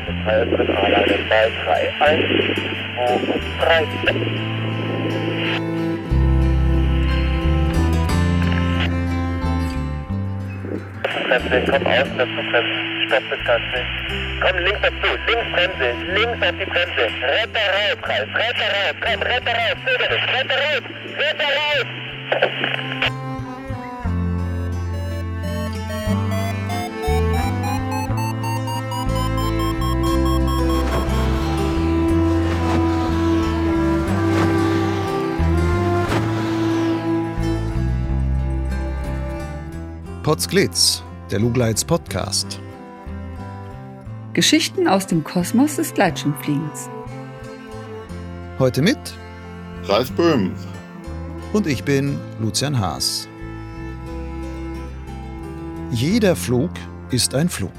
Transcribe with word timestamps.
drin, 0.00 0.76
Anlage 0.76 1.16
2, 1.28 1.50
3, 1.64 1.92
1, 2.00 2.24
2, 2.96 3.20
3, 3.60 4.46
Bremse, 11.26 11.70
komm 11.70 11.86
aus, 11.86 12.08
dazu 12.16 12.40
Bremse, 12.50 12.78
stopp 13.06 13.24
das. 13.46 13.60
Komm 14.40 14.56
links 14.64 14.80
dazu, 14.82 15.10
links 15.26 15.48
Bremse, 15.52 15.88
links 16.14 16.42
auf 16.42 16.56
die 16.58 16.66
Bremse. 16.66 17.04
Retter 17.22 17.66
raus, 17.74 17.98
Ralf, 18.02 18.30
retter 18.34 18.70
raus, 18.76 18.96
komm, 19.00 19.22
retter 19.22 19.52
raus, 19.52 19.76
zöger 19.84 20.08
nicht, 20.14 20.28
retter 20.34 20.58
raus, 20.64 20.84
retter 21.18 21.50
raus. 21.58 23.15
Potsglitz, 40.26 41.04
der 41.30 41.38
Lugleits 41.38 41.84
Podcast. 41.84 42.58
Geschichten 44.32 44.88
aus 44.88 45.06
dem 45.06 45.22
Kosmos 45.22 45.76
des 45.76 45.94
Gleitschirmfliegens. 45.94 46.90
Heute 48.58 48.82
mit 48.82 48.98
Ralf 49.84 50.10
Böhm. 50.10 50.52
und 51.52 51.68
ich 51.68 51.84
bin 51.84 52.18
Lucian 52.40 52.76
Haas. 52.76 53.28
Jeder 55.92 56.34
Flug 56.34 56.72
ist 57.12 57.32
ein 57.36 57.48
Flug. 57.48 57.70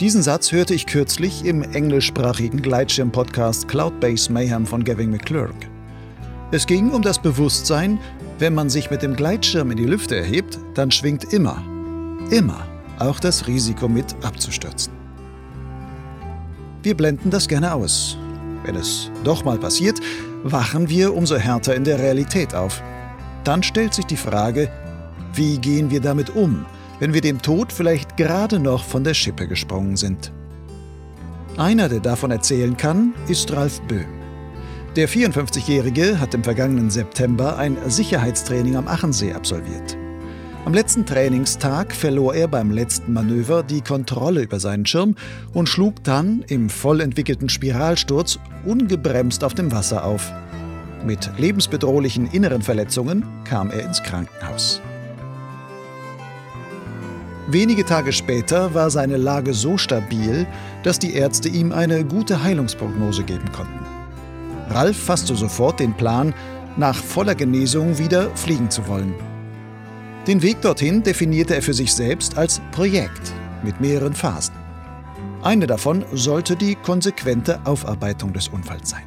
Diesen 0.00 0.24
Satz 0.24 0.50
hörte 0.50 0.74
ich 0.74 0.86
kürzlich 0.86 1.44
im 1.44 1.62
englischsprachigen 1.62 2.62
Gleitschirm-Podcast 2.62 3.68
Cloudbase 3.68 4.32
Mayhem 4.32 4.66
von 4.66 4.82
Gavin 4.82 5.12
McClurk. 5.12 5.54
Es 6.50 6.66
ging 6.66 6.90
um 6.90 7.02
das 7.02 7.22
Bewusstsein, 7.22 8.00
wenn 8.38 8.54
man 8.54 8.70
sich 8.70 8.90
mit 8.90 9.02
dem 9.02 9.16
Gleitschirm 9.16 9.70
in 9.70 9.76
die 9.76 9.84
Lüfte 9.84 10.16
erhebt, 10.16 10.58
dann 10.74 10.90
schwingt 10.90 11.32
immer, 11.32 11.62
immer 12.30 12.66
auch 12.98 13.20
das 13.20 13.46
Risiko 13.46 13.88
mit 13.88 14.14
abzustürzen. 14.22 14.92
Wir 16.82 16.96
blenden 16.96 17.30
das 17.30 17.48
gerne 17.48 17.74
aus. 17.74 18.16
Wenn 18.64 18.76
es 18.76 19.10
doch 19.24 19.44
mal 19.44 19.58
passiert, 19.58 20.00
wachen 20.42 20.88
wir 20.88 21.14
umso 21.14 21.36
härter 21.36 21.74
in 21.74 21.84
der 21.84 21.98
Realität 21.98 22.54
auf. 22.54 22.82
Dann 23.44 23.62
stellt 23.62 23.94
sich 23.94 24.06
die 24.06 24.16
Frage, 24.16 24.70
wie 25.34 25.58
gehen 25.58 25.90
wir 25.90 26.00
damit 26.00 26.30
um, 26.30 26.64
wenn 27.00 27.14
wir 27.14 27.20
dem 27.20 27.40
Tod 27.40 27.72
vielleicht 27.72 28.16
gerade 28.16 28.58
noch 28.58 28.84
von 28.84 29.04
der 29.04 29.14
Schippe 29.14 29.46
gesprungen 29.46 29.96
sind? 29.96 30.32
Einer, 31.56 31.88
der 31.88 32.00
davon 32.00 32.30
erzählen 32.30 32.76
kann, 32.76 33.14
ist 33.28 33.52
Ralf 33.52 33.80
Böhm. 33.82 34.17
Der 34.98 35.08
54-Jährige 35.08 36.18
hat 36.18 36.34
im 36.34 36.42
vergangenen 36.42 36.90
September 36.90 37.56
ein 37.56 37.76
Sicherheitstraining 37.86 38.74
am 38.74 38.88
Achensee 38.88 39.32
absolviert. 39.32 39.96
Am 40.64 40.74
letzten 40.74 41.06
Trainingstag 41.06 41.94
verlor 41.94 42.34
er 42.34 42.48
beim 42.48 42.72
letzten 42.72 43.12
Manöver 43.12 43.62
die 43.62 43.80
Kontrolle 43.80 44.42
über 44.42 44.58
seinen 44.58 44.86
Schirm 44.86 45.14
und 45.54 45.68
schlug 45.68 46.02
dann 46.02 46.44
im 46.48 46.68
voll 46.68 47.00
entwickelten 47.00 47.48
Spiralsturz 47.48 48.40
ungebremst 48.66 49.44
auf 49.44 49.54
dem 49.54 49.70
Wasser 49.70 50.02
auf. 50.04 50.32
Mit 51.06 51.30
lebensbedrohlichen 51.38 52.26
inneren 52.32 52.62
Verletzungen 52.62 53.24
kam 53.44 53.70
er 53.70 53.84
ins 53.84 54.02
Krankenhaus. 54.02 54.82
Wenige 57.46 57.84
Tage 57.84 58.12
später 58.12 58.74
war 58.74 58.90
seine 58.90 59.16
Lage 59.16 59.54
so 59.54 59.78
stabil, 59.78 60.44
dass 60.82 60.98
die 60.98 61.14
Ärzte 61.14 61.48
ihm 61.48 61.70
eine 61.70 62.04
gute 62.04 62.42
Heilungsprognose 62.42 63.22
geben 63.22 63.52
konnten. 63.52 63.87
Ralf 64.70 64.96
fasste 64.96 65.34
sofort 65.34 65.80
den 65.80 65.94
Plan, 65.94 66.34
nach 66.76 66.96
voller 66.96 67.34
Genesung 67.34 67.98
wieder 67.98 68.30
fliegen 68.36 68.70
zu 68.70 68.86
wollen. 68.86 69.14
Den 70.26 70.42
Weg 70.42 70.60
dorthin 70.60 71.02
definierte 71.02 71.54
er 71.54 71.62
für 71.62 71.74
sich 71.74 71.92
selbst 71.94 72.36
als 72.36 72.60
Projekt 72.72 73.32
mit 73.64 73.80
mehreren 73.80 74.14
Phasen. 74.14 74.54
Eine 75.42 75.66
davon 75.66 76.04
sollte 76.12 76.56
die 76.56 76.74
konsequente 76.74 77.60
Aufarbeitung 77.64 78.32
des 78.32 78.48
Unfalls 78.48 78.90
sein. 78.90 79.04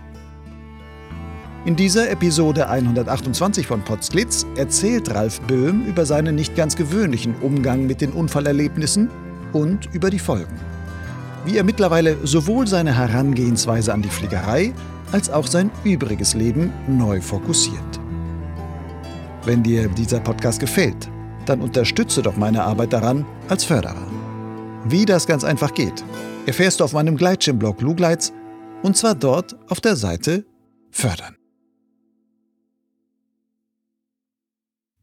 In 1.63 1.75
dieser 1.75 2.09
Episode 2.09 2.69
128 2.69 3.67
von 3.67 3.83
Potsglitz 3.83 4.47
erzählt 4.55 5.13
Ralf 5.13 5.39
Böhm 5.41 5.85
über 5.85 6.07
seinen 6.07 6.33
nicht 6.33 6.55
ganz 6.55 6.75
gewöhnlichen 6.75 7.35
Umgang 7.41 7.85
mit 7.85 8.01
den 8.01 8.13
Unfallerlebnissen 8.13 9.09
und 9.53 9.87
über 9.93 10.09
die 10.09 10.17
Folgen. 10.17 10.59
Wie 11.45 11.57
er 11.57 11.63
mittlerweile 11.63 12.17
sowohl 12.23 12.65
seine 12.65 12.97
Herangehensweise 12.97 13.93
an 13.93 14.01
die 14.01 14.09
Fliegerei 14.09 14.73
als 15.11 15.29
auch 15.29 15.47
sein 15.47 15.71
übriges 15.83 16.33
Leben 16.33 16.73
neu 16.87 17.21
fokussiert. 17.21 17.99
Wenn 19.43 19.63
dir 19.63 19.87
dieser 19.89 20.19
Podcast 20.19 20.59
gefällt, 20.59 21.09
dann 21.45 21.61
unterstütze 21.61 22.21
doch 22.21 22.37
meine 22.37 22.63
Arbeit 22.63 22.93
daran 22.93 23.25
als 23.49 23.63
Förderer. 23.63 24.07
Wie 24.85 25.05
das 25.05 25.27
ganz 25.27 25.43
einfach 25.43 25.73
geht, 25.73 26.03
erfährst 26.45 26.79
du 26.79 26.83
auf 26.83 26.93
meinem 26.93 27.17
Gleitschirmblog 27.17 27.81
Lugleits 27.81 28.33
und 28.83 28.97
zwar 28.97 29.15
dort 29.15 29.55
auf 29.69 29.81
der 29.81 29.95
Seite 29.95 30.45
Fördern. 30.91 31.35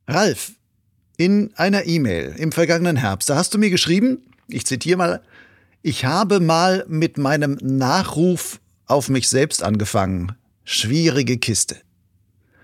Ralf, 0.06 0.52
in 1.16 1.52
einer 1.56 1.86
E-Mail 1.86 2.34
im 2.38 2.52
vergangenen 2.52 2.96
Herbst, 2.96 3.28
da 3.28 3.36
hast 3.36 3.52
du 3.52 3.58
mir 3.58 3.70
geschrieben, 3.70 4.22
ich 4.48 4.64
zitiere 4.66 4.96
mal, 4.96 5.22
ich 5.82 6.04
habe 6.04 6.40
mal 6.40 6.84
mit 6.88 7.18
meinem 7.18 7.58
Nachruf 7.60 8.60
auf 8.88 9.08
mich 9.08 9.28
selbst 9.28 9.62
angefangen. 9.62 10.32
Schwierige 10.64 11.38
Kiste. 11.38 11.76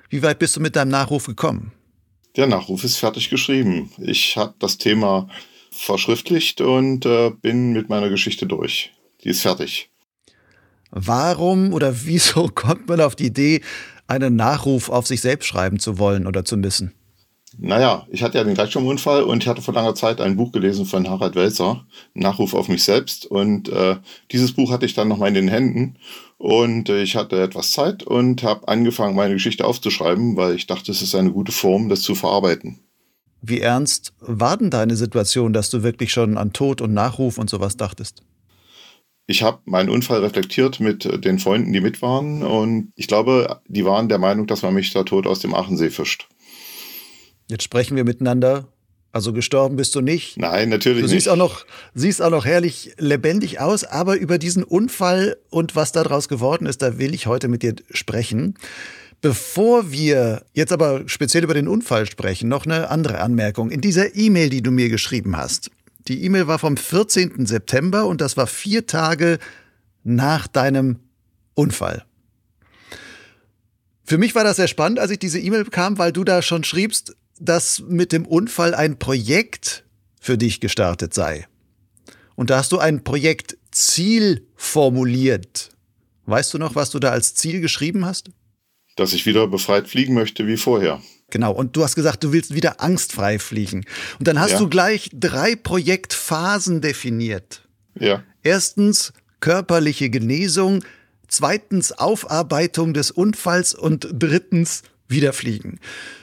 Wie 0.08 0.22
weit 0.22 0.38
bist 0.38 0.56
du 0.56 0.60
mit 0.60 0.76
deinem 0.76 0.90
Nachruf 0.90 1.26
gekommen? 1.26 1.72
Der 2.36 2.46
Nachruf 2.46 2.82
ist 2.82 2.96
fertig 2.96 3.30
geschrieben. 3.30 3.90
Ich 3.98 4.36
habe 4.36 4.54
das 4.58 4.78
Thema 4.78 5.28
verschriftlicht 5.70 6.60
und 6.60 7.06
äh, 7.06 7.30
bin 7.30 7.72
mit 7.72 7.88
meiner 7.88 8.08
Geschichte 8.08 8.46
durch. 8.46 8.92
Die 9.22 9.28
ist 9.28 9.42
fertig. 9.42 9.90
Warum 10.90 11.72
oder 11.72 12.04
wieso 12.04 12.48
kommt 12.54 12.88
man 12.88 13.00
auf 13.00 13.16
die 13.16 13.26
Idee, 13.26 13.60
einen 14.06 14.36
Nachruf 14.36 14.88
auf 14.88 15.06
sich 15.06 15.20
selbst 15.20 15.46
schreiben 15.46 15.78
zu 15.78 15.98
wollen 15.98 16.26
oder 16.26 16.44
zu 16.44 16.56
müssen? 16.56 16.92
Naja, 17.58 18.06
ich 18.10 18.22
hatte 18.22 18.38
ja 18.38 18.44
den 18.44 18.54
Gleitschirmunfall 18.54 19.22
und 19.22 19.42
ich 19.42 19.48
hatte 19.48 19.62
vor 19.62 19.74
langer 19.74 19.94
Zeit 19.94 20.20
ein 20.20 20.36
Buch 20.36 20.52
gelesen 20.52 20.86
von 20.86 21.08
Harald 21.08 21.34
Welzer, 21.34 21.86
Nachruf 22.14 22.54
auf 22.54 22.68
mich 22.68 22.82
selbst. 22.82 23.26
Und 23.26 23.68
äh, 23.68 23.96
dieses 24.32 24.52
Buch 24.52 24.70
hatte 24.70 24.86
ich 24.86 24.94
dann 24.94 25.08
nochmal 25.08 25.28
in 25.28 25.34
den 25.34 25.48
Händen 25.48 25.96
und 26.38 26.88
äh, 26.88 27.02
ich 27.02 27.16
hatte 27.16 27.40
etwas 27.40 27.72
Zeit 27.72 28.02
und 28.02 28.42
habe 28.42 28.68
angefangen, 28.68 29.14
meine 29.14 29.34
Geschichte 29.34 29.64
aufzuschreiben, 29.64 30.36
weil 30.36 30.56
ich 30.56 30.66
dachte, 30.66 30.90
es 30.92 31.00
ist 31.00 31.14
eine 31.14 31.32
gute 31.32 31.52
Form, 31.52 31.88
das 31.88 32.02
zu 32.02 32.14
verarbeiten. 32.14 32.80
Wie 33.40 33.60
ernst 33.60 34.14
war 34.20 34.56
denn 34.56 34.70
deine 34.70 34.96
Situation, 34.96 35.52
dass 35.52 35.70
du 35.70 35.82
wirklich 35.82 36.12
schon 36.12 36.38
an 36.38 36.52
Tod 36.52 36.80
und 36.80 36.94
Nachruf 36.94 37.38
und 37.38 37.50
sowas 37.50 37.76
dachtest? 37.76 38.22
Ich 39.26 39.42
habe 39.42 39.60
meinen 39.64 39.88
Unfall 39.88 40.20
reflektiert 40.20 40.80
mit 40.80 41.06
äh, 41.06 41.18
den 41.18 41.38
Freunden, 41.38 41.72
die 41.72 41.80
mit 41.80 42.02
waren 42.02 42.42
und 42.42 42.92
ich 42.94 43.06
glaube, 43.06 43.60
die 43.68 43.84
waren 43.84 44.08
der 44.08 44.18
Meinung, 44.18 44.46
dass 44.46 44.62
man 44.62 44.74
mich 44.74 44.92
da 44.92 45.04
tot 45.04 45.26
aus 45.26 45.40
dem 45.40 45.54
Achensee 45.54 45.90
fischt. 45.90 46.28
Jetzt 47.48 47.62
sprechen 47.64 47.96
wir 47.96 48.04
miteinander. 48.04 48.68
Also 49.12 49.32
gestorben 49.32 49.76
bist 49.76 49.94
du 49.94 50.00
nicht. 50.00 50.38
Nein, 50.38 50.70
natürlich 50.70 51.02
Du 51.02 51.08
siehst 51.08 51.26
nicht. 51.26 51.32
auch 51.32 51.36
noch, 51.36 51.64
siehst 51.94 52.20
auch 52.20 52.30
noch 52.30 52.44
herrlich 52.44 52.94
lebendig 52.98 53.60
aus, 53.60 53.84
aber 53.84 54.16
über 54.16 54.38
diesen 54.38 54.64
Unfall 54.64 55.36
und 55.50 55.76
was 55.76 55.92
daraus 55.92 56.28
geworden 56.28 56.66
ist, 56.66 56.82
da 56.82 56.98
will 56.98 57.14
ich 57.14 57.28
heute 57.28 57.46
mit 57.46 57.62
dir 57.62 57.76
sprechen. 57.92 58.54
Bevor 59.20 59.92
wir 59.92 60.42
jetzt 60.52 60.72
aber 60.72 61.04
speziell 61.06 61.44
über 61.44 61.54
den 61.54 61.68
Unfall 61.68 62.06
sprechen, 62.06 62.48
noch 62.48 62.66
eine 62.66 62.90
andere 62.90 63.20
Anmerkung. 63.20 63.70
In 63.70 63.80
dieser 63.80 64.16
E-Mail, 64.16 64.50
die 64.50 64.62
du 64.62 64.72
mir 64.72 64.88
geschrieben 64.88 65.36
hast, 65.36 65.70
die 66.08 66.24
E-Mail 66.24 66.48
war 66.48 66.58
vom 66.58 66.76
14. 66.76 67.46
September 67.46 68.06
und 68.06 68.20
das 68.20 68.36
war 68.36 68.48
vier 68.48 68.86
Tage 68.86 69.38
nach 70.02 70.48
deinem 70.48 70.98
Unfall. 71.54 72.04
Für 74.04 74.18
mich 74.18 74.34
war 74.34 74.44
das 74.44 74.56
sehr 74.56 74.68
spannend, 74.68 74.98
als 74.98 75.10
ich 75.12 75.18
diese 75.20 75.38
E-Mail 75.38 75.64
bekam, 75.64 75.96
weil 75.98 76.12
du 76.12 76.24
da 76.24 76.42
schon 76.42 76.64
schriebst, 76.64 77.16
dass 77.40 77.80
mit 77.86 78.12
dem 78.12 78.26
Unfall 78.26 78.74
ein 78.74 78.98
Projekt 78.98 79.84
für 80.20 80.38
dich 80.38 80.60
gestartet 80.60 81.14
sei. 81.14 81.46
Und 82.34 82.50
da 82.50 82.58
hast 82.58 82.72
du 82.72 82.78
ein 82.78 83.04
Projektziel 83.04 84.46
formuliert. 84.56 85.70
Weißt 86.26 86.54
du 86.54 86.58
noch, 86.58 86.74
was 86.74 86.90
du 86.90 86.98
da 86.98 87.10
als 87.10 87.34
Ziel 87.34 87.60
geschrieben 87.60 88.04
hast? 88.04 88.30
Dass 88.96 89.12
ich 89.12 89.26
wieder 89.26 89.46
befreit 89.46 89.88
fliegen 89.88 90.14
möchte 90.14 90.46
wie 90.46 90.56
vorher. 90.56 91.00
Genau, 91.30 91.52
und 91.52 91.76
du 91.76 91.82
hast 91.82 91.94
gesagt, 91.96 92.22
du 92.22 92.32
willst 92.32 92.54
wieder 92.54 92.80
angstfrei 92.80 93.38
fliegen. 93.38 93.84
Und 94.18 94.28
dann 94.28 94.38
hast 94.38 94.52
Ja. 94.52 94.58
du 94.58 94.68
gleich 94.68 95.10
drei 95.12 95.56
Projektphasen 95.56 96.80
definiert. 96.80 97.66
Ja, 97.98 98.22
Erstens 98.42 99.12
körperliche 99.40 100.10
Genesung, 100.10 100.84
zweitens 101.28 101.92
Aufarbeitung 101.92 102.92
des 102.94 103.10
Unfalls 103.10 103.74
und 103.74 104.06
drittens 104.12 104.82
wieder 105.14 105.32
fliegen. 105.32 105.78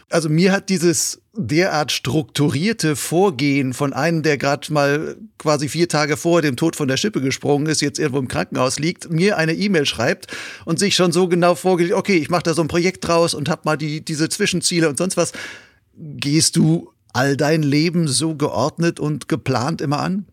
Also 0.09 0.27
mir 0.27 0.51
hat 0.51 0.69
dieses 0.69 1.21
derart 1.33 1.91
strukturierte 1.91 2.97
Vorgehen 2.97 3.73
von 3.73 3.93
einem, 3.93 4.23
der 4.23 4.37
gerade 4.37 4.71
mal 4.73 5.15
quasi 5.37 5.69
vier 5.69 5.87
Tage 5.87 6.17
vor 6.17 6.41
dem 6.41 6.57
Tod 6.57 6.75
von 6.75 6.89
der 6.89 6.97
Schippe 6.97 7.21
gesprungen 7.21 7.67
ist, 7.67 7.81
jetzt 7.81 7.97
irgendwo 7.97 8.19
im 8.19 8.27
Krankenhaus 8.27 8.77
liegt, 8.77 9.09
mir 9.09 9.37
eine 9.37 9.53
E-Mail 9.53 9.85
schreibt 9.85 10.27
und 10.65 10.79
sich 10.79 10.95
schon 10.95 11.13
so 11.13 11.29
genau 11.29 11.55
vorgelegt, 11.55 11.95
okay, 11.95 12.17
ich 12.17 12.29
mache 12.29 12.43
da 12.43 12.53
so 12.53 12.61
ein 12.61 12.67
Projekt 12.67 13.07
draus 13.07 13.33
und 13.33 13.47
habe 13.47 13.61
mal 13.63 13.77
die, 13.77 14.03
diese 14.03 14.27
Zwischenziele 14.27 14.89
und 14.89 14.97
sonst 14.97 15.15
was. 15.15 15.31
Gehst 15.95 16.57
du 16.57 16.91
all 17.13 17.37
dein 17.37 17.63
Leben 17.63 18.07
so 18.07 18.35
geordnet 18.35 18.99
und 18.99 19.29
geplant 19.29 19.81
immer 19.81 19.99
an? 19.99 20.25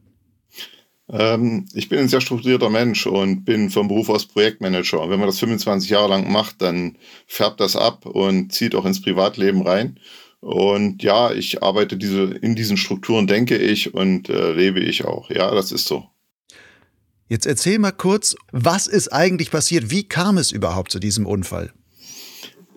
Ähm, 1.11 1.67
ich 1.73 1.89
bin 1.89 1.99
ein 1.99 2.09
sehr 2.09 2.21
strukturierter 2.21 2.71
Mensch 2.71 3.07
und 3.07 3.45
bin 3.45 3.71
vom 3.71 3.89
Beruf 3.89 4.11
aus 4.11 4.27
Projektmanager. 4.27 5.01
Und 5.01 5.11
wenn 5.11 5.19
man 5.19 5.29
das 5.29 5.39
25 5.39 5.91
Jahre 5.91 6.09
lang 6.09 6.31
macht, 6.31 6.61
dann 6.61 6.97
färbt 7.27 7.61
das 7.61 7.77
ab 7.77 8.05
und 8.07 8.53
zieht 8.53 8.75
auch 8.75 8.85
ins 8.85 9.01
Privatleben 9.01 9.63
rein. 9.63 9.99
Und 10.41 11.03
ja, 11.03 11.33
ich 11.33 11.63
arbeite 11.63 11.97
diese, 11.97 12.25
in 12.25 12.55
diesen 12.55 12.77
Strukturen, 12.77 13.27
denke 13.27 13.57
ich, 13.57 13.95
und 13.95 14.29
äh, 14.29 14.53
lebe 14.53 14.81
ich 14.81 15.05
auch. 15.05 15.31
Ja, 15.31 15.53
das 15.53 15.73
ist 15.73 15.87
so. 15.87 16.05
Jetzt 17.29 17.47
erzähl 17.47 17.79
mal 17.79 17.93
kurz, 17.93 18.37
was 18.53 18.87
ist 18.87 19.13
eigentlich 19.13 19.51
passiert? 19.51 19.91
Wie 19.91 20.05
kam 20.05 20.39
es 20.39 20.53
überhaupt 20.53 20.93
zu 20.93 20.99
diesem 20.99 21.27
Unfall? 21.27 21.73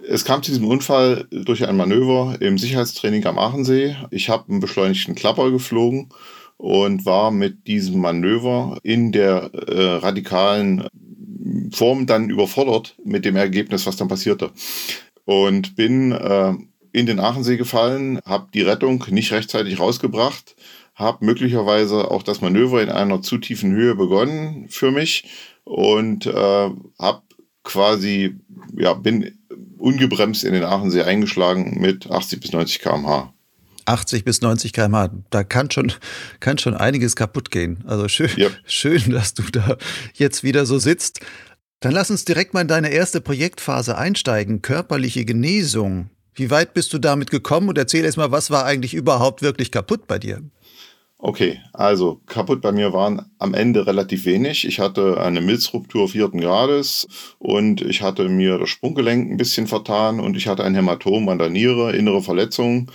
Es 0.08 0.26
kam 0.26 0.42
zu 0.42 0.52
diesem 0.52 0.68
Unfall 0.68 1.28
durch 1.32 1.66
ein 1.66 1.78
Manöver 1.78 2.38
im 2.42 2.58
Sicherheitstraining 2.58 3.26
am 3.28 3.38
Aachensee. 3.38 3.96
Ich 4.10 4.30
habe 4.30 4.50
einen 4.50 4.60
beschleunigten 4.60 5.16
Klapper 5.16 5.52
geflogen 5.52 6.10
und 6.62 7.08
war 7.08 7.32
mit 7.32 7.66
diesem 7.66 8.00
Manöver 8.00 8.78
in 8.84 9.12
der 9.12 9.50
äh, 9.52 9.96
radikalen 9.96 10.88
Form 11.74 12.06
dann 12.06 12.30
überfordert 12.30 12.96
mit 13.04 13.26
dem 13.26 13.36
Ergebnis, 13.36 13.88
was 13.88 13.96
dann 13.96 14.08
passierte. 14.08 14.52
Und 15.26 15.76
bin 15.76 16.12
äh, 16.12 16.54
in 16.92 17.08
den 17.08 17.20
Aachensee 17.20 17.58
gefallen, 17.58 18.20
habe 18.26 18.50
die 18.54 18.62
Rettung 18.62 19.04
nicht 19.10 19.32
rechtzeitig 19.32 19.80
rausgebracht, 19.80 20.56
habe 20.94 21.26
möglicherweise 21.26 22.12
auch 22.12 22.22
das 22.22 22.42
Manöver 22.42 22.84
in 22.84 22.90
einer 22.90 23.24
zu 23.24 23.40
tiefen 23.40 23.72
Höhe 23.72 23.96
begonnen 23.96 24.68
für 24.70 24.92
mich 24.92 25.24
und 25.64 26.28
äh, 26.28 26.70
habe 27.00 27.24
quasi, 27.64 28.36
ja, 28.78 28.94
bin 28.94 29.40
ungebremst 29.80 30.44
in 30.44 30.54
den 30.54 30.64
Aachensee 30.64 31.02
eingeschlagen 31.02 31.82
mit 31.82 32.12
80 32.12 32.40
bis 32.40 32.52
90 32.52 32.82
km/h. 32.82 33.34
80 33.92 34.24
bis 34.24 34.42
90 34.42 34.74
km/h. 34.74 35.12
Da 35.30 35.44
kann 35.44 35.70
schon, 35.70 35.92
kann 36.40 36.58
schon 36.58 36.76
einiges 36.76 37.16
kaputt 37.16 37.52
gehen. 37.52 37.84
Also 37.86 38.08
schön, 38.08 38.30
yep. 38.38 38.58
schön, 38.66 39.12
dass 39.12 39.34
du 39.34 39.44
da 39.52 39.78
jetzt 40.14 40.44
wieder 40.44 40.66
so 40.66 40.80
sitzt. 40.80 41.20
Dann 41.82 41.94
lass 41.94 42.12
uns 42.12 42.26
direkt 42.26 42.54
mal 42.54 42.62
in 42.62 42.68
deine 42.68 42.90
erste 42.90 43.22
Projektphase 43.22 43.98
einsteigen. 43.98 44.62
Körperliche 44.62 45.26
Genesung. 45.26 46.10
Wie 46.34 46.50
weit 46.50 46.74
bist 46.74 46.94
du 46.94 47.00
damit 47.00 47.32
gekommen? 47.32 47.70
Und 47.70 47.78
erzähl 47.78 48.06
erst 48.06 48.18
mal, 48.18 48.32
was 48.32 48.52
war 48.52 48.66
eigentlich 48.66 48.94
überhaupt 48.94 49.42
wirklich 49.42 49.72
kaputt 49.72 50.08
bei 50.08 50.20
dir? 50.20 50.42
Okay, 51.24 51.60
also 51.74 52.20
kaputt 52.26 52.62
bei 52.62 52.72
mir 52.72 52.94
waren 52.94 53.32
am 53.38 53.54
Ende 53.54 53.86
relativ 53.86 54.26
wenig. 54.26 54.68
Ich 54.68 54.80
hatte 54.80 55.22
eine 55.22 55.40
Milzruptur 55.40 56.10
vierten 56.10 56.42
Grades 56.42 57.08
und 57.38 57.82
ich 57.82 58.02
hatte 58.02 58.28
mir 58.28 58.58
das 58.58 58.70
Sprunggelenk 58.70 59.30
ein 59.30 59.38
bisschen 59.38 59.68
vertan 59.68 60.20
und 60.20 60.36
ich 60.36 60.48
hatte 60.48 60.64
ein 60.64 60.74
Hämatom 60.74 61.30
an 61.30 61.38
der 61.38 61.52
Niere, 61.52 61.96
innere 61.96 62.24
Verletzung 62.24 62.90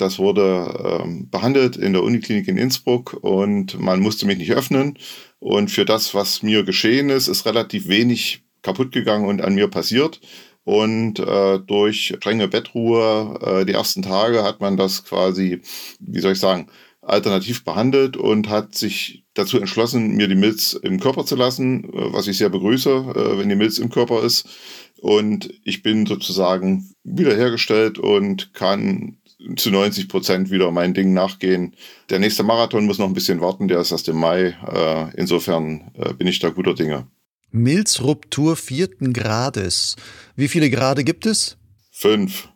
das 0.00 0.18
wurde 0.18 1.02
ähm, 1.02 1.28
behandelt 1.30 1.76
in 1.76 1.92
der 1.92 2.02
Uniklinik 2.02 2.48
in 2.48 2.56
Innsbruck 2.56 3.18
und 3.20 3.78
man 3.78 4.00
musste 4.00 4.26
mich 4.26 4.38
nicht 4.38 4.52
öffnen. 4.52 4.98
Und 5.38 5.70
für 5.70 5.84
das, 5.84 6.14
was 6.14 6.42
mir 6.42 6.64
geschehen 6.64 7.10
ist, 7.10 7.28
ist 7.28 7.46
relativ 7.46 7.88
wenig 7.88 8.42
kaputt 8.62 8.92
gegangen 8.92 9.26
und 9.26 9.40
an 9.42 9.54
mir 9.54 9.68
passiert. 9.68 10.20
Und 10.64 11.18
äh, 11.18 11.58
durch 11.58 12.14
strenge 12.18 12.48
Bettruhe 12.48 13.38
äh, 13.42 13.64
die 13.64 13.72
ersten 13.72 14.02
Tage 14.02 14.42
hat 14.42 14.60
man 14.60 14.76
das 14.76 15.04
quasi, 15.04 15.62
wie 15.98 16.20
soll 16.20 16.32
ich 16.32 16.38
sagen, 16.38 16.68
alternativ 17.02 17.64
behandelt 17.64 18.16
und 18.16 18.48
hat 18.48 18.74
sich 18.74 19.24
dazu 19.34 19.58
entschlossen, 19.58 20.16
mir 20.16 20.28
die 20.28 20.34
Milz 20.34 20.74
im 20.74 21.00
Körper 21.00 21.24
zu 21.24 21.34
lassen, 21.34 21.84
äh, 21.84 22.12
was 22.12 22.26
ich 22.26 22.36
sehr 22.36 22.50
begrüße, 22.50 22.90
äh, 22.90 23.38
wenn 23.38 23.48
die 23.48 23.56
Milz 23.56 23.78
im 23.78 23.90
Körper 23.90 24.22
ist. 24.22 24.48
Und 25.00 25.48
ich 25.64 25.82
bin 25.82 26.04
sozusagen 26.04 26.92
wiederhergestellt 27.04 27.98
und 27.98 28.52
kann 28.52 29.16
zu 29.56 29.70
90 29.70 30.08
Prozent 30.08 30.50
wieder 30.50 30.70
mein 30.70 30.94
Ding 30.94 31.12
nachgehen. 31.12 31.74
Der 32.08 32.18
nächste 32.18 32.42
Marathon 32.42 32.86
muss 32.86 32.98
noch 32.98 33.06
ein 33.06 33.14
bisschen 33.14 33.40
warten, 33.40 33.68
der 33.68 33.80
ist 33.80 33.92
erst 33.92 34.08
im 34.08 34.16
Mai. 34.16 34.56
Äh, 34.66 35.16
insofern 35.16 35.90
äh, 35.94 36.12
bin 36.14 36.26
ich 36.26 36.38
da 36.38 36.50
guter 36.50 36.74
Dinge. 36.74 37.06
Milzruptur 37.50 38.56
vierten 38.56 39.12
Grades. 39.12 39.96
Wie 40.36 40.48
viele 40.48 40.70
Grade 40.70 41.04
gibt 41.04 41.26
es? 41.26 41.56
Fünf. 41.90 42.48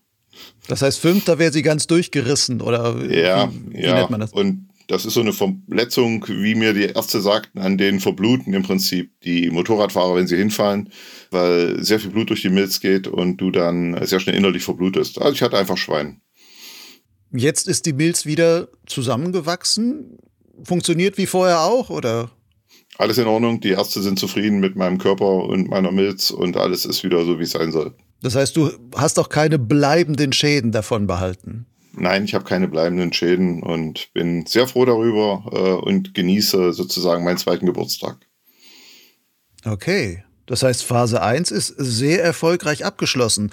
Das 0.69 0.83
heißt, 0.83 0.99
fünf, 0.99 1.25
da 1.25 1.39
wäre 1.39 1.53
sie 1.53 1.63
ganz 1.63 1.87
durchgerissen, 1.87 2.61
oder 2.61 3.05
ja, 3.11 3.51
wie, 3.53 3.77
wie 3.77 3.83
ja. 3.83 3.95
nennt 3.95 4.11
man 4.11 4.21
das? 4.21 4.33
Und 4.33 4.69
das 4.89 5.07
ist 5.07 5.15
so 5.15 5.21
eine 5.21 5.33
Verletzung, 5.33 6.25
wie 6.29 6.55
mir 6.55 6.75
die 6.75 6.85
Ärzte 6.85 7.21
sagten, 7.21 7.59
an 7.59 7.79
denen 7.79 8.01
verbluten 8.01 8.53
im 8.53 8.63
Prinzip 8.63 9.13
die 9.23 9.51
Motorradfahrer, 9.51 10.17
wenn 10.17 10.27
sie 10.27 10.37
hinfallen, 10.37 10.91
weil 11.31 11.83
sehr 11.83 12.01
viel 12.01 12.11
Blut 12.11 12.31
durch 12.31 12.43
die 12.43 12.51
Milz 12.51 12.81
geht 12.81 13.07
und 13.07 13.39
du 13.39 13.51
dann 13.51 14.07
sehr 14.07 14.21
schnell 14.21 14.37
innerlich 14.37 14.63
verblutest. 14.63 15.21
Also 15.21 15.33
ich 15.33 15.43
hatte 15.43 15.59
einfach 15.59 15.79
Schwein. 15.79 16.21
Jetzt 17.37 17.67
ist 17.67 17.85
die 17.87 17.93
Milz 17.93 18.27
wieder 18.27 18.69
zusammengewachsen. 18.87 20.19
Funktioniert 20.63 21.19
wie 21.19 21.27
vorher 21.27 21.63
auch, 21.63 21.91
oder? 21.91 22.31
Alles 22.97 23.19
in 23.19 23.27
Ordnung. 23.27 23.61
Die 23.61 23.71
Ärzte 23.71 24.03
sind 24.03 24.21
zufrieden 24.21 24.61
mit 24.61 24.77
meinem 24.77 24.99
Körper 24.99 25.45
und 25.45 25.69
meiner 25.69 25.91
Milz 25.91 26.31
und 26.31 26.57
alles 26.57 26.85
ist 26.85 27.03
wieder 27.03 27.25
so, 27.25 27.41
wie 27.41 27.43
es 27.43 27.51
sein 27.51 27.73
soll. 27.73 27.93
Das 28.23 28.37
heißt, 28.37 28.57
du 28.57 28.71
hast 28.95 29.19
auch 29.19 29.29
keine 29.29 29.59
bleibenden 29.59 30.33
Schäden 30.33 30.71
davon 30.71 31.09
behalten? 31.09 31.67
Nein, 31.93 32.25
ich 32.25 32.35
habe 32.35 32.45
keine 32.45 32.69
bleibenden 32.69 33.13
Schäden 33.13 33.63
und 33.65 34.13
bin 34.15 34.47
sehr 34.47 34.69
froh 34.69 34.85
darüber 34.85 35.45
äh, 35.53 35.85
und 35.85 36.15
genieße 36.15 36.73
sozusagen 36.73 37.25
meinen 37.25 37.39
zweiten 37.39 37.67
Geburtstag. 37.67 38.19
Okay, 39.65 40.23
das 40.47 40.63
heißt, 40.63 40.85
Phase 40.85 41.21
1 41.21 41.51
ist 41.51 41.75
sehr 41.79 42.23
erfolgreich 42.23 42.85
abgeschlossen. 42.85 43.51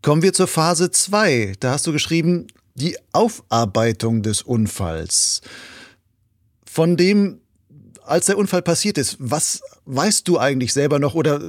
Kommen 0.00 0.22
wir 0.22 0.32
zur 0.32 0.46
Phase 0.46 0.90
2. 0.90 1.54
Da 1.60 1.72
hast 1.72 1.86
du 1.86 1.92
geschrieben, 1.92 2.46
die 2.74 2.96
Aufarbeitung 3.12 4.22
des 4.22 4.42
Unfalls. 4.42 5.40
Von 6.66 6.96
dem, 6.96 7.40
als 8.04 8.26
der 8.26 8.36
Unfall 8.36 8.62
passiert 8.62 8.98
ist, 8.98 9.16
was 9.18 9.62
weißt 9.86 10.26
du 10.26 10.38
eigentlich 10.38 10.72
selber 10.72 10.98
noch? 10.98 11.14
Oder 11.14 11.40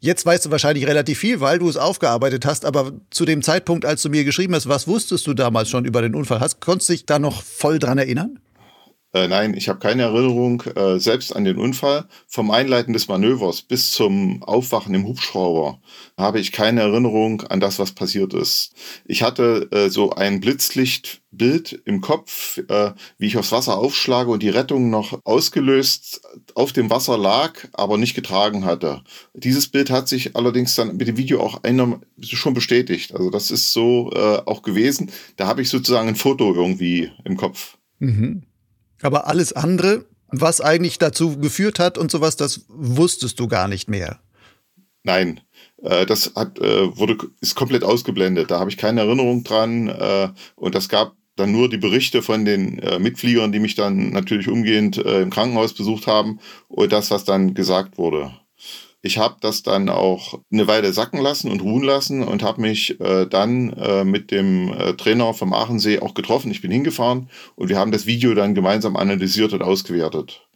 jetzt 0.00 0.26
weißt 0.26 0.46
du 0.46 0.50
wahrscheinlich 0.50 0.86
relativ 0.86 1.18
viel, 1.18 1.40
weil 1.40 1.58
du 1.58 1.68
es 1.68 1.76
aufgearbeitet 1.76 2.44
hast, 2.44 2.64
aber 2.64 2.92
zu 3.10 3.24
dem 3.24 3.42
Zeitpunkt, 3.42 3.86
als 3.86 4.02
du 4.02 4.10
mir 4.10 4.24
geschrieben 4.24 4.54
hast, 4.54 4.68
was 4.68 4.86
wusstest 4.86 5.26
du 5.26 5.34
damals 5.34 5.70
schon 5.70 5.86
über 5.86 6.02
den 6.02 6.14
Unfall? 6.14 6.40
Hast, 6.40 6.60
konntest 6.60 6.90
du 6.90 6.92
dich 6.92 7.06
da 7.06 7.18
noch 7.18 7.42
voll 7.42 7.78
dran 7.78 7.98
erinnern? 7.98 8.38
Äh, 9.14 9.28
nein, 9.28 9.54
ich 9.54 9.68
habe 9.68 9.78
keine 9.78 10.02
Erinnerung 10.02 10.62
äh, 10.74 10.98
selbst 10.98 11.34
an 11.34 11.44
den 11.44 11.56
Unfall. 11.56 12.06
Vom 12.26 12.50
Einleiten 12.50 12.92
des 12.92 13.06
Manövers 13.06 13.62
bis 13.62 13.92
zum 13.92 14.42
Aufwachen 14.42 14.92
im 14.92 15.06
Hubschrauber 15.06 15.78
habe 16.18 16.40
ich 16.40 16.50
keine 16.50 16.80
Erinnerung 16.80 17.42
an 17.42 17.60
das, 17.60 17.78
was 17.78 17.92
passiert 17.92 18.34
ist. 18.34 18.72
Ich 19.04 19.22
hatte 19.22 19.68
äh, 19.70 19.88
so 19.88 20.10
ein 20.10 20.40
Blitzlichtbild 20.40 21.80
im 21.84 22.00
Kopf, 22.00 22.58
äh, 22.68 22.90
wie 23.16 23.26
ich 23.26 23.36
aufs 23.36 23.52
Wasser 23.52 23.78
aufschlage 23.78 24.32
und 24.32 24.42
die 24.42 24.48
Rettung 24.48 24.90
noch 24.90 25.20
ausgelöst 25.22 26.20
auf 26.56 26.72
dem 26.72 26.90
Wasser 26.90 27.16
lag, 27.16 27.68
aber 27.72 27.98
nicht 27.98 28.14
getragen 28.16 28.64
hatte. 28.64 29.04
Dieses 29.32 29.68
Bild 29.68 29.90
hat 29.90 30.08
sich 30.08 30.34
allerdings 30.34 30.74
dann 30.74 30.96
mit 30.96 31.06
dem 31.06 31.16
Video 31.16 31.40
auch 31.40 31.62
einer 31.62 32.00
schon 32.20 32.52
bestätigt. 32.54 33.14
Also 33.14 33.30
das 33.30 33.52
ist 33.52 33.72
so 33.72 34.10
äh, 34.12 34.42
auch 34.44 34.62
gewesen. 34.62 35.12
Da 35.36 35.46
habe 35.46 35.62
ich 35.62 35.68
sozusagen 35.68 36.08
ein 36.08 36.16
Foto 36.16 36.52
irgendwie 36.52 37.12
im 37.24 37.36
Kopf. 37.36 37.78
Mhm. 38.00 38.42
Aber 39.04 39.26
alles 39.26 39.52
andere, 39.52 40.06
was 40.28 40.62
eigentlich 40.62 40.98
dazu 40.98 41.38
geführt 41.38 41.78
hat 41.78 41.98
und 41.98 42.10
sowas, 42.10 42.36
das 42.36 42.64
wusstest 42.68 43.38
du 43.38 43.48
gar 43.48 43.68
nicht 43.68 43.86
mehr. 43.86 44.18
Nein, 45.02 45.40
äh, 45.82 46.06
das 46.06 46.32
hat, 46.34 46.58
äh, 46.58 46.96
wurde, 46.96 47.18
ist 47.42 47.54
komplett 47.54 47.84
ausgeblendet. 47.84 48.50
Da 48.50 48.58
habe 48.58 48.70
ich 48.70 48.78
keine 48.78 49.02
Erinnerung 49.02 49.44
dran. 49.44 49.88
Äh, 49.88 50.30
und 50.56 50.74
das 50.74 50.88
gab 50.88 51.12
dann 51.36 51.52
nur 51.52 51.68
die 51.68 51.76
Berichte 51.76 52.22
von 52.22 52.44
den 52.44 52.80
Mitfliegern, 53.00 53.50
die 53.50 53.58
mich 53.58 53.74
dann 53.74 54.10
natürlich 54.10 54.46
umgehend 54.48 54.98
im 54.98 55.30
Krankenhaus 55.30 55.74
besucht 55.74 56.06
haben 56.06 56.38
und 56.68 56.92
das, 56.92 57.10
was 57.10 57.24
dann 57.24 57.54
gesagt 57.54 57.98
wurde. 57.98 58.30
Ich 59.06 59.18
habe 59.18 59.36
das 59.42 59.62
dann 59.62 59.90
auch 59.90 60.40
eine 60.50 60.66
Weile 60.66 60.94
sacken 60.94 61.20
lassen 61.20 61.50
und 61.50 61.60
ruhen 61.60 61.82
lassen 61.82 62.22
und 62.22 62.42
habe 62.42 62.62
mich 62.62 62.98
äh, 63.00 63.26
dann 63.26 63.74
äh, 63.74 64.02
mit 64.02 64.30
dem 64.30 64.72
äh, 64.72 64.94
Trainer 64.94 65.34
vom 65.34 65.52
Aachensee 65.52 65.98
auch 65.98 66.14
getroffen. 66.14 66.50
Ich 66.50 66.62
bin 66.62 66.70
hingefahren 66.70 67.28
und 67.54 67.68
wir 67.68 67.78
haben 67.78 67.92
das 67.92 68.06
Video 68.06 68.32
dann 68.32 68.54
gemeinsam 68.54 68.96
analysiert 68.96 69.52
und 69.52 69.60
ausgewertet. 69.60 70.48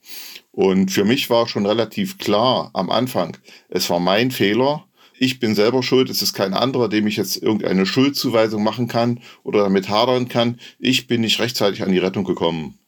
Und 0.50 0.90
für 0.90 1.04
mich 1.04 1.28
war 1.28 1.46
schon 1.46 1.66
relativ 1.66 2.16
klar 2.16 2.70
am 2.72 2.88
Anfang, 2.88 3.36
es 3.68 3.90
war 3.90 4.00
mein 4.00 4.30
Fehler. 4.30 4.86
Ich 5.18 5.40
bin 5.40 5.54
selber 5.54 5.82
schuld, 5.82 6.08
es 6.08 6.22
ist 6.22 6.32
kein 6.32 6.54
anderer, 6.54 6.88
dem 6.88 7.06
ich 7.06 7.18
jetzt 7.18 7.36
irgendeine 7.36 7.84
Schuldzuweisung 7.84 8.62
machen 8.62 8.88
kann 8.88 9.20
oder 9.42 9.64
damit 9.64 9.90
hadern 9.90 10.26
kann. 10.28 10.58
Ich 10.78 11.06
bin 11.06 11.20
nicht 11.20 11.38
rechtzeitig 11.38 11.82
an 11.82 11.92
die 11.92 11.98
Rettung 11.98 12.24
gekommen. 12.24 12.78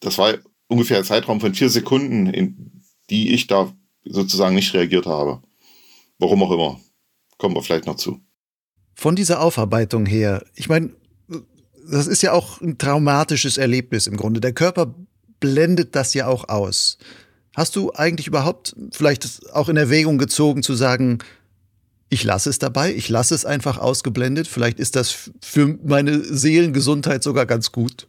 Das 0.00 0.16
war 0.16 0.38
ungefähr 0.68 0.96
ein 0.96 1.04
Zeitraum 1.04 1.38
von 1.38 1.52
vier 1.52 1.68
Sekunden, 1.68 2.28
in 2.28 2.82
die 3.10 3.34
ich 3.34 3.46
da 3.46 3.74
sozusagen 4.04 4.54
nicht 4.54 4.74
reagiert 4.74 5.06
habe. 5.06 5.42
Warum 6.18 6.42
auch 6.42 6.52
immer. 6.52 6.80
Kommen 7.38 7.54
wir 7.54 7.62
vielleicht 7.62 7.86
noch 7.86 7.96
zu. 7.96 8.20
Von 8.94 9.16
dieser 9.16 9.40
Aufarbeitung 9.40 10.04
her, 10.04 10.44
ich 10.54 10.68
meine, 10.68 10.90
das 11.90 12.06
ist 12.06 12.22
ja 12.22 12.32
auch 12.32 12.60
ein 12.60 12.78
traumatisches 12.78 13.56
Erlebnis 13.56 14.06
im 14.06 14.16
Grunde. 14.16 14.40
Der 14.40 14.52
Körper 14.52 14.94
blendet 15.40 15.96
das 15.96 16.14
ja 16.14 16.26
auch 16.26 16.48
aus. 16.48 16.98
Hast 17.56 17.74
du 17.76 17.92
eigentlich 17.94 18.26
überhaupt 18.26 18.76
vielleicht 18.92 19.52
auch 19.52 19.68
in 19.68 19.76
Erwägung 19.76 20.18
gezogen 20.18 20.62
zu 20.62 20.74
sagen, 20.74 21.18
ich 22.10 22.24
lasse 22.24 22.50
es 22.50 22.58
dabei, 22.58 22.94
ich 22.94 23.08
lasse 23.08 23.34
es 23.34 23.44
einfach 23.44 23.78
ausgeblendet, 23.78 24.48
vielleicht 24.48 24.78
ist 24.78 24.96
das 24.96 25.30
für 25.40 25.78
meine 25.82 26.22
Seelengesundheit 26.22 27.22
sogar 27.22 27.46
ganz 27.46 27.72
gut? 27.72 28.06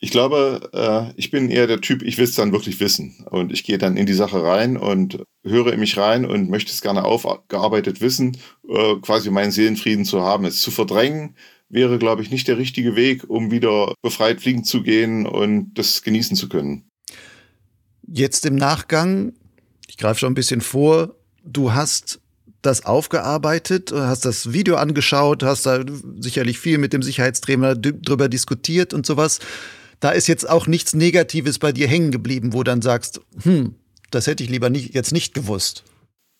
Ich 0.00 0.10
glaube, 0.12 0.70
äh, 0.72 1.12
ich 1.18 1.30
bin 1.30 1.50
eher 1.50 1.66
der 1.66 1.80
Typ, 1.80 2.02
ich 2.02 2.18
will 2.18 2.24
es 2.24 2.36
dann 2.36 2.52
wirklich 2.52 2.78
wissen. 2.78 3.24
Und 3.30 3.52
ich 3.52 3.64
gehe 3.64 3.78
dann 3.78 3.96
in 3.96 4.06
die 4.06 4.14
Sache 4.14 4.42
rein 4.42 4.76
und 4.76 5.24
höre 5.44 5.72
in 5.72 5.80
mich 5.80 5.96
rein 5.96 6.24
und 6.24 6.50
möchte 6.50 6.70
es 6.70 6.80
gerne 6.80 7.04
aufgearbeitet 7.04 8.00
wissen, 8.00 8.36
äh, 8.68 8.94
quasi 9.02 9.30
meinen 9.30 9.50
Seelenfrieden 9.50 10.04
zu 10.04 10.22
haben. 10.22 10.44
Es 10.44 10.60
zu 10.60 10.70
verdrängen 10.70 11.34
wäre, 11.68 11.98
glaube 11.98 12.22
ich, 12.22 12.30
nicht 12.30 12.48
der 12.48 12.58
richtige 12.58 12.96
Weg, 12.96 13.28
um 13.28 13.50
wieder 13.50 13.94
befreit 14.00 14.40
fliegen 14.40 14.64
zu 14.64 14.82
gehen 14.82 15.26
und 15.26 15.74
das 15.74 16.02
genießen 16.02 16.36
zu 16.36 16.48
können. 16.48 16.88
Jetzt 18.06 18.46
im 18.46 18.56
Nachgang, 18.56 19.34
ich 19.86 19.98
greife 19.98 20.20
schon 20.20 20.32
ein 20.32 20.34
bisschen 20.34 20.60
vor, 20.60 21.16
du 21.44 21.72
hast 21.74 22.20
das 22.62 22.86
aufgearbeitet, 22.86 23.92
hast 23.92 24.24
das 24.24 24.52
Video 24.52 24.76
angeschaut, 24.76 25.42
hast 25.42 25.66
da 25.66 25.84
sicherlich 26.18 26.58
viel 26.58 26.78
mit 26.78 26.92
dem 26.92 27.02
Sicherheitstrainer 27.02 27.76
drüber 27.76 28.28
diskutiert 28.28 28.94
und 28.94 29.06
sowas 29.06 29.40
da 30.00 30.10
ist 30.10 30.28
jetzt 30.28 30.48
auch 30.48 30.66
nichts 30.66 30.94
Negatives 30.94 31.58
bei 31.58 31.72
dir 31.72 31.88
hängen 31.88 32.10
geblieben, 32.10 32.52
wo 32.52 32.62
dann 32.62 32.82
sagst, 32.82 33.20
hm, 33.42 33.74
das 34.10 34.26
hätte 34.26 34.44
ich 34.44 34.50
lieber 34.50 34.70
nicht, 34.70 34.94
jetzt 34.94 35.12
nicht 35.12 35.34
gewusst. 35.34 35.84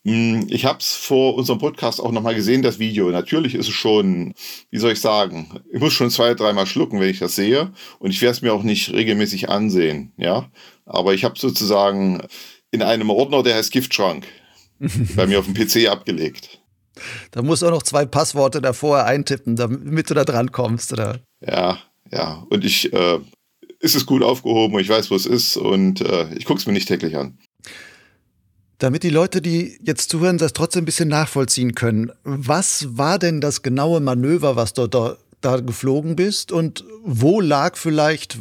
Hm, 0.05 0.47
ich 0.49 0.65
habe 0.65 0.79
es 0.79 0.95
vor 0.95 1.35
unserem 1.35 1.59
Podcast 1.59 2.01
auch 2.01 2.13
nochmal 2.13 2.35
gesehen, 2.35 2.63
das 2.63 2.79
Video. 2.79 3.11
Natürlich 3.11 3.55
ist 3.55 3.69
es 3.69 3.75
schon, 3.75 4.33
wie 4.71 4.79
soll 4.79 4.93
ich 4.93 5.01
sagen, 5.01 5.61
ich 5.73 5.81
muss 5.81 5.93
schon 5.93 6.11
zwei, 6.11 6.35
dreimal 6.35 6.67
schlucken, 6.67 7.01
wenn 7.01 7.11
ich 7.11 7.19
das 7.19 7.35
sehe. 7.35 7.73
Und 7.99 8.11
ich 8.11 8.23
werde 8.23 8.33
es 8.33 8.43
mir 8.43 8.53
auch 8.53 8.63
nicht 8.63 8.93
regelmäßig 8.93 9.49
ansehen. 9.49 10.13
Ja, 10.17 10.51
aber 10.87 11.15
ich 11.15 11.25
habe 11.25 11.39
sozusagen 11.39 12.23
in 12.71 12.83
einem 12.83 13.11
Ordner, 13.11 13.43
der 13.43 13.57
heißt 13.57 13.73
Giftschrank, 13.73 14.27
bei 15.17 15.27
mir 15.27 15.41
auf 15.41 15.47
dem 15.47 15.55
PC 15.55 15.89
abgelegt. 15.89 16.61
Da 17.31 17.43
musst 17.43 17.63
du 17.63 17.67
auch 17.67 17.73
noch 17.73 17.83
zwei 17.83 18.07
Passworte 18.07 18.61
davor 18.61 19.05
eintippen, 19.05 19.57
damit 19.57 20.11
du 20.11 20.15
da 20.15 20.25
dran 20.25 20.53
kommst, 20.53 20.93
oder? 20.93 21.21
Ja, 21.41 21.79
ja. 22.11 22.47
Und 22.51 22.65
ich 22.65 22.93
äh, 22.93 23.21
ist 23.81 23.95
es 23.95 24.07
gut 24.07 24.23
aufgehoben, 24.23 24.79
ich 24.79 24.89
weiß, 24.89 25.11
wo 25.11 25.15
es 25.15 25.27
ist 25.27 25.57
und 25.57 26.01
äh, 26.01 26.33
ich 26.35 26.45
gucke 26.45 26.59
es 26.59 26.67
mir 26.67 26.73
nicht 26.73 26.89
täglich 26.89 27.17
an. 27.17 27.39
Damit 28.79 29.03
die 29.03 29.11
Leute, 29.11 29.43
die 29.43 29.79
jetzt 29.83 30.09
zuhören, 30.11 30.39
das 30.39 30.53
trotzdem 30.53 30.83
ein 30.83 30.87
bisschen 30.87 31.09
nachvollziehen 31.09 31.75
können, 31.75 32.13
was 32.23 32.87
war 32.97 33.19
denn 33.19 33.41
das 33.41 33.63
genaue 33.63 34.01
Manöver, 34.01 34.55
was 34.55 34.73
du 34.73 34.87
da, 34.87 35.17
da 35.41 35.61
geflogen 35.61 36.15
bist 36.15 36.53
und 36.53 36.85
wo 37.03 37.41
lag 37.41 37.77
vielleicht, 37.77 38.39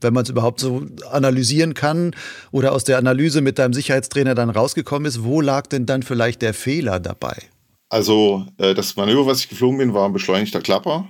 wenn 0.00 0.12
man 0.12 0.24
es 0.24 0.30
überhaupt 0.30 0.60
so 0.60 0.86
analysieren 1.10 1.74
kann 1.74 2.14
oder 2.50 2.72
aus 2.72 2.82
der 2.82 2.98
Analyse 2.98 3.40
mit 3.40 3.58
deinem 3.58 3.74
Sicherheitstrainer 3.74 4.34
dann 4.34 4.50
rausgekommen 4.50 5.06
ist, 5.06 5.22
wo 5.22 5.40
lag 5.40 5.68
denn 5.68 5.86
dann 5.86 6.02
vielleicht 6.02 6.42
der 6.42 6.54
Fehler 6.54 6.98
dabei? 6.98 7.36
Also 7.88 8.44
äh, 8.58 8.74
das 8.74 8.96
Manöver, 8.96 9.26
was 9.26 9.40
ich 9.40 9.48
geflogen 9.48 9.78
bin, 9.78 9.94
war 9.94 10.06
ein 10.06 10.12
beschleunigter 10.12 10.60
Klapper. 10.60 11.08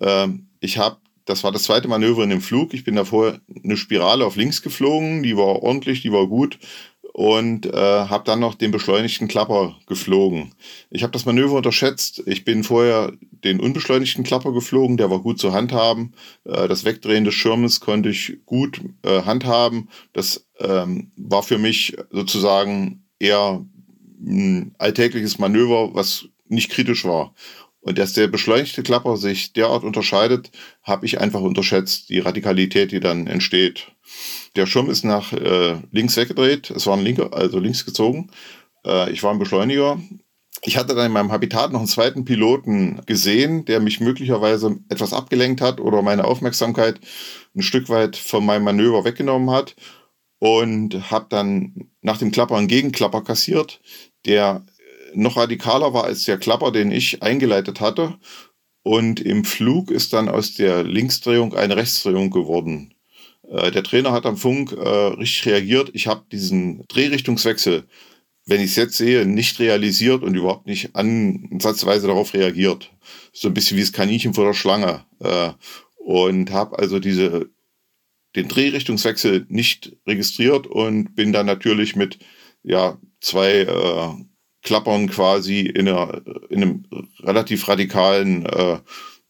Ähm, 0.00 0.48
ich 0.60 0.76
habe 0.76 0.98
das 1.24 1.44
war 1.44 1.52
das 1.52 1.64
zweite 1.64 1.88
Manöver 1.88 2.24
in 2.24 2.30
dem 2.30 2.40
Flug. 2.40 2.74
Ich 2.74 2.84
bin 2.84 2.96
davor 2.96 3.38
eine 3.62 3.76
Spirale 3.76 4.24
auf 4.24 4.36
links 4.36 4.62
geflogen, 4.62 5.22
die 5.22 5.36
war 5.36 5.62
ordentlich, 5.62 6.02
die 6.02 6.12
war 6.12 6.26
gut 6.26 6.58
und 7.12 7.66
äh, 7.66 7.72
habe 7.72 8.24
dann 8.24 8.40
noch 8.40 8.54
den 8.54 8.70
beschleunigten 8.70 9.28
Klapper 9.28 9.76
geflogen. 9.86 10.54
Ich 10.90 11.02
habe 11.02 11.12
das 11.12 11.26
Manöver 11.26 11.56
unterschätzt. 11.56 12.22
Ich 12.26 12.44
bin 12.44 12.64
vorher 12.64 13.12
den 13.44 13.60
unbeschleunigten 13.60 14.24
Klapper 14.24 14.52
geflogen, 14.52 14.96
der 14.96 15.10
war 15.10 15.20
gut 15.20 15.38
zu 15.38 15.52
handhaben. 15.52 16.14
Äh, 16.44 16.68
das 16.68 16.84
Wegdrehen 16.84 17.24
des 17.24 17.34
Schirmes 17.34 17.80
konnte 17.80 18.10
ich 18.10 18.38
gut 18.46 18.80
äh, 19.02 19.22
handhaben. 19.22 19.88
Das 20.12 20.46
ähm, 20.58 21.10
war 21.16 21.42
für 21.42 21.58
mich 21.58 21.96
sozusagen 22.10 23.04
eher 23.18 23.64
ein 24.20 24.74
alltägliches 24.78 25.38
Manöver, 25.38 25.94
was 25.94 26.26
nicht 26.48 26.70
kritisch 26.70 27.04
war. 27.04 27.34
Und 27.80 27.98
dass 27.98 28.12
der 28.12 28.28
beschleunigte 28.28 28.82
Klapper 28.82 29.16
sich 29.16 29.52
derart 29.52 29.84
unterscheidet, 29.84 30.50
habe 30.82 31.06
ich 31.06 31.18
einfach 31.20 31.40
unterschätzt, 31.40 32.10
die 32.10 32.18
Radikalität, 32.18 32.92
die 32.92 33.00
dann 33.00 33.26
entsteht. 33.26 33.92
Der 34.56 34.66
Schirm 34.66 34.90
ist 34.90 35.04
nach 35.04 35.32
äh, 35.32 35.76
links 35.90 36.16
weggedreht, 36.16 36.70
es 36.70 36.86
war 36.86 36.96
ein 36.96 37.04
linker, 37.04 37.32
also 37.32 37.58
links 37.58 37.86
gezogen. 37.86 38.30
Äh, 38.84 39.10
ich 39.10 39.22
war 39.22 39.32
ein 39.32 39.38
Beschleuniger. 39.38 39.98
Ich 40.62 40.76
hatte 40.76 40.94
dann 40.94 41.06
in 41.06 41.12
meinem 41.12 41.32
Habitat 41.32 41.72
noch 41.72 41.78
einen 41.78 41.88
zweiten 41.88 42.26
Piloten 42.26 43.00
gesehen, 43.06 43.64
der 43.64 43.80
mich 43.80 44.00
möglicherweise 44.00 44.78
etwas 44.90 45.14
abgelenkt 45.14 45.62
hat 45.62 45.80
oder 45.80 46.02
meine 46.02 46.24
Aufmerksamkeit 46.24 47.00
ein 47.56 47.62
Stück 47.62 47.88
weit 47.88 48.16
von 48.16 48.44
meinem 48.44 48.64
Manöver 48.64 49.04
weggenommen 49.04 49.50
hat 49.50 49.74
und 50.38 51.10
habe 51.10 51.26
dann 51.30 51.90
nach 52.02 52.18
dem 52.18 52.30
Klapper 52.30 52.56
einen 52.56 52.68
Gegenklapper 52.68 53.22
kassiert, 53.22 53.80
der 54.26 54.66
noch 55.14 55.36
radikaler 55.36 55.92
war 55.94 56.04
als 56.04 56.24
der 56.24 56.38
Klapper, 56.38 56.72
den 56.72 56.90
ich 56.90 57.22
eingeleitet 57.22 57.80
hatte. 57.80 58.18
Und 58.82 59.20
im 59.20 59.44
Flug 59.44 59.90
ist 59.90 60.12
dann 60.12 60.28
aus 60.28 60.54
der 60.54 60.84
Linksdrehung 60.84 61.54
eine 61.54 61.76
Rechtsdrehung 61.76 62.30
geworden. 62.30 62.94
Äh, 63.50 63.70
der 63.70 63.82
Trainer 63.82 64.12
hat 64.12 64.26
am 64.26 64.36
Funk 64.36 64.72
äh, 64.72 64.78
richtig 64.78 65.46
reagiert. 65.46 65.90
Ich 65.92 66.06
habe 66.06 66.24
diesen 66.32 66.86
Drehrichtungswechsel, 66.88 67.84
wenn 68.46 68.60
ich 68.60 68.70
es 68.70 68.76
jetzt 68.76 68.96
sehe, 68.96 69.26
nicht 69.26 69.58
realisiert 69.58 70.22
und 70.22 70.34
überhaupt 70.34 70.66
nicht 70.66 70.94
ansatzweise 70.96 72.06
darauf 72.06 72.32
reagiert. 72.32 72.90
So 73.32 73.48
ein 73.48 73.54
bisschen 73.54 73.76
wie 73.76 73.82
das 73.82 73.92
Kaninchen 73.92 74.34
vor 74.34 74.46
der 74.46 74.54
Schlange. 74.54 75.04
Äh, 75.20 75.50
und 75.96 76.50
habe 76.50 76.78
also 76.78 76.98
diese, 76.98 77.50
den 78.34 78.48
Drehrichtungswechsel 78.48 79.46
nicht 79.48 79.96
registriert 80.06 80.66
und 80.66 81.14
bin 81.14 81.32
dann 81.32 81.46
natürlich 81.46 81.96
mit 81.96 82.18
ja, 82.62 82.98
zwei 83.20 83.60
äh, 83.60 84.24
Klappern 84.62 85.08
quasi 85.08 85.60
in, 85.60 85.88
einer, 85.88 86.20
in 86.50 86.62
einem 86.62 86.84
relativ 87.20 87.66
radikalen, 87.68 88.44
äh, 88.46 88.78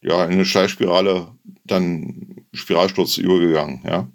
ja, 0.02 0.24
in 0.24 0.32
eine 0.32 0.44
Schleichspirale 0.44 1.28
dann 1.64 2.44
Spiralsturz 2.52 3.18
übergegangen, 3.18 3.82
ja. 3.84 4.08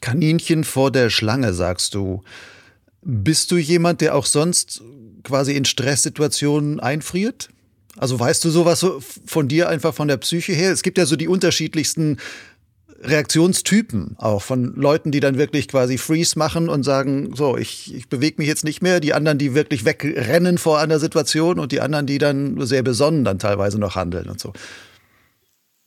Kaninchen 0.00 0.64
vor 0.64 0.90
der 0.90 1.10
Schlange, 1.10 1.52
sagst 1.52 1.94
du. 1.94 2.22
Bist 3.02 3.50
du 3.50 3.56
jemand, 3.56 4.00
der 4.00 4.14
auch 4.14 4.26
sonst 4.26 4.82
quasi 5.22 5.54
in 5.54 5.64
Stresssituationen 5.64 6.80
einfriert? 6.80 7.48
Also 7.96 8.18
weißt 8.18 8.44
du 8.44 8.50
sowas 8.50 8.86
von 9.24 9.48
dir 9.48 9.68
einfach 9.68 9.94
von 9.94 10.08
der 10.08 10.18
Psyche 10.18 10.52
her? 10.52 10.70
Es 10.70 10.82
gibt 10.82 10.98
ja 10.98 11.06
so 11.06 11.16
die 11.16 11.28
unterschiedlichsten 11.28 12.18
Reaktionstypen 13.02 14.16
auch 14.18 14.42
von 14.42 14.74
Leuten, 14.74 15.10
die 15.10 15.20
dann 15.20 15.38
wirklich 15.38 15.68
quasi 15.68 15.98
Freeze 15.98 16.38
machen 16.38 16.68
und 16.68 16.82
sagen, 16.82 17.34
so, 17.34 17.56
ich, 17.56 17.94
ich 17.94 18.08
bewege 18.08 18.36
mich 18.38 18.48
jetzt 18.48 18.64
nicht 18.64 18.82
mehr. 18.82 19.00
Die 19.00 19.14
anderen, 19.14 19.38
die 19.38 19.54
wirklich 19.54 19.84
wegrennen 19.84 20.58
vor 20.58 20.78
einer 20.78 20.98
Situation 20.98 21.58
und 21.58 21.72
die 21.72 21.80
anderen, 21.80 22.06
die 22.06 22.18
dann 22.18 22.64
sehr 22.66 22.82
besonnen 22.82 23.24
dann 23.24 23.38
teilweise 23.38 23.78
noch 23.78 23.96
handeln 23.96 24.28
und 24.28 24.40
so. 24.40 24.52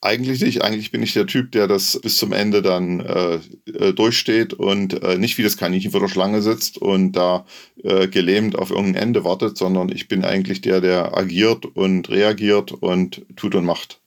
Eigentlich 0.01 0.39
nicht. 0.39 0.61
Eigentlich 0.61 0.91
bin 0.91 1.03
ich 1.03 1.11
der 1.11 1.27
Typ, 1.27 1.51
der 1.51 1.67
das 1.67 1.99
bis 2.01 2.17
zum 2.17 2.31
Ende 2.31 2.61
dann 2.61 3.01
äh, 3.01 3.39
äh 3.65 3.93
durchsteht 3.93 4.53
und 4.53 5.03
äh, 5.03 5.17
nicht 5.17 5.37
wie 5.37 5.43
das 5.43 5.57
Kaninchen 5.57 5.91
vor 5.91 5.99
der 5.99 6.07
Schlange 6.07 6.41
sitzt 6.41 6.77
und 6.77 7.13
da 7.13 7.45
äh, 7.83 8.07
gelähmt 8.07 8.57
auf 8.57 8.71
irgendein 8.71 9.03
Ende 9.03 9.25
wartet, 9.25 9.57
sondern 9.57 9.89
ich 9.89 10.07
bin 10.07 10.23
eigentlich 10.23 10.61
der, 10.61 10.79
der 10.79 11.17
agiert 11.17 11.65
und 11.65 12.09
reagiert 12.09 12.71
und 12.71 13.25
tut 13.35 13.55
und 13.55 13.65
macht. 13.65 13.99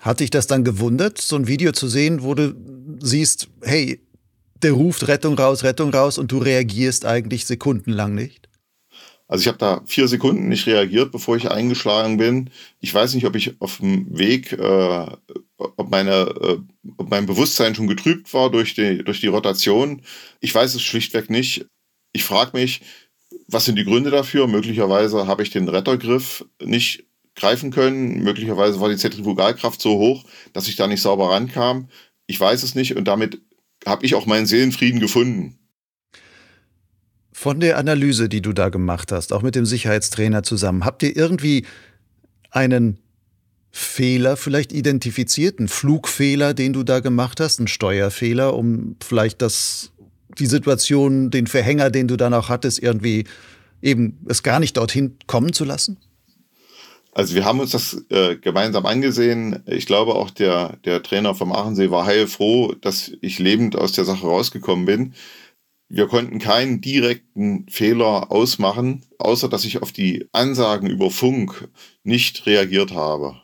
Hat 0.00 0.20
dich 0.20 0.30
das 0.30 0.46
dann 0.46 0.64
gewundert, 0.64 1.18
so 1.18 1.36
ein 1.36 1.46
Video 1.46 1.72
zu 1.72 1.88
sehen, 1.88 2.22
wo 2.22 2.34
du 2.34 2.54
siehst, 3.00 3.48
hey, 3.62 4.00
der 4.62 4.72
ruft 4.72 5.08
Rettung 5.08 5.34
raus, 5.34 5.64
Rettung 5.64 5.90
raus 5.90 6.18
und 6.18 6.32
du 6.32 6.38
reagierst 6.38 7.04
eigentlich 7.04 7.46
sekundenlang 7.46 8.14
nicht? 8.14 8.48
Also 9.28 9.42
ich 9.42 9.48
habe 9.48 9.58
da 9.58 9.82
vier 9.86 10.06
Sekunden 10.06 10.48
nicht 10.48 10.66
reagiert, 10.66 11.10
bevor 11.10 11.36
ich 11.36 11.50
eingeschlagen 11.50 12.16
bin. 12.16 12.50
Ich 12.80 12.94
weiß 12.94 13.14
nicht, 13.14 13.26
ob 13.26 13.34
ich 13.34 13.60
auf 13.60 13.78
dem 13.78 14.16
Weg, 14.16 14.52
äh, 14.52 15.06
ob, 15.58 15.90
meine, 15.90 16.12
äh, 16.40 16.58
ob 16.96 17.10
mein 17.10 17.26
Bewusstsein 17.26 17.74
schon 17.74 17.88
getrübt 17.88 18.32
war 18.32 18.50
durch 18.50 18.74
die, 18.74 19.02
durch 19.02 19.20
die 19.20 19.26
Rotation. 19.26 20.02
Ich 20.40 20.54
weiß 20.54 20.74
es 20.76 20.82
schlichtweg 20.82 21.28
nicht. 21.28 21.66
Ich 22.12 22.22
frage 22.22 22.52
mich, 22.56 22.82
was 23.48 23.64
sind 23.64 23.76
die 23.76 23.84
Gründe 23.84 24.10
dafür? 24.10 24.46
Möglicherweise 24.46 25.26
habe 25.26 25.42
ich 25.42 25.50
den 25.50 25.68
Rettergriff 25.68 26.44
nicht 26.62 27.04
greifen 27.36 27.70
können. 27.70 28.22
Möglicherweise 28.22 28.80
war 28.80 28.88
die 28.88 28.96
Zentrifugalkraft 28.96 29.80
so 29.80 29.98
hoch, 29.98 30.24
dass 30.52 30.68
ich 30.68 30.76
da 30.76 30.86
nicht 30.86 31.02
sauber 31.02 31.30
rankam. 31.30 31.88
Ich 32.26 32.40
weiß 32.40 32.62
es 32.62 32.74
nicht 32.74 32.96
und 32.96 33.06
damit 33.06 33.40
habe 33.86 34.04
ich 34.04 34.14
auch 34.14 34.26
meinen 34.26 34.46
Seelenfrieden 34.46 34.98
gefunden. 34.98 35.58
Von 37.32 37.60
der 37.60 37.76
Analyse, 37.76 38.28
die 38.30 38.40
du 38.40 38.54
da 38.54 38.70
gemacht 38.70 39.12
hast, 39.12 39.32
auch 39.32 39.42
mit 39.42 39.54
dem 39.54 39.66
Sicherheitstrainer 39.66 40.42
zusammen, 40.42 40.84
habt 40.84 41.02
ihr 41.02 41.14
irgendwie 41.14 41.66
einen 42.50 42.98
Fehler 43.70 44.38
vielleicht 44.38 44.72
identifiziert, 44.72 45.58
einen 45.58 45.68
Flugfehler, 45.68 46.54
den 46.54 46.72
du 46.72 46.82
da 46.82 47.00
gemacht 47.00 47.40
hast, 47.40 47.58
einen 47.58 47.68
Steuerfehler, 47.68 48.54
um 48.54 48.96
vielleicht 49.04 49.42
das, 49.42 49.92
die 50.38 50.46
Situation, 50.46 51.30
den 51.30 51.46
Verhänger, 51.46 51.90
den 51.90 52.08
du 52.08 52.16
dann 52.16 52.32
auch 52.32 52.48
hattest, 52.48 52.82
irgendwie 52.82 53.24
eben 53.82 54.18
es 54.26 54.42
gar 54.42 54.58
nicht 54.58 54.78
dorthin 54.78 55.18
kommen 55.26 55.52
zu 55.52 55.64
lassen? 55.66 55.98
Also 57.16 57.34
wir 57.34 57.46
haben 57.46 57.60
uns 57.60 57.70
das 57.70 58.04
äh, 58.10 58.36
gemeinsam 58.36 58.84
angesehen. 58.84 59.62
Ich 59.64 59.86
glaube 59.86 60.16
auch 60.16 60.28
der, 60.28 60.76
der 60.84 61.02
Trainer 61.02 61.34
vom 61.34 61.50
Aachensee 61.50 61.90
war 61.90 62.04
heilfroh, 62.04 62.74
dass 62.74 63.10
ich 63.22 63.38
lebend 63.38 63.74
aus 63.74 63.92
der 63.92 64.04
Sache 64.04 64.26
rausgekommen 64.26 64.84
bin. 64.84 65.14
Wir 65.88 66.08
konnten 66.08 66.38
keinen 66.38 66.82
direkten 66.82 67.66
Fehler 67.70 68.30
ausmachen, 68.30 69.02
außer 69.18 69.48
dass 69.48 69.64
ich 69.64 69.80
auf 69.80 69.92
die 69.92 70.28
Ansagen 70.32 70.90
über 70.90 71.10
Funk 71.10 71.70
nicht 72.02 72.44
reagiert 72.44 72.92
habe. 72.92 73.40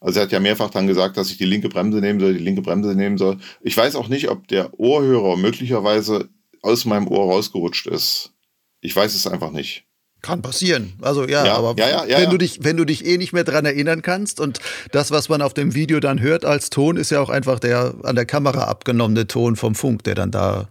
Also 0.00 0.20
er 0.20 0.22
hat 0.22 0.32
ja 0.32 0.40
mehrfach 0.40 0.70
dann 0.70 0.86
gesagt, 0.86 1.18
dass 1.18 1.30
ich 1.30 1.36
die 1.36 1.44
linke 1.44 1.68
Bremse 1.68 1.98
nehmen 2.00 2.20
soll, 2.20 2.32
die 2.32 2.42
linke 2.42 2.62
Bremse 2.62 2.94
nehmen 2.94 3.18
soll. 3.18 3.36
Ich 3.60 3.76
weiß 3.76 3.96
auch 3.96 4.08
nicht, 4.08 4.30
ob 4.30 4.48
der 4.48 4.80
Ohrhörer 4.80 5.36
möglicherweise 5.36 6.30
aus 6.62 6.86
meinem 6.86 7.08
Ohr 7.08 7.30
rausgerutscht 7.30 7.86
ist. 7.86 8.32
Ich 8.80 8.96
weiß 8.96 9.14
es 9.14 9.26
einfach 9.26 9.50
nicht. 9.50 9.87
Kann 10.20 10.42
passieren. 10.42 10.94
Also 11.00 11.26
ja, 11.28 11.46
Ja, 11.46 11.56
aber 11.56 11.74
ja, 11.78 12.04
ja, 12.04 12.18
wenn 12.18 12.30
du 12.30 12.38
dich, 12.38 12.64
wenn 12.64 12.76
du 12.76 12.84
dich 12.84 13.06
eh 13.06 13.18
nicht 13.18 13.32
mehr 13.32 13.44
dran 13.44 13.64
erinnern 13.64 14.02
kannst 14.02 14.40
und 14.40 14.58
das, 14.90 15.10
was 15.10 15.28
man 15.28 15.42
auf 15.42 15.54
dem 15.54 15.74
Video 15.74 16.00
dann 16.00 16.20
hört 16.20 16.44
als 16.44 16.70
Ton, 16.70 16.96
ist 16.96 17.10
ja 17.10 17.20
auch 17.20 17.30
einfach 17.30 17.60
der 17.60 17.94
an 18.02 18.16
der 18.16 18.26
Kamera 18.26 18.64
abgenommene 18.64 19.28
Ton 19.28 19.54
vom 19.54 19.74
Funk, 19.76 20.02
der 20.04 20.16
dann 20.16 20.32
da 20.32 20.68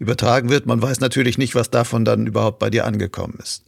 übertragen 0.00 0.50
wird. 0.50 0.66
Man 0.66 0.82
weiß 0.82 1.00
natürlich 1.00 1.38
nicht, 1.38 1.54
was 1.54 1.70
davon 1.70 2.04
dann 2.04 2.26
überhaupt 2.26 2.58
bei 2.58 2.70
dir 2.70 2.86
angekommen 2.86 3.38
ist. 3.40 3.64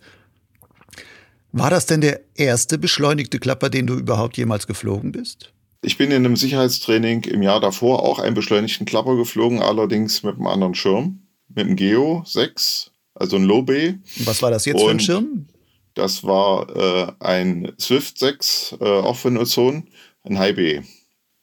War 1.52 1.70
das 1.70 1.86
denn 1.86 2.00
der 2.00 2.20
erste 2.34 2.78
beschleunigte 2.78 3.38
Klapper, 3.38 3.70
den 3.70 3.86
du 3.86 3.94
überhaupt 3.94 4.36
jemals 4.36 4.66
geflogen 4.66 5.12
bist? 5.12 5.52
Ich 5.82 5.96
bin 5.96 6.10
in 6.10 6.24
einem 6.24 6.36
Sicherheitstraining 6.36 7.24
im 7.24 7.42
Jahr 7.42 7.60
davor 7.60 8.02
auch 8.04 8.18
einen 8.18 8.34
beschleunigten 8.34 8.86
Klapper 8.86 9.16
geflogen, 9.16 9.60
allerdings 9.60 10.22
mit 10.22 10.34
einem 10.34 10.46
anderen 10.46 10.74
Schirm, 10.74 11.22
mit 11.48 11.66
einem 11.66 11.76
Geo 11.76 12.22
6, 12.26 12.89
also 13.20 13.36
ein 13.36 13.44
Low. 13.44 13.58
Und 13.58 14.02
was 14.24 14.42
war 14.42 14.50
das 14.50 14.64
jetzt 14.64 14.80
für 14.80 14.86
ein 14.86 14.92
Und- 14.92 15.02
Schirm? 15.02 15.46
Das 15.94 16.24
war 16.24 16.68
äh, 16.74 17.12
ein 17.18 17.72
Swift 17.78 18.16
6, 18.18 18.76
äh, 18.80 18.84
auch 18.84 19.16
von 19.16 19.36
Ozone, 19.36 19.84
ein 20.22 20.38
High 20.38 20.54
Bay. 20.54 20.82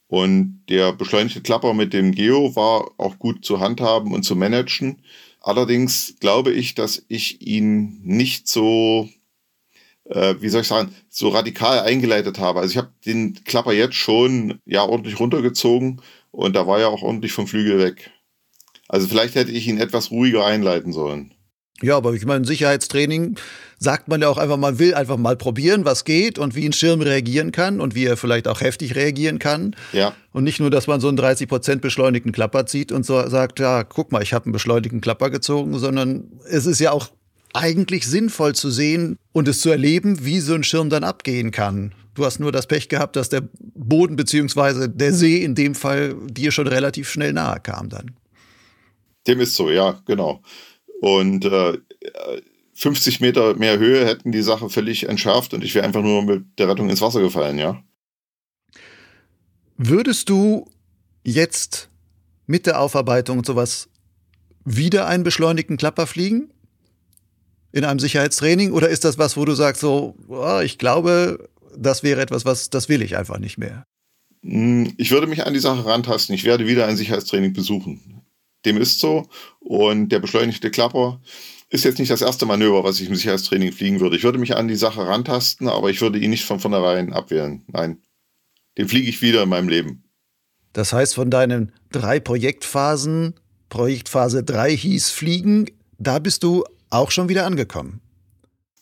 Und 0.07 0.63
der 0.69 0.93
beschleunigte 0.93 1.41
Klapper 1.41 1.74
mit 1.74 1.91
dem 1.93 2.13
Geo 2.13 2.55
war 2.55 2.91
auch 2.98 3.19
gut 3.19 3.43
zu 3.43 3.60
handhaben 3.60 4.13
und 4.13 4.24
zu 4.24 4.36
managen. 4.38 5.01
Allerdings 5.41 6.15
glaube 6.22 6.53
ich, 6.53 6.75
dass 6.75 7.03
ich 7.10 7.41
ihn 7.46 8.00
nicht 8.03 8.48
so, 8.48 9.10
äh, 10.05 10.36
wie 10.39 10.48
soll 10.50 10.62
ich 10.62 10.67
sagen, 10.67 10.96
so 11.10 11.27
radikal 11.29 11.81
eingeleitet 11.81 12.39
habe. 12.39 12.62
Also 12.62 12.72
ich 12.72 12.77
habe 12.77 12.93
den 13.05 13.34
Klapper 13.43 13.74
jetzt 13.74 13.96
schon 13.96 14.60
ja 14.65 14.81
ordentlich 14.84 15.19
runtergezogen 15.19 16.01
und 16.31 16.55
da 16.55 16.65
war 16.67 16.79
ja 16.79 16.88
auch 16.88 17.03
ordentlich 17.03 17.34
vom 17.34 17.48
Flügel 17.48 17.79
weg. 17.79 18.12
Also 18.88 19.07
vielleicht 19.10 19.36
hätte 19.36 19.51
ich 19.51 19.67
ihn 19.67 19.77
etwas 19.77 20.10
ruhiger 20.10 20.46
einleiten 20.46 20.93
sollen. 20.93 21.34
Ja, 21.81 21.96
aber 21.98 22.13
ich 22.13 22.25
meine, 22.25 22.46
Sicherheitstraining 22.46 23.38
sagt 23.77 24.07
man 24.07 24.22
ja 24.22 24.29
auch 24.29 24.38
einfach, 24.38 24.57
man 24.57 24.79
will 24.79 24.96
einfach 24.96 25.17
mal 25.17 25.36
probieren, 25.36 25.86
was 25.86 26.05
geht 26.05 26.39
und 26.39 26.55
wie 26.55 26.65
ein 26.65 26.74
Schirm 26.74 27.01
reagieren 27.01 27.51
kann 27.51 27.79
und 27.79 27.93
wie 27.93 28.05
er 28.05 28.17
vielleicht 28.17 28.48
auch 28.48 28.62
heftig 28.62 28.96
reagieren 28.96 29.38
kann. 29.38 29.75
Ja, 29.93 30.15
Und 30.34 30.43
nicht 30.43 30.60
nur, 30.60 30.72
dass 30.72 30.88
man 30.88 31.00
so 31.00 31.07
einen 31.07 31.19
30% 31.19 31.77
beschleunigten 31.77 32.31
Klapper 32.31 32.65
zieht 32.65 32.91
und 32.91 33.05
so 33.05 33.27
sagt, 33.29 33.60
ja, 33.60 33.84
guck 33.84 34.12
mal, 34.12 34.24
ich 34.24 34.34
habe 34.34 34.46
einen 34.46 34.53
beschleunigten 34.53 35.01
Klapper 35.01 35.29
gezogen, 35.29 35.77
sondern 35.77 36.31
es 36.50 36.65
ist 36.65 36.79
ja 36.79 36.91
auch 36.91 37.10
eigentlich 37.53 38.07
sinnvoll 38.07 38.55
zu 38.55 38.72
sehen 38.72 39.17
und 39.31 39.48
es 39.48 39.62
zu 39.62 39.69
erleben, 39.69 40.25
wie 40.25 40.39
so 40.39 40.55
ein 40.55 40.63
Schirm 40.63 40.89
dann 40.89 41.03
abgehen 41.03 41.51
kann. 41.51 41.93
Du 42.15 42.25
hast 42.25 42.39
nur 42.39 42.51
das 42.51 42.65
Pech 42.65 42.89
gehabt, 42.89 43.15
dass 43.15 43.29
der 43.29 43.43
Boden 43.75 44.15
beziehungsweise 44.15 44.89
der 44.89 45.13
See 45.13 45.43
in 45.43 45.53
dem 45.53 45.75
Fall 45.75 46.15
dir 46.25 46.51
schon 46.51 46.67
relativ 46.67 47.10
schnell 47.10 47.34
nahe 47.34 47.60
kam 47.60 47.89
dann. 47.89 48.15
Dem 49.27 49.39
ist 49.39 49.55
so, 49.55 49.69
ja, 49.69 50.01
genau. 50.05 50.41
Und 51.01 51.46
äh, 51.46 51.77
50 52.74 53.22
Meter 53.22 53.56
mehr 53.56 53.80
Höhe 53.80 54.06
hätten 54.06 54.32
die 54.32 54.42
Sache 54.42 54.70
völlig 54.70 55.08
entschärft 55.10 55.54
und 55.54 55.63
ich 55.63 55.74
wäre 55.74 55.86
einfach 55.86 56.01
nur 56.04 56.24
mit 56.24 56.60
der 56.60 56.70
Rettung 56.70 56.89
ins 56.89 57.01
Wasser 57.01 57.22
gefallen, 57.22 57.58
ja. 57.58 57.82
Würdest 59.77 60.30
du 60.30 60.70
jetzt 61.24 61.89
mit 62.46 62.66
der 62.66 62.80
Aufarbeitung 62.80 63.39
und 63.39 63.46
sowas 63.46 63.89
wieder 64.66 65.08
einen 65.08 65.24
beschleunigten 65.24 65.78
Klapper 65.78 66.08
fliegen? 66.08 66.52
In 67.71 67.84
einem 67.84 68.00
Sicherheitstraining? 68.00 68.71
Oder 68.71 68.89
ist 68.89 69.04
das 69.06 69.17
was, 69.17 69.38
wo 69.38 69.45
du 69.45 69.54
sagst, 69.54 69.82
so, 69.82 70.15
oh, 70.28 70.60
ich 70.63 70.78
glaube, 70.78 71.50
das 71.78 72.02
wäre 72.02 72.21
etwas, 72.21 72.45
was, 72.45 72.69
das 72.69 72.89
will 72.89 73.02
ich 73.02 73.17
einfach 73.17 73.39
nicht 73.39 73.58
mehr? 73.58 73.84
Hm, 74.43 74.93
Ich 74.98 75.12
würde 75.12 75.28
mich 75.28 75.45
an 75.45 75.54
die 75.54 75.60
Sache 75.60 75.86
rantasten. 75.86 76.34
Ich 76.34 76.43
werde 76.43 76.65
wieder 76.67 76.88
ein 76.88 76.98
Sicherheitstraining 76.98 77.54
besuchen. 77.54 78.16
Dem 78.65 78.78
ist 78.78 79.00
so. 79.00 79.28
Und 79.60 80.10
der 80.10 80.20
beschleunigte 80.20 80.72
Klapper 80.72 81.22
ist 81.70 81.84
jetzt 81.84 82.00
nicht 82.00 82.12
das 82.12 82.22
erste 82.22 82.46
Manöver, 82.46 82.84
was 82.84 83.00
ich 83.00 83.10
im 83.10 83.15
Sicherheitstraining 83.15 83.72
fliegen 83.74 84.00
würde. 84.00 84.15
Ich 84.15 84.24
würde 84.24 84.39
mich 84.39 84.56
an 84.56 84.67
die 84.67 84.76
Sache 84.76 85.06
rantasten, 85.06 85.67
aber 85.67 85.89
ich 85.89 86.02
würde 86.02 86.20
ihn 86.20 86.30
nicht 86.30 86.46
von 86.46 86.60
vornherein 86.60 87.13
abwählen. 87.13 87.63
Nein. 87.67 88.02
Den 88.78 88.88
fliege 88.88 89.10
ich 89.10 89.22
wieder 89.22 89.43
in 89.43 89.50
meinem 89.50 89.70
Leben. 89.70 90.04
Das 90.74 90.93
heißt, 90.93 91.15
von 91.15 91.30
deinen 91.30 91.72
drei 91.91 92.20
Projektphasen, 92.20 93.34
Projektphase 93.70 94.43
3 94.43 94.78
hieß 94.78 95.10
Fliegen, 95.10 95.65
da 95.98 96.20
bist 96.20 96.43
du 96.43 96.63
auch 96.89 97.12
schon 97.12 97.28
wieder 97.30 97.46
angekommen. 97.46 98.02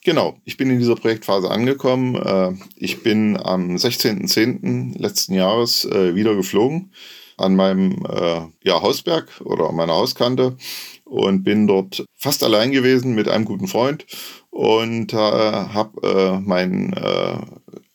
Genau, 0.04 0.38
ich 0.44 0.58
bin 0.58 0.70
in 0.70 0.78
dieser 0.78 0.96
Projektphase 0.96 1.50
angekommen. 1.50 2.16
Äh, 2.16 2.54
Ich 2.76 3.02
bin 3.02 3.38
am 3.38 3.76
16.10. 3.76 5.00
letzten 5.02 5.34
Jahres 5.34 5.86
äh, 5.86 6.14
wieder 6.14 6.36
geflogen 6.36 6.92
an 7.38 7.56
meinem 7.56 8.06
äh, 8.08 8.41
ja, 8.63 8.82
Hausberg 8.82 9.30
oder 9.43 9.69
an 9.69 9.76
meiner 9.76 9.93
Hauskante 9.93 10.58
und 11.04 11.43
bin 11.43 11.67
dort 11.67 12.06
fast 12.15 12.43
allein 12.43 12.71
gewesen 12.71 13.15
mit 13.15 13.28
einem 13.28 13.45
guten 13.45 13.67
Freund 13.67 14.06
und 14.50 15.13
äh, 15.13 15.17
habe 15.17 16.08
äh, 16.08 16.39
meinen 16.39 16.93
äh, 16.93 17.38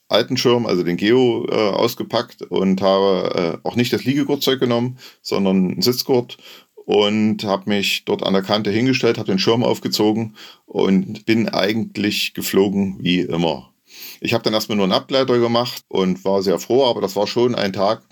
alten 0.08 0.36
Schirm, 0.36 0.66
also 0.66 0.82
den 0.82 0.96
Geo, 0.96 1.46
äh, 1.48 1.54
ausgepackt 1.54 2.42
und 2.42 2.82
habe 2.82 3.60
äh, 3.62 3.66
auch 3.66 3.76
nicht 3.76 3.92
das 3.92 4.04
Liegegurtzeug 4.04 4.60
genommen, 4.60 4.98
sondern 5.22 5.70
einen 5.70 5.82
Sitzgurt 5.82 6.36
und 6.74 7.44
habe 7.44 7.70
mich 7.70 8.04
dort 8.04 8.24
an 8.24 8.32
der 8.32 8.42
Kante 8.42 8.70
hingestellt, 8.70 9.18
habe 9.18 9.30
den 9.30 9.38
Schirm 9.38 9.62
aufgezogen 9.62 10.36
und 10.66 11.24
bin 11.26 11.48
eigentlich 11.48 12.34
geflogen 12.34 12.98
wie 13.00 13.20
immer. 13.20 13.72
Ich 14.20 14.34
habe 14.34 14.44
dann 14.44 14.54
erstmal 14.54 14.76
nur 14.76 14.84
einen 14.84 14.92
Abgleiter 14.92 15.38
gemacht 15.38 15.82
und 15.88 16.24
war 16.24 16.42
sehr 16.42 16.58
froh, 16.58 16.86
aber 16.86 17.00
das 17.00 17.16
war 17.16 17.26
schon 17.26 17.54
ein 17.54 17.72
Tag, 17.72 18.02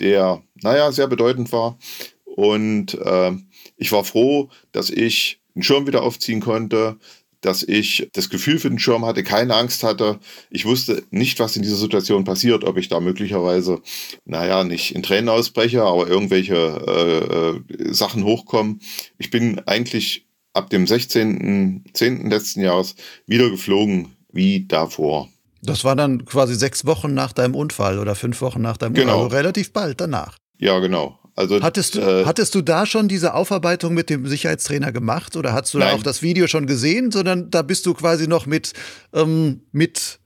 der, 0.00 0.42
naja, 0.62 0.92
sehr 0.92 1.06
bedeutend 1.06 1.52
war. 1.52 1.78
Und 2.24 2.94
äh, 2.94 3.32
ich 3.76 3.92
war 3.92 4.04
froh, 4.04 4.50
dass 4.72 4.90
ich 4.90 5.40
den 5.54 5.62
Schirm 5.62 5.86
wieder 5.86 6.02
aufziehen 6.02 6.40
konnte, 6.40 6.98
dass 7.42 7.64
ich 7.64 8.08
das 8.12 8.30
Gefühl 8.30 8.58
für 8.58 8.70
den 8.70 8.78
Schirm 8.78 9.04
hatte, 9.04 9.24
keine 9.24 9.56
Angst 9.56 9.82
hatte. 9.82 10.20
Ich 10.48 10.64
wusste 10.64 11.02
nicht, 11.10 11.40
was 11.40 11.56
in 11.56 11.62
dieser 11.62 11.76
Situation 11.76 12.24
passiert, 12.24 12.64
ob 12.64 12.78
ich 12.78 12.88
da 12.88 13.00
möglicherweise, 13.00 13.82
naja, 14.24 14.64
nicht 14.64 14.94
in 14.94 15.02
Tränen 15.02 15.28
ausbreche, 15.28 15.82
aber 15.82 16.08
irgendwelche 16.08 16.54
äh, 16.54 17.88
äh, 17.88 17.92
Sachen 17.92 18.24
hochkommen. 18.24 18.80
Ich 19.18 19.30
bin 19.30 19.58
eigentlich 19.66 20.26
ab 20.54 20.70
dem 20.70 20.84
16.10. 20.84 22.28
letzten 22.28 22.60
Jahres 22.60 22.94
wieder 23.26 23.50
geflogen 23.50 24.16
wie 24.32 24.66
davor. 24.66 25.28
Das 25.62 25.84
war 25.84 25.94
dann 25.94 26.24
quasi 26.24 26.54
sechs 26.54 26.84
Wochen 26.86 27.14
nach 27.14 27.32
deinem 27.32 27.54
Unfall 27.54 27.98
oder 27.98 28.14
fünf 28.14 28.40
Wochen 28.40 28.60
nach 28.62 28.76
deinem 28.76 28.94
Genau. 28.94 29.12
Unfall, 29.12 29.24
also 29.24 29.36
relativ 29.36 29.72
bald 29.72 30.00
danach. 30.00 30.36
Ja, 30.58 30.78
genau. 30.80 31.18
Also, 31.34 31.62
Hattest 31.62 31.94
du, 31.94 32.00
äh, 32.00 32.24
hattest 32.26 32.54
du 32.54 32.60
da 32.60 32.84
schon 32.84 33.08
diese 33.08 33.32
Aufarbeitung 33.34 33.94
mit 33.94 34.10
dem 34.10 34.26
Sicherheitstrainer 34.26 34.92
gemacht 34.92 35.34
oder 35.36 35.54
hast 35.54 35.72
du 35.72 35.78
da 35.78 35.86
Nein. 35.86 35.94
auch 35.98 36.02
das 36.02 36.20
Video 36.20 36.46
schon 36.46 36.66
gesehen, 36.66 37.10
sondern 37.10 37.50
da 37.50 37.62
bist 37.62 37.86
du 37.86 37.94
quasi 37.94 38.26
noch 38.28 38.44
mit, 38.44 38.72
ähm, 39.14 39.62
mit 39.72 40.18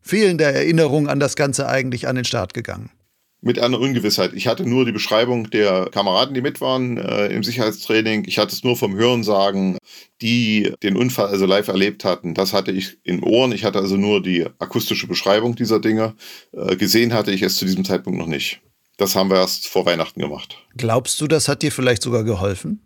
fehlender 0.00 0.50
Erinnerung 0.52 1.08
an 1.08 1.20
das 1.20 1.36
Ganze 1.36 1.68
eigentlich 1.68 2.08
an 2.08 2.16
den 2.16 2.24
Start 2.24 2.54
gegangen? 2.54 2.90
Mit 3.42 3.58
einer 3.58 3.80
Ungewissheit. 3.80 4.32
Ich 4.34 4.46
hatte 4.46 4.68
nur 4.68 4.84
die 4.84 4.92
Beschreibung 4.92 5.50
der 5.50 5.88
Kameraden, 5.90 6.34
die 6.34 6.42
mit 6.42 6.60
waren 6.60 6.98
äh, 6.98 7.28
im 7.28 7.42
Sicherheitstraining. 7.42 8.24
Ich 8.26 8.38
hatte 8.38 8.54
es 8.54 8.64
nur 8.64 8.76
vom 8.76 8.94
Hörensagen, 8.96 9.78
die 10.20 10.72
den 10.82 10.96
Unfall 10.96 11.28
also 11.28 11.46
live 11.46 11.68
erlebt 11.68 12.04
hatten. 12.04 12.34
Das 12.34 12.52
hatte 12.52 12.72
ich 12.72 12.98
in 13.04 13.22
Ohren. 13.22 13.52
Ich 13.52 13.64
hatte 13.64 13.78
also 13.78 13.96
nur 13.96 14.22
die 14.22 14.46
akustische 14.58 15.06
Beschreibung 15.06 15.54
dieser 15.54 15.80
Dinge. 15.80 16.14
Äh, 16.52 16.76
gesehen 16.76 17.14
hatte 17.14 17.32
ich 17.32 17.42
es 17.42 17.56
zu 17.56 17.64
diesem 17.64 17.84
Zeitpunkt 17.84 18.18
noch 18.18 18.26
nicht. 18.26 18.60
Das 18.96 19.16
haben 19.16 19.30
wir 19.30 19.38
erst 19.38 19.66
vor 19.66 19.86
Weihnachten 19.86 20.20
gemacht. 20.20 20.58
Glaubst 20.76 21.20
du, 21.20 21.26
das 21.26 21.48
hat 21.48 21.62
dir 21.62 21.72
vielleicht 21.72 22.02
sogar 22.02 22.22
geholfen? 22.22 22.80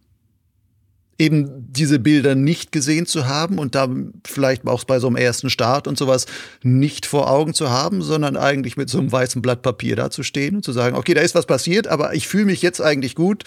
Eben 1.19 1.49
diese 1.71 1.99
Bilder 1.99 2.35
nicht 2.35 2.73
gesehen 2.73 3.07
zu 3.07 3.27
haben 3.27 3.59
und 3.59 3.75
da 3.75 3.89
vielleicht 4.27 4.67
auch 4.67 4.85
bei 4.85 4.99
so 4.99 5.07
einem 5.07 5.17
ersten 5.17 5.49
Start 5.49 5.87
und 5.87 5.97
sowas 5.97 6.27
nicht 6.63 7.07
vor 7.07 7.31
Augen 7.31 7.55
zu 7.55 7.71
haben, 7.71 8.03
sondern 8.03 8.37
eigentlich 8.37 8.77
mit 8.77 8.91
so 8.91 8.99
einem 8.99 9.13
weißen 9.13 9.41
Blatt 9.41 9.63
Papier 9.63 9.95
da 9.95 10.11
zu 10.11 10.23
stehen 10.23 10.57
und 10.57 10.65
zu 10.65 10.73
sagen, 10.73 10.97
okay, 10.97 11.15
da 11.15 11.21
ist 11.21 11.35
was 11.35 11.47
passiert, 11.47 11.87
aber 11.87 12.15
ich 12.15 12.27
fühle 12.27 12.47
mich 12.47 12.63
jetzt 12.63 12.81
eigentlich 12.81 13.15
gut, 13.15 13.45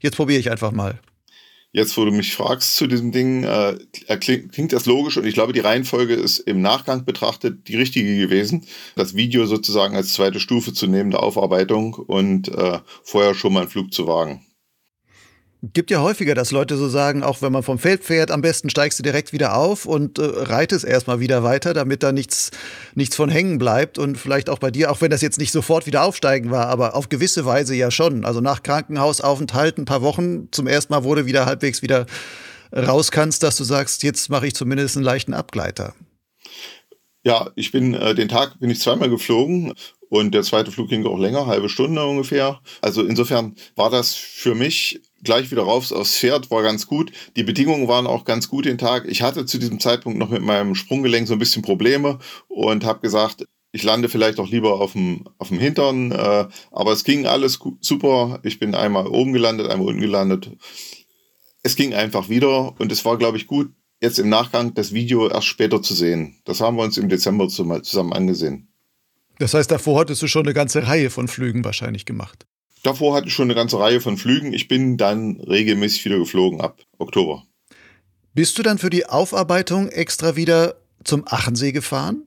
jetzt 0.00 0.16
probiere 0.16 0.40
ich 0.40 0.50
einfach 0.50 0.72
mal. 0.72 0.98
Jetzt, 1.72 1.96
wo 1.96 2.04
du 2.04 2.10
mich 2.10 2.34
fragst 2.34 2.74
zu 2.74 2.88
diesem 2.88 3.12
Ding, 3.12 3.44
äh, 3.44 3.78
erkling- 4.08 4.48
klingt 4.48 4.72
das 4.72 4.86
logisch 4.86 5.16
und 5.16 5.24
ich 5.24 5.34
glaube, 5.34 5.52
die 5.52 5.60
Reihenfolge 5.60 6.14
ist 6.14 6.40
im 6.40 6.60
Nachgang 6.60 7.04
betrachtet 7.04 7.68
die 7.68 7.76
richtige 7.76 8.16
gewesen. 8.18 8.66
Das 8.96 9.14
Video 9.14 9.46
sozusagen 9.46 9.94
als 9.94 10.14
zweite 10.14 10.40
Stufe 10.40 10.72
zu 10.72 10.88
nehmen 10.88 11.12
der 11.12 11.22
Aufarbeitung 11.22 11.94
und 11.94 12.48
äh, 12.48 12.80
vorher 13.04 13.34
schon 13.34 13.52
mal 13.52 13.60
einen 13.60 13.68
Flug 13.68 13.92
zu 13.92 14.08
wagen. 14.08 14.44
Gibt 15.62 15.90
ja 15.90 16.00
häufiger, 16.00 16.34
dass 16.34 16.52
Leute 16.52 16.78
so 16.78 16.88
sagen, 16.88 17.22
auch 17.22 17.42
wenn 17.42 17.52
man 17.52 17.62
vom 17.62 17.78
Feld 17.78 18.02
fährt, 18.02 18.30
am 18.30 18.40
besten 18.40 18.70
steigst 18.70 18.98
du 18.98 19.02
direkt 19.02 19.34
wieder 19.34 19.56
auf 19.56 19.84
und 19.84 20.18
äh, 20.18 20.22
reitest 20.24 20.86
erstmal 20.86 21.20
wieder 21.20 21.42
weiter, 21.42 21.74
damit 21.74 22.02
da 22.02 22.12
nichts, 22.12 22.50
nichts 22.94 23.14
von 23.14 23.28
hängen 23.28 23.58
bleibt. 23.58 23.98
Und 23.98 24.16
vielleicht 24.16 24.48
auch 24.48 24.58
bei 24.58 24.70
dir, 24.70 24.90
auch 24.90 25.02
wenn 25.02 25.10
das 25.10 25.20
jetzt 25.20 25.38
nicht 25.38 25.52
sofort 25.52 25.84
wieder 25.84 26.02
aufsteigen 26.04 26.50
war, 26.50 26.68
aber 26.68 26.94
auf 26.94 27.10
gewisse 27.10 27.44
Weise 27.44 27.74
ja 27.74 27.90
schon. 27.90 28.24
Also 28.24 28.40
nach 28.40 28.62
Krankenhausaufenthalt 28.62 29.76
ein 29.76 29.84
paar 29.84 30.00
Wochen 30.00 30.50
zum 30.50 30.66
ersten 30.66 30.94
Mal 30.94 31.04
wurde 31.04 31.26
wieder 31.26 31.44
halbwegs 31.44 31.82
wieder 31.82 32.06
raus 32.74 33.10
kannst, 33.10 33.42
dass 33.42 33.56
du 33.56 33.64
sagst, 33.64 34.02
jetzt 34.02 34.30
mache 34.30 34.46
ich 34.46 34.54
zumindest 34.54 34.96
einen 34.96 35.04
leichten 35.04 35.34
Abgleiter. 35.34 35.94
Ja, 37.22 37.50
ich 37.54 37.70
bin 37.70 37.92
äh, 37.92 38.14
den 38.14 38.28
Tag 38.28 38.58
bin 38.60 38.70
ich 38.70 38.80
zweimal 38.80 39.10
geflogen 39.10 39.74
und 40.10 40.34
der 40.34 40.42
zweite 40.42 40.72
Flug 40.72 40.88
ging 40.88 41.06
auch 41.06 41.18
länger, 41.18 41.46
halbe 41.46 41.68
Stunde 41.68 42.04
ungefähr. 42.04 42.60
Also 42.82 43.02
insofern 43.02 43.54
war 43.76 43.90
das 43.90 44.14
für 44.14 44.54
mich 44.54 45.00
gleich 45.22 45.50
wieder 45.50 45.62
rauf 45.62 45.90
aufs 45.92 46.16
Pferd, 46.16 46.50
war 46.50 46.62
ganz 46.62 46.86
gut. 46.86 47.12
Die 47.36 47.44
Bedingungen 47.44 47.86
waren 47.88 48.08
auch 48.08 48.24
ganz 48.24 48.48
gut 48.48 48.64
den 48.64 48.76
Tag. 48.76 49.06
Ich 49.08 49.22
hatte 49.22 49.46
zu 49.46 49.58
diesem 49.58 49.78
Zeitpunkt 49.78 50.18
noch 50.18 50.30
mit 50.30 50.42
meinem 50.42 50.74
Sprunggelenk 50.74 51.28
so 51.28 51.34
ein 51.34 51.38
bisschen 51.38 51.62
Probleme 51.62 52.18
und 52.48 52.84
habe 52.84 53.00
gesagt, 53.00 53.46
ich 53.70 53.84
lande 53.84 54.08
vielleicht 54.08 54.40
auch 54.40 54.48
lieber 54.48 54.80
auf 54.80 54.92
dem, 54.92 55.28
auf 55.38 55.48
dem 55.48 55.60
Hintern. 55.60 56.10
Äh, 56.10 56.48
aber 56.72 56.92
es 56.92 57.04
ging 57.04 57.26
alles 57.26 57.60
super. 57.80 58.40
Ich 58.42 58.58
bin 58.58 58.74
einmal 58.74 59.06
oben 59.06 59.32
gelandet, 59.32 59.68
einmal 59.68 59.86
unten 59.86 60.00
gelandet. 60.00 60.50
Es 61.62 61.76
ging 61.76 61.94
einfach 61.94 62.28
wieder 62.28 62.74
und 62.80 62.90
es 62.90 63.04
war, 63.04 63.16
glaube 63.16 63.36
ich, 63.36 63.46
gut, 63.46 63.70
jetzt 64.00 64.18
im 64.18 64.28
Nachgang 64.28 64.74
das 64.74 64.92
Video 64.92 65.28
erst 65.28 65.46
später 65.46 65.82
zu 65.82 65.94
sehen. 65.94 66.40
Das 66.46 66.60
haben 66.60 66.76
wir 66.76 66.82
uns 66.82 66.98
im 66.98 67.08
Dezember 67.08 67.48
zusammen 67.48 68.12
angesehen. 68.12 68.69
Das 69.40 69.54
heißt, 69.54 69.70
davor 69.70 70.00
hattest 70.00 70.20
du 70.20 70.26
schon 70.26 70.44
eine 70.44 70.52
ganze 70.52 70.86
Reihe 70.86 71.08
von 71.08 71.26
Flügen 71.26 71.64
wahrscheinlich 71.64 72.04
gemacht. 72.04 72.46
Davor 72.82 73.16
hatte 73.16 73.28
ich 73.28 73.34
schon 73.34 73.46
eine 73.46 73.54
ganze 73.54 73.80
Reihe 73.80 74.02
von 74.02 74.18
Flügen. 74.18 74.52
Ich 74.52 74.68
bin 74.68 74.98
dann 74.98 75.40
regelmäßig 75.40 76.04
wieder 76.04 76.18
geflogen 76.18 76.60
ab 76.60 76.82
Oktober. 76.98 77.42
Bist 78.34 78.58
du 78.58 78.62
dann 78.62 78.76
für 78.76 78.90
die 78.90 79.06
Aufarbeitung 79.06 79.88
extra 79.88 80.36
wieder 80.36 80.76
zum 81.04 81.26
Achensee 81.26 81.72
gefahren? 81.72 82.26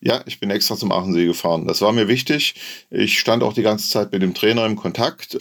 Ja, 0.00 0.22
ich 0.26 0.38
bin 0.38 0.50
extra 0.50 0.76
zum 0.76 0.92
Achensee 0.92 1.26
gefahren. 1.26 1.66
Das 1.66 1.80
war 1.80 1.92
mir 1.92 2.06
wichtig. 2.06 2.54
Ich 2.90 3.18
stand 3.18 3.42
auch 3.42 3.52
die 3.52 3.62
ganze 3.62 3.90
Zeit 3.90 4.12
mit 4.12 4.22
dem 4.22 4.32
Trainer 4.32 4.64
im 4.64 4.76
Kontakt. 4.76 5.38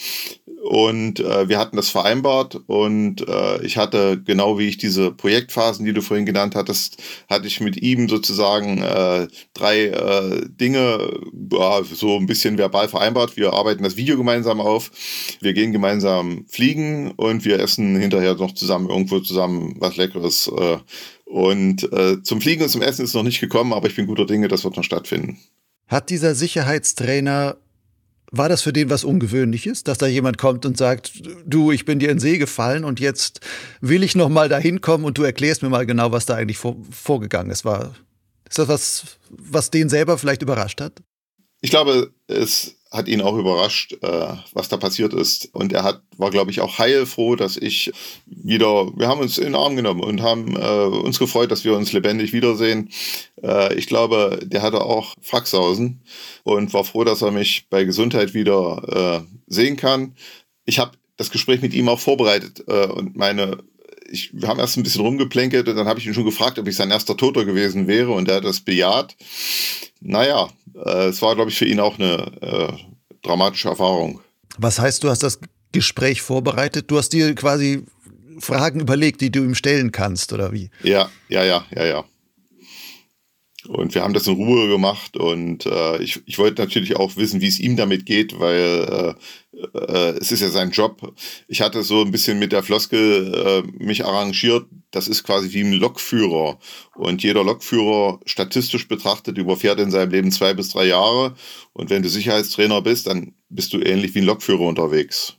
Und 0.63 1.19
äh, 1.19 1.47
wir 1.47 1.59
hatten 1.59 1.77
das 1.77 1.89
vereinbart 1.89 2.59
und 2.67 3.25
äh, 3.25 3.63
ich 3.63 3.77
hatte, 3.77 4.21
genau 4.21 4.57
wie 4.59 4.67
ich 4.67 4.77
diese 4.77 5.11
Projektphasen, 5.11 5.85
die 5.85 5.93
du 5.93 6.01
vorhin 6.01 6.25
genannt 6.25 6.55
hattest, 6.55 7.01
hatte 7.29 7.47
ich 7.47 7.61
mit 7.61 7.77
ihm 7.77 8.09
sozusagen 8.09 8.81
äh, 8.81 9.27
drei 9.53 9.85
äh, 9.85 10.41
Dinge 10.49 11.21
äh, 11.53 11.83
so 11.93 12.17
ein 12.17 12.25
bisschen 12.25 12.57
verbal 12.57 12.89
vereinbart. 12.89 13.37
Wir 13.37 13.53
arbeiten 13.53 13.83
das 13.83 13.95
Video 13.95 14.17
gemeinsam 14.17 14.59
auf, 14.59 14.91
wir 15.39 15.53
gehen 15.53 15.71
gemeinsam 15.71 16.45
fliegen 16.49 17.11
und 17.11 17.45
wir 17.45 17.59
essen 17.59 17.95
hinterher 17.95 18.35
noch 18.35 18.53
zusammen 18.53 18.89
irgendwo 18.89 19.19
zusammen 19.19 19.75
was 19.79 19.95
Leckeres. 19.95 20.51
Und 21.29 21.91
äh, 21.91 22.23
zum 22.23 22.39
Fliegen 22.39 22.63
und 22.63 22.69
zum 22.69 22.81
Essen 22.81 23.03
ist 23.03 23.13
noch 23.13 23.23
nicht 23.23 23.41
gekommen, 23.41 23.73
aber 23.73 23.87
ich 23.87 23.95
bin 23.95 24.07
guter 24.07 24.25
Dinge, 24.25 24.47
das 24.47 24.63
wird 24.63 24.77
noch 24.77 24.83
stattfinden. 24.83 25.37
Hat 25.87 26.09
dieser 26.09 26.35
Sicherheitstrainer 26.35 27.57
war 28.31 28.49
das 28.49 28.61
für 28.61 28.73
den 28.73 28.89
was 28.89 29.03
Ungewöhnliches, 29.03 29.83
dass 29.83 29.97
da 29.97 30.07
jemand 30.07 30.37
kommt 30.37 30.65
und 30.65 30.77
sagt, 30.77 31.13
du, 31.45 31.71
ich 31.71 31.85
bin 31.85 31.99
dir 31.99 32.09
in 32.09 32.15
den 32.15 32.21
See 32.21 32.37
gefallen 32.37 32.83
und 32.83 32.99
jetzt 32.99 33.41
will 33.79 34.03
ich 34.03 34.15
noch 34.15 34.29
mal 34.29 34.49
dahin 34.49 34.81
kommen 34.81 35.05
und 35.05 35.17
du 35.17 35.23
erklärst 35.23 35.63
mir 35.63 35.69
mal 35.69 35.85
genau, 35.85 36.11
was 36.11 36.25
da 36.25 36.35
eigentlich 36.35 36.57
vor, 36.57 36.77
vorgegangen 36.91 37.51
ist. 37.51 37.63
War, 37.63 37.95
ist 38.49 38.59
das 38.59 38.67
was, 38.67 39.03
was 39.29 39.71
den 39.71 39.89
selber 39.89 40.17
vielleicht 40.17 40.41
überrascht 40.41 40.81
hat? 40.81 41.01
Ich 41.61 41.69
glaube, 41.69 42.11
es 42.27 42.75
hat 42.91 43.07
ihn 43.07 43.21
auch 43.21 43.37
überrascht, 43.37 43.97
äh, 44.01 44.27
was 44.53 44.69
da 44.69 44.77
passiert 44.77 45.13
ist. 45.13 45.49
Und 45.53 45.73
er 45.73 45.83
hat, 45.83 46.01
war, 46.17 46.31
glaube 46.31 46.51
ich, 46.51 46.61
auch 46.61 46.77
heilfroh, 46.77 47.35
dass 47.35 47.57
ich 47.57 47.91
wieder, 48.25 48.91
wir 48.97 49.07
haben 49.07 49.21
uns 49.21 49.37
in 49.37 49.45
den 49.45 49.55
Arm 49.55 49.75
genommen 49.75 50.03
und 50.03 50.21
haben 50.21 50.55
äh, 50.55 50.85
uns 50.85 51.19
gefreut, 51.19 51.51
dass 51.51 51.65
wir 51.65 51.75
uns 51.75 51.93
lebendig 51.93 52.33
wiedersehen. 52.33 52.89
Äh, 53.43 53.75
ich 53.75 53.87
glaube, 53.87 54.39
der 54.43 54.61
hatte 54.61 54.81
auch 54.81 55.15
Fracksausen 55.21 56.01
und 56.43 56.73
war 56.73 56.83
froh, 56.83 57.03
dass 57.03 57.21
er 57.21 57.31
mich 57.31 57.67
bei 57.69 57.83
Gesundheit 57.83 58.33
wieder 58.33 59.25
äh, 59.25 59.35
sehen 59.47 59.77
kann. 59.77 60.15
Ich 60.65 60.79
habe 60.79 60.91
das 61.17 61.31
Gespräch 61.31 61.61
mit 61.61 61.73
ihm 61.73 61.89
auch 61.89 61.99
vorbereitet 61.99 62.63
äh, 62.67 62.87
und 62.87 63.17
meine 63.17 63.57
ich, 64.09 64.31
wir 64.33 64.47
haben 64.47 64.59
erst 64.59 64.77
ein 64.77 64.83
bisschen 64.83 65.01
rumgeplänkelt 65.01 65.67
und 65.67 65.75
dann 65.75 65.87
habe 65.87 65.99
ich 65.99 66.07
ihn 66.07 66.13
schon 66.13 66.25
gefragt, 66.25 66.59
ob 66.59 66.67
ich 66.67 66.75
sein 66.75 66.91
erster 66.91 67.17
Toter 67.17 67.45
gewesen 67.45 67.87
wäre 67.87 68.11
und 68.11 68.29
er 68.29 68.37
hat 68.37 68.45
das 68.45 68.61
bejaht. 68.61 69.15
Naja, 70.01 70.49
äh, 70.75 71.07
es 71.07 71.21
war, 71.21 71.35
glaube 71.35 71.51
ich, 71.51 71.57
für 71.57 71.65
ihn 71.65 71.79
auch 71.79 71.99
eine 71.99 72.31
äh, 72.41 72.73
dramatische 73.21 73.69
Erfahrung. 73.69 74.21
Was 74.57 74.79
heißt, 74.79 75.03
du 75.03 75.09
hast 75.09 75.23
das 75.23 75.39
Gespräch 75.71 76.21
vorbereitet? 76.21 76.89
Du 76.89 76.97
hast 76.97 77.09
dir 77.09 77.33
quasi 77.35 77.83
Fragen 78.39 78.79
überlegt, 78.79 79.21
die 79.21 79.31
du 79.31 79.43
ihm 79.43 79.55
stellen 79.55 79.91
kannst, 79.91 80.33
oder 80.33 80.51
wie? 80.51 80.69
Ja, 80.83 81.09
ja, 81.29 81.43
ja, 81.43 81.65
ja, 81.75 81.85
ja. 81.85 82.05
Und 83.67 83.93
wir 83.95 84.03
haben 84.03 84.13
das 84.13 84.27
in 84.27 84.35
Ruhe 84.35 84.67
gemacht 84.67 85.17
und 85.17 85.65
äh, 85.65 86.01
ich, 86.01 86.21
ich 86.25 86.39
wollte 86.39 86.61
natürlich 86.61 86.95
auch 86.95 87.17
wissen, 87.17 87.41
wie 87.41 87.47
es 87.47 87.59
ihm 87.59 87.75
damit 87.75 88.05
geht, 88.05 88.39
weil 88.39 89.15
äh, 89.53 89.77
äh, 89.77 90.17
es 90.19 90.31
ist 90.31 90.41
ja 90.41 90.49
sein 90.49 90.71
Job. 90.71 91.13
Ich 91.47 91.61
hatte 91.61 91.83
so 91.83 92.01
ein 92.01 92.11
bisschen 92.11 92.39
mit 92.39 92.51
der 92.51 92.63
Floskel 92.63 93.33
äh, 93.33 93.83
mich 93.83 94.05
arrangiert, 94.05 94.67
das 94.91 95.07
ist 95.07 95.23
quasi 95.23 95.51
wie 95.51 95.61
ein 95.61 95.73
Lokführer. 95.73 96.59
Und 96.95 97.23
jeder 97.23 97.43
Lokführer 97.43 98.19
statistisch 98.25 98.87
betrachtet 98.87 99.37
überfährt 99.37 99.79
in 99.79 99.91
seinem 99.91 100.11
Leben 100.11 100.31
zwei 100.31 100.53
bis 100.53 100.69
drei 100.69 100.85
Jahre. 100.85 101.35
Und 101.73 101.89
wenn 101.89 102.03
du 102.03 102.09
Sicherheitstrainer 102.09 102.81
bist, 102.81 103.07
dann 103.07 103.33
bist 103.49 103.73
du 103.73 103.79
ähnlich 103.79 104.15
wie 104.15 104.19
ein 104.19 104.25
Lokführer 104.25 104.61
unterwegs. 104.61 105.35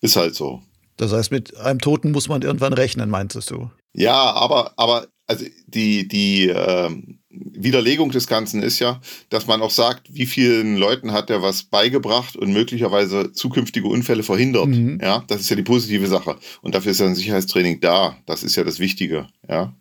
Ist 0.00 0.16
halt 0.16 0.34
so. 0.34 0.62
Das 0.96 1.12
heißt, 1.12 1.30
mit 1.30 1.56
einem 1.56 1.80
Toten 1.80 2.10
muss 2.10 2.28
man 2.28 2.42
irgendwann 2.42 2.72
rechnen, 2.72 3.10
meintest 3.10 3.50
du? 3.50 3.70
Ja, 3.92 4.32
aber, 4.32 4.72
aber 4.76 5.06
also 5.26 5.44
die, 5.66 6.06
die 6.08 6.48
ähm, 6.48 7.18
Widerlegung 7.30 8.10
des 8.10 8.26
Ganzen 8.26 8.62
ist 8.62 8.78
ja, 8.78 9.00
dass 9.28 9.46
man 9.46 9.60
auch 9.60 9.70
sagt, 9.70 10.14
wie 10.14 10.26
vielen 10.26 10.76
Leuten 10.76 11.12
hat 11.12 11.30
er 11.30 11.42
was 11.42 11.64
beigebracht 11.64 12.36
und 12.36 12.52
möglicherweise 12.52 13.32
zukünftige 13.32 13.88
Unfälle 13.88 14.22
verhindert. 14.22 14.68
Mhm. 14.68 15.00
Ja, 15.02 15.24
das 15.26 15.40
ist 15.40 15.50
ja 15.50 15.56
die 15.56 15.62
positive 15.62 16.06
Sache. 16.06 16.36
Und 16.62 16.74
dafür 16.74 16.92
ist 16.92 17.00
ja 17.00 17.06
ein 17.06 17.14
Sicherheitstraining 17.14 17.80
da. 17.80 18.16
Das 18.26 18.42
ist 18.42 18.56
ja 18.56 18.64
das 18.64 18.78
Wichtige. 18.78 19.26
Ja. 19.48 19.74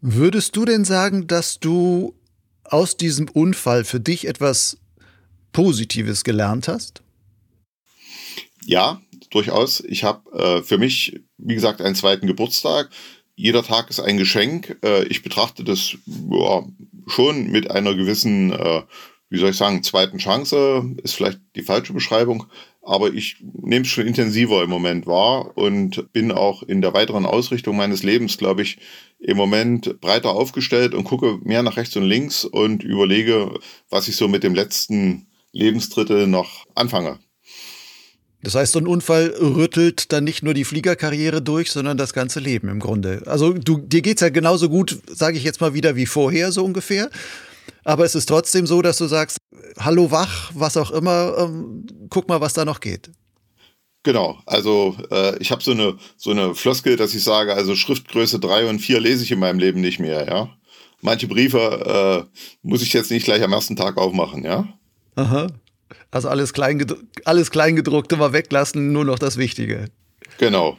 Würdest 0.00 0.54
du 0.56 0.64
denn 0.64 0.84
sagen, 0.84 1.26
dass 1.26 1.60
du 1.60 2.14
aus 2.64 2.96
diesem 2.96 3.28
Unfall 3.28 3.84
für 3.84 4.00
dich 4.00 4.26
etwas 4.26 4.78
Positives 5.52 6.24
gelernt 6.24 6.68
hast? 6.68 7.02
Ja, 8.66 9.00
durchaus. 9.30 9.80
Ich 9.80 10.04
habe 10.04 10.30
äh, 10.38 10.62
für 10.62 10.78
mich, 10.78 11.20
wie 11.38 11.54
gesagt, 11.54 11.80
einen 11.80 11.94
zweiten 11.94 12.26
Geburtstag 12.26 12.90
jeder 13.36 13.62
Tag 13.62 13.90
ist 13.90 14.00
ein 14.00 14.16
Geschenk. 14.16 14.78
Äh, 14.84 15.04
ich 15.04 15.22
betrachte 15.22 15.64
das 15.64 15.96
ja, 16.06 16.64
schon 17.06 17.50
mit 17.50 17.70
einer 17.70 17.94
gewissen, 17.94 18.52
äh, 18.52 18.82
wie 19.28 19.38
soll 19.38 19.50
ich 19.50 19.56
sagen, 19.56 19.82
zweiten 19.82 20.18
Chance, 20.18 20.94
ist 21.02 21.14
vielleicht 21.14 21.40
die 21.56 21.62
falsche 21.62 21.92
Beschreibung, 21.92 22.46
aber 22.82 23.12
ich 23.12 23.36
nehme 23.40 23.84
es 23.84 23.90
schon 23.90 24.06
intensiver 24.06 24.62
im 24.62 24.70
Moment 24.70 25.06
wahr 25.06 25.56
und 25.56 26.12
bin 26.12 26.30
auch 26.30 26.62
in 26.62 26.82
der 26.82 26.94
weiteren 26.94 27.26
Ausrichtung 27.26 27.76
meines 27.76 28.02
Lebens, 28.02 28.38
glaube 28.38 28.62
ich, 28.62 28.78
im 29.18 29.36
Moment 29.36 30.00
breiter 30.00 30.30
aufgestellt 30.30 30.94
und 30.94 31.04
gucke 31.04 31.38
mehr 31.42 31.62
nach 31.62 31.76
rechts 31.76 31.96
und 31.96 32.04
links 32.04 32.44
und 32.44 32.84
überlege, 32.84 33.58
was 33.88 34.06
ich 34.08 34.16
so 34.16 34.28
mit 34.28 34.44
dem 34.44 34.54
letzten 34.54 35.26
Lebensdrittel 35.52 36.26
noch 36.26 36.66
anfange. 36.74 37.18
Das 38.44 38.54
heißt, 38.54 38.72
so 38.72 38.78
ein 38.78 38.86
Unfall 38.86 39.34
rüttelt 39.40 40.12
dann 40.12 40.24
nicht 40.24 40.42
nur 40.42 40.52
die 40.52 40.64
Fliegerkarriere 40.64 41.40
durch, 41.40 41.72
sondern 41.72 41.96
das 41.96 42.12
ganze 42.12 42.40
Leben 42.40 42.68
im 42.68 42.78
Grunde. 42.78 43.22
Also 43.24 43.54
du, 43.54 43.78
dir 43.78 44.02
geht's 44.02 44.20
ja 44.20 44.28
genauso 44.28 44.68
gut, 44.68 45.00
sage 45.06 45.38
ich 45.38 45.44
jetzt 45.44 45.62
mal 45.62 45.72
wieder, 45.72 45.96
wie 45.96 46.04
vorher 46.04 46.52
so 46.52 46.62
ungefähr. 46.62 47.10
Aber 47.84 48.04
es 48.04 48.14
ist 48.14 48.26
trotzdem 48.26 48.66
so, 48.66 48.82
dass 48.82 48.98
du 48.98 49.06
sagst, 49.06 49.38
hallo 49.78 50.10
wach, 50.10 50.50
was 50.54 50.76
auch 50.76 50.90
immer, 50.90 51.34
ähm, 51.38 51.86
guck 52.10 52.28
mal, 52.28 52.42
was 52.42 52.52
da 52.52 52.66
noch 52.66 52.80
geht. 52.80 53.10
Genau, 54.02 54.38
also 54.44 54.94
äh, 55.10 55.38
ich 55.38 55.50
habe 55.50 55.62
so 55.62 55.70
eine, 55.70 55.96
so 56.18 56.30
eine 56.30 56.54
Floskel, 56.54 56.96
dass 56.96 57.14
ich 57.14 57.24
sage, 57.24 57.54
also 57.54 57.74
Schriftgröße 57.74 58.40
3 58.40 58.68
und 58.68 58.78
4 58.80 59.00
lese 59.00 59.24
ich 59.24 59.32
in 59.32 59.38
meinem 59.38 59.58
Leben 59.58 59.80
nicht 59.80 59.98
mehr, 59.98 60.26
ja. 60.28 60.50
Manche 61.00 61.28
Briefe 61.28 62.28
äh, 62.30 62.38
muss 62.62 62.82
ich 62.82 62.92
jetzt 62.92 63.10
nicht 63.10 63.24
gleich 63.24 63.42
am 63.42 63.52
ersten 63.54 63.76
Tag 63.76 63.96
aufmachen, 63.96 64.44
ja. 64.44 64.68
Aha. 65.14 65.46
Also 66.10 66.28
alles, 66.28 66.52
Kleingedru 66.52 66.96
alles 67.24 67.50
Kleingedruckte 67.50 68.16
mal 68.16 68.32
weglassen, 68.32 68.92
nur 68.92 69.04
noch 69.04 69.18
das 69.18 69.36
Wichtige. 69.36 69.86
Genau. 70.38 70.78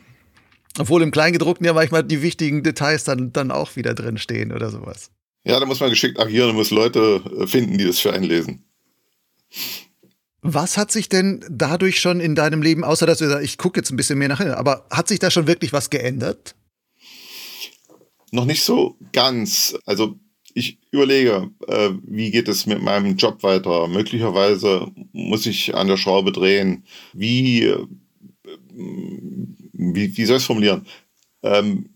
Obwohl 0.78 1.02
im 1.02 1.12
Kleingedruckten 1.12 1.66
ja 1.66 1.74
manchmal 1.74 2.04
die 2.04 2.22
wichtigen 2.22 2.64
Details 2.64 3.04
dann, 3.04 3.32
dann 3.32 3.52
auch 3.52 3.76
wieder 3.76 3.94
drin 3.94 4.18
stehen 4.18 4.52
oder 4.52 4.70
sowas. 4.70 5.12
Ja, 5.46 5.60
da 5.60 5.66
muss 5.66 5.80
man 5.80 5.90
geschickt 5.90 6.20
agieren 6.20 6.50
und 6.50 6.56
muss 6.56 6.72
Leute 6.72 7.22
äh, 7.40 7.48
finden, 7.48 7.78
die 7.78 7.86
das 7.86 8.00
für 8.00 8.12
einen 8.14 8.26
lesen. 8.26 8.66
Was 10.42 10.78
hat 10.78 10.92
sich 10.92 11.10
denn 11.10 11.44
dadurch 11.50 12.00
schon 12.00 12.20
in 12.20 12.36
deinem 12.36 12.62
Leben, 12.62 12.84
außer 12.84 13.06
dass 13.06 13.20
du 13.20 13.28
sagst, 13.28 13.44
ich 13.44 13.58
gucke 13.58 13.80
jetzt 13.80 13.92
ein 13.92 13.98
bisschen 13.98 14.20
mehr 14.20 14.28
nach 14.28 14.40
hinten, 14.40 14.54
aber 14.54 14.86
hat 14.92 15.08
sich 15.08 15.20
da 15.20 15.32
schon 15.32 15.48
wirklich 15.48 15.74
was 15.74 15.90
geändert? 15.90 16.56
Noch 18.32 18.46
nicht 18.46 18.64
so 18.64 18.98
ganz. 19.14 19.78
Also 19.86 20.20
ich 20.56 20.80
überlege, 20.90 21.52
äh, 21.68 21.90
wie 22.04 22.32
geht 22.32 22.48
es 22.48 22.66
mit 22.66 22.82
meinem 22.82 23.18
Job 23.18 23.44
weiter? 23.44 23.88
Möglicherweise 23.88 24.88
muss 25.12 25.46
ich 25.46 25.76
an 25.76 25.88
der 25.88 25.98
Schraube 25.98 26.32
drehen. 26.32 26.86
Wie 27.14 27.64
äh, 27.64 27.86
wie, 28.74 30.18
wie 30.18 30.26
soll 30.26 30.38
ich 30.38 30.44
es 30.44 30.48
formulieren? 30.48 30.86
Ähm, 31.44 31.90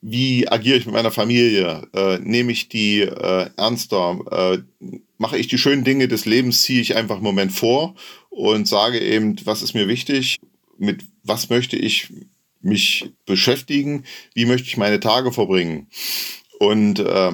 wie 0.00 0.48
agiere 0.48 0.78
ich 0.78 0.86
mit 0.86 0.94
meiner 0.94 1.10
Familie? 1.10 1.86
Äh, 1.94 2.18
nehme 2.18 2.50
ich 2.52 2.68
die 2.68 3.02
äh, 3.02 3.50
ernster? 3.56 4.62
Äh, 4.80 4.96
mache 5.18 5.38
ich 5.38 5.46
die 5.46 5.58
schönen 5.58 5.84
Dinge 5.84 6.08
des 6.08 6.24
Lebens, 6.24 6.62
ziehe 6.62 6.80
ich 6.80 6.96
einfach 6.96 7.16
einen 7.16 7.24
Moment 7.24 7.52
vor 7.52 7.94
und 8.30 8.66
sage 8.66 9.00
eben, 9.00 9.36
was 9.44 9.62
ist 9.62 9.74
mir 9.74 9.86
wichtig? 9.86 10.38
Mit 10.78 11.04
was 11.22 11.50
möchte 11.50 11.76
ich 11.76 12.12
mich 12.60 13.12
beschäftigen? 13.26 14.04
Wie 14.34 14.46
möchte 14.46 14.66
ich 14.66 14.76
meine 14.76 14.98
Tage 14.98 15.30
verbringen? 15.30 15.88
Und 16.58 16.98
äh, 16.98 17.32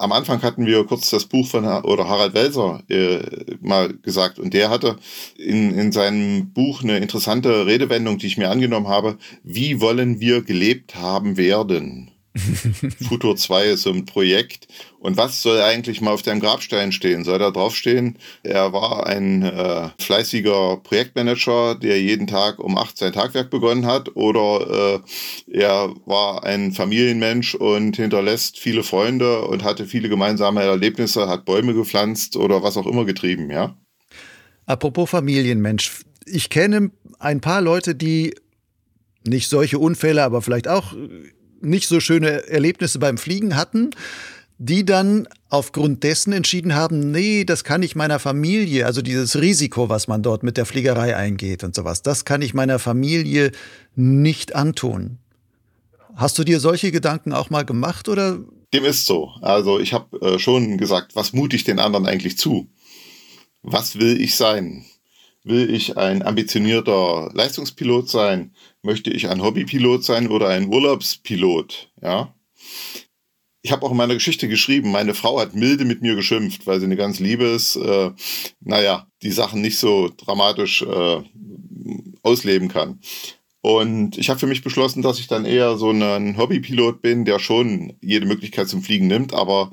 am 0.00 0.12
Anfang 0.12 0.42
hatten 0.42 0.64
wir 0.64 0.84
kurz 0.86 1.10
das 1.10 1.26
Buch 1.26 1.46
von 1.46 1.64
oder 1.64 2.08
Harald 2.08 2.32
Welser 2.32 2.82
äh, 2.88 3.20
mal 3.60 3.92
gesagt 3.92 4.38
und 4.38 4.54
der 4.54 4.70
hatte 4.70 4.96
in, 5.36 5.78
in 5.78 5.92
seinem 5.92 6.52
Buch 6.52 6.82
eine 6.82 6.98
interessante 6.98 7.66
Redewendung, 7.66 8.16
die 8.16 8.26
ich 8.26 8.38
mir 8.38 8.50
angenommen 8.50 8.88
habe. 8.88 9.18
Wie 9.44 9.80
wollen 9.80 10.18
wir 10.18 10.42
gelebt 10.42 10.94
haben 10.94 11.36
werden? 11.36 12.10
Futur 13.08 13.36
2 13.36 13.66
ist 13.66 13.82
so 13.82 13.90
ein 13.90 14.04
Projekt. 14.04 14.68
Und 15.00 15.16
was 15.16 15.42
soll 15.42 15.60
eigentlich 15.60 16.00
mal 16.00 16.12
auf 16.12 16.22
deinem 16.22 16.40
Grabstein 16.40 16.92
stehen? 16.92 17.24
Soll 17.24 17.40
da 17.40 17.50
draufstehen, 17.50 18.18
er 18.44 18.72
war 18.72 19.06
ein 19.06 19.42
äh, 19.42 19.88
fleißiger 19.98 20.76
Projektmanager, 20.76 21.74
der 21.74 22.00
jeden 22.00 22.28
Tag 22.28 22.60
um 22.60 22.78
8 22.78 22.96
sein 22.96 23.12
Tagwerk 23.12 23.50
begonnen 23.50 23.84
hat? 23.86 24.14
Oder 24.14 25.02
äh, 25.50 25.58
er 25.58 25.92
war 26.06 26.44
ein 26.44 26.72
Familienmensch 26.72 27.56
und 27.56 27.96
hinterlässt 27.96 28.58
viele 28.58 28.84
Freunde 28.84 29.42
und 29.42 29.64
hatte 29.64 29.86
viele 29.86 30.08
gemeinsame 30.08 30.62
Erlebnisse, 30.62 31.26
hat 31.26 31.44
Bäume 31.44 31.74
gepflanzt 31.74 32.36
oder 32.36 32.62
was 32.62 32.76
auch 32.76 32.86
immer 32.86 33.04
getrieben, 33.04 33.50
ja? 33.50 33.76
Apropos 34.66 35.10
Familienmensch. 35.10 36.02
Ich 36.26 36.48
kenne 36.48 36.92
ein 37.18 37.40
paar 37.40 37.60
Leute, 37.60 37.96
die 37.96 38.36
nicht 39.26 39.48
solche 39.48 39.80
Unfälle, 39.80 40.22
aber 40.22 40.42
vielleicht 40.42 40.68
auch 40.68 40.94
nicht 41.60 41.88
so 41.88 42.00
schöne 42.00 42.48
Erlebnisse 42.48 42.98
beim 42.98 43.18
Fliegen 43.18 43.56
hatten, 43.56 43.90
die 44.58 44.84
dann 44.84 45.26
aufgrund 45.48 46.04
dessen 46.04 46.34
entschieden 46.34 46.74
haben, 46.74 47.10
nee, 47.10 47.44
das 47.44 47.64
kann 47.64 47.82
ich 47.82 47.96
meiner 47.96 48.18
Familie, 48.18 48.84
also 48.84 49.00
dieses 49.00 49.40
Risiko, 49.40 49.88
was 49.88 50.06
man 50.06 50.22
dort 50.22 50.42
mit 50.42 50.58
der 50.58 50.66
Fliegerei 50.66 51.16
eingeht 51.16 51.64
und 51.64 51.74
sowas, 51.74 52.02
das 52.02 52.26
kann 52.26 52.42
ich 52.42 52.52
meiner 52.52 52.78
Familie 52.78 53.52
nicht 53.96 54.54
antun. 54.54 55.18
Hast 56.14 56.38
du 56.38 56.44
dir 56.44 56.60
solche 56.60 56.92
Gedanken 56.92 57.32
auch 57.32 57.48
mal 57.48 57.64
gemacht 57.64 58.08
oder? 58.10 58.38
Dem 58.74 58.84
ist 58.84 59.06
so. 59.06 59.30
Also 59.40 59.80
ich 59.80 59.94
habe 59.94 60.20
äh, 60.20 60.38
schon 60.38 60.76
gesagt, 60.76 61.16
was 61.16 61.32
mute 61.32 61.56
ich 61.56 61.64
den 61.64 61.78
anderen 61.78 62.06
eigentlich 62.06 62.36
zu? 62.36 62.68
Was 63.62 63.98
will 63.98 64.20
ich 64.20 64.36
sein? 64.36 64.84
Will 65.42 65.72
ich 65.72 65.96
ein 65.96 66.22
ambitionierter 66.22 67.30
Leistungspilot 67.32 68.10
sein? 68.10 68.52
Möchte 68.82 69.10
ich 69.10 69.28
ein 69.28 69.42
Hobbypilot 69.42 70.04
sein 70.04 70.28
oder 70.28 70.48
ein 70.48 70.68
Urlaubspilot? 70.68 71.90
Ja. 72.00 72.34
Ich 73.62 73.72
habe 73.72 73.84
auch 73.84 73.90
in 73.90 73.96
meiner 73.98 74.14
Geschichte 74.14 74.48
geschrieben, 74.48 74.90
meine 74.90 75.12
Frau 75.12 75.38
hat 75.38 75.54
milde 75.54 75.84
mit 75.84 76.00
mir 76.00 76.14
geschimpft, 76.14 76.66
weil 76.66 76.80
sie 76.80 76.86
eine 76.86 76.96
ganz 76.96 77.20
liebe 77.20 77.44
ist. 77.44 77.76
Äh, 77.76 78.12
naja, 78.60 79.06
die 79.22 79.32
Sachen 79.32 79.60
nicht 79.60 79.78
so 79.78 80.10
dramatisch 80.16 80.80
äh, 80.80 81.22
ausleben 82.22 82.68
kann. 82.68 83.00
Und 83.60 84.16
ich 84.16 84.30
habe 84.30 84.40
für 84.40 84.46
mich 84.46 84.62
beschlossen, 84.62 85.02
dass 85.02 85.18
ich 85.18 85.26
dann 85.26 85.44
eher 85.44 85.76
so 85.76 85.90
ein 85.90 86.38
Hobbypilot 86.38 87.02
bin, 87.02 87.26
der 87.26 87.38
schon 87.38 87.92
jede 88.00 88.24
Möglichkeit 88.24 88.70
zum 88.70 88.82
Fliegen 88.82 89.06
nimmt, 89.06 89.34
aber 89.34 89.70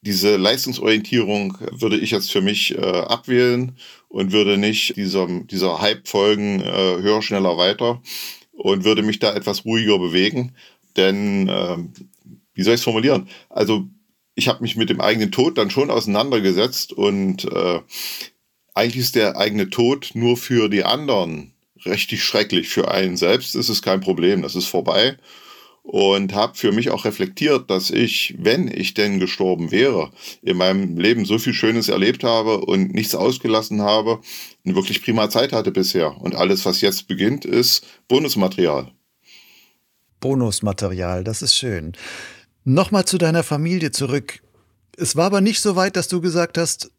diese 0.00 0.36
Leistungsorientierung 0.36 1.56
würde 1.70 1.98
ich 1.98 2.10
jetzt 2.10 2.32
für 2.32 2.40
mich 2.40 2.76
äh, 2.76 2.80
abwählen 2.80 3.76
und 4.08 4.32
würde 4.32 4.56
nicht 4.56 4.96
diesem, 4.96 5.46
dieser 5.46 5.80
Hype 5.80 6.08
folgen, 6.08 6.60
äh, 6.62 6.96
höher, 7.00 7.22
schneller, 7.22 7.56
weiter 7.56 8.02
und 8.60 8.84
würde 8.84 9.02
mich 9.02 9.18
da 9.18 9.34
etwas 9.34 9.64
ruhiger 9.64 9.98
bewegen. 9.98 10.54
Denn, 10.96 11.48
äh, 11.48 11.76
wie 12.54 12.62
soll 12.62 12.74
ich 12.74 12.80
es 12.80 12.84
formulieren? 12.84 13.28
Also 13.48 13.86
ich 14.34 14.48
habe 14.48 14.62
mich 14.62 14.76
mit 14.76 14.90
dem 14.90 15.00
eigenen 15.00 15.32
Tod 15.32 15.58
dann 15.58 15.70
schon 15.70 15.90
auseinandergesetzt 15.90 16.92
und 16.92 17.44
äh, 17.44 17.80
eigentlich 18.74 19.02
ist 19.02 19.16
der 19.16 19.36
eigene 19.36 19.70
Tod 19.70 20.10
nur 20.14 20.36
für 20.36 20.68
die 20.68 20.84
anderen 20.84 21.52
richtig 21.84 22.22
schrecklich. 22.22 22.68
Für 22.68 22.90
einen 22.90 23.16
selbst 23.16 23.54
ist 23.54 23.68
es 23.68 23.82
kein 23.82 24.00
Problem, 24.00 24.42
das 24.42 24.56
ist 24.56 24.66
vorbei 24.66 25.16
und 25.90 26.34
habe 26.34 26.56
für 26.56 26.70
mich 26.70 26.90
auch 26.90 27.04
reflektiert, 27.04 27.68
dass 27.68 27.90
ich, 27.90 28.36
wenn 28.38 28.68
ich 28.68 28.94
denn 28.94 29.18
gestorben 29.18 29.72
wäre, 29.72 30.12
in 30.40 30.56
meinem 30.56 30.96
Leben 30.96 31.24
so 31.24 31.36
viel 31.36 31.52
Schönes 31.52 31.88
erlebt 31.88 32.22
habe 32.22 32.60
und 32.60 32.94
nichts 32.94 33.16
ausgelassen 33.16 33.82
habe, 33.82 34.20
eine 34.64 34.76
wirklich 34.76 35.02
prima 35.02 35.28
Zeit 35.30 35.52
hatte 35.52 35.72
bisher. 35.72 36.16
Und 36.20 36.36
alles, 36.36 36.64
was 36.64 36.80
jetzt 36.80 37.08
beginnt, 37.08 37.44
ist 37.44 37.84
Bonusmaterial. 38.06 38.92
Bonusmaterial, 40.20 41.24
das 41.24 41.42
ist 41.42 41.56
schön. 41.56 41.94
Nochmal 42.62 43.04
zu 43.04 43.18
deiner 43.18 43.42
Familie 43.42 43.90
zurück. 43.90 44.44
Es 44.96 45.16
war 45.16 45.26
aber 45.26 45.40
nicht 45.40 45.60
so 45.60 45.74
weit, 45.74 45.96
dass 45.96 46.06
du 46.06 46.20
gesagt 46.20 46.56
hast, 46.56 46.92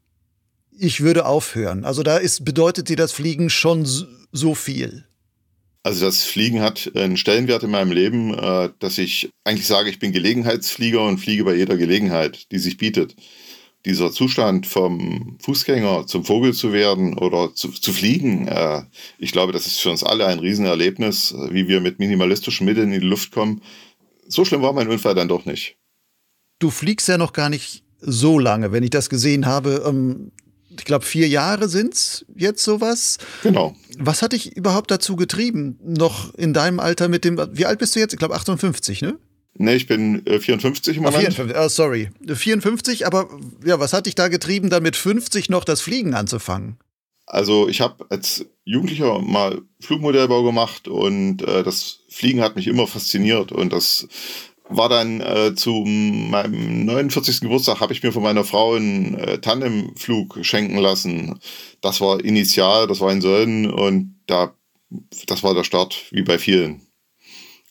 ich 0.78 1.00
würde 1.00 1.26
aufhören. 1.26 1.86
Also 1.86 2.04
da 2.04 2.18
ist, 2.18 2.44
bedeutet 2.44 2.90
dir 2.90 2.98
das 2.98 3.14
Fliegen 3.14 3.50
schon 3.50 3.88
so 4.34 4.54
viel. 4.54 5.06
Also 5.84 6.06
das 6.06 6.24
Fliegen 6.24 6.62
hat 6.62 6.92
einen 6.96 7.18
Stellenwert 7.18 7.64
in 7.64 7.72
meinem 7.72 7.92
Leben, 7.92 8.34
äh, 8.36 8.70
dass 8.80 8.98
ich 8.98 9.32
eigentlich 9.44 9.66
sage, 9.66 9.90
ich 9.90 10.00
bin 10.00 10.12
Gelegenheitsflieger 10.12 11.04
und 11.04 11.18
fliege 11.18 11.44
bei 11.44 11.56
jeder 11.56 11.76
Gelegenheit, 11.76 12.52
die 12.52 12.60
sich 12.60 12.78
bietet. 12.78 13.16
Dieser 13.86 14.12
Zustand 14.12 14.68
vom 14.68 15.38
Fußgänger 15.42 16.06
zum 16.06 16.24
Vogel 16.24 16.54
zu 16.54 16.72
werden 16.72 17.18
oder 17.18 17.56
zu, 17.56 17.70
zu 17.70 17.94
fliegen, 17.94 18.48
äh, 18.48 18.84
ich 19.18 19.32
glaube, 19.32 19.54
das 19.54 19.66
ist 19.66 19.80
für 19.80 19.90
uns 19.90 20.04
alle 20.04 20.28
ein 20.28 20.38
Riesenerlebnis, 20.38 21.34
wie 21.50 21.68
wir 21.68 21.82
mit 21.82 21.98
minimalistischen 21.98 22.66
Mitteln 22.66 22.94
in 22.94 23.02
die 23.02 23.08
Luft 23.08 23.32
kommen. 23.32 23.64
So 24.28 24.46
schlimm 24.46 24.62
war 24.62 24.74
mein 24.74 24.88
Unfall 24.88 25.16
dann 25.16 25.28
doch 25.28 25.46
nicht. 25.46 25.78
Du 26.60 26.70
fliegst 26.70 27.08
ja 27.08 27.18
noch 27.18 27.34
gar 27.34 27.50
nicht 27.50 27.84
so 28.00 28.38
lange, 28.38 28.72
wenn 28.72 28.84
ich 28.84 28.92
das 28.92 29.10
gesehen 29.10 29.48
habe. 29.48 29.82
Ich 30.78 30.86
glaube, 30.86 31.06
vier 31.06 31.28
Jahre 31.28 31.68
sind's 31.68 32.26
jetzt 32.36 32.64
sowas. 32.64 33.18
Genau. 33.44 33.76
Was 33.98 34.22
hat 34.22 34.34
dich 34.34 34.56
überhaupt 34.56 34.90
dazu 34.92 35.16
getrieben, 35.16 35.80
noch 35.84 36.34
in 36.36 36.54
deinem 36.54 36.80
Alter 36.80 37.10
mit 37.10 37.26
dem, 37.26 37.40
wie 37.54 37.66
alt 37.66 37.80
bist 37.80 37.96
du 37.96 38.00
jetzt? 38.00 38.14
Ich 38.14 38.20
glaube 38.20 38.36
58, 38.36 39.02
ne? 39.02 39.18
Nee, 39.56 39.76
ich 39.76 39.88
bin 39.88 40.26
äh, 40.26 40.40
54 40.40 40.98
im 40.98 41.04
Moment. 41.04 41.28
Ah, 41.28 41.32
54, 41.32 41.58
oh, 41.60 41.68
sorry. 41.68 42.10
54, 42.26 43.06
aber 43.06 43.30
ja, 43.66 43.80
was 43.80 43.94
hat 43.94 44.06
dich 44.06 44.16
da 44.16 44.30
getrieben, 44.30 44.70
dann 44.70 44.84
mit 44.84 44.96
50 44.96 45.50
noch 45.50 45.66
das 45.66 45.82
Fliegen 45.82 46.14
anzufangen? 46.14 46.78
Also 47.26 47.68
ich 47.68 47.82
habe 47.82 48.06
als 48.10 48.46
Jugendlicher 48.64 49.20
mal 49.20 49.62
Flugmodellbau 49.80 50.44
gemacht 50.44 50.88
und 50.88 51.42
äh, 51.44 51.64
das 51.64 52.00
Fliegen 52.10 52.42
hat 52.42 52.56
mich 52.56 52.68
immer 52.68 52.88
fasziniert 52.88 53.52
und 53.52 53.72
das 53.72 54.08
war 54.76 54.90
dann 54.90 55.22
äh, 55.22 55.56
zu 55.56 55.84
meinem 55.86 56.86
49. 56.86 57.42
Geburtstag, 57.42 57.80
habe 57.80 57.94
ich 57.94 58.04
mir 58.04 58.12
von 58.12 58.24
meiner 58.24 58.44
Frau 58.44 58.74
einen 58.74 59.16
äh, 59.16 59.40
Tandemflug 59.40 60.40
schenken 60.42 60.78
lassen. 60.78 61.40
Das 61.82 62.02
war 62.02 62.24
initial, 62.24 62.88
das 62.88 63.02
war 63.02 63.12
in 63.12 63.22
Sölden 63.22 63.70
und 63.70 64.16
da, 64.28 64.56
das 65.28 65.44
war 65.44 65.54
der 65.54 65.64
Start, 65.64 66.06
wie 66.12 66.24
bei 66.24 66.38
vielen. 66.38 66.82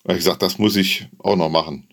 Da 0.02 0.10
habe 0.10 0.18
ich 0.18 0.24
gesagt, 0.24 0.42
das 0.42 0.58
muss 0.58 0.76
ich 0.76 1.08
auch 1.18 1.36
noch 1.36 1.50
machen. 1.50 1.88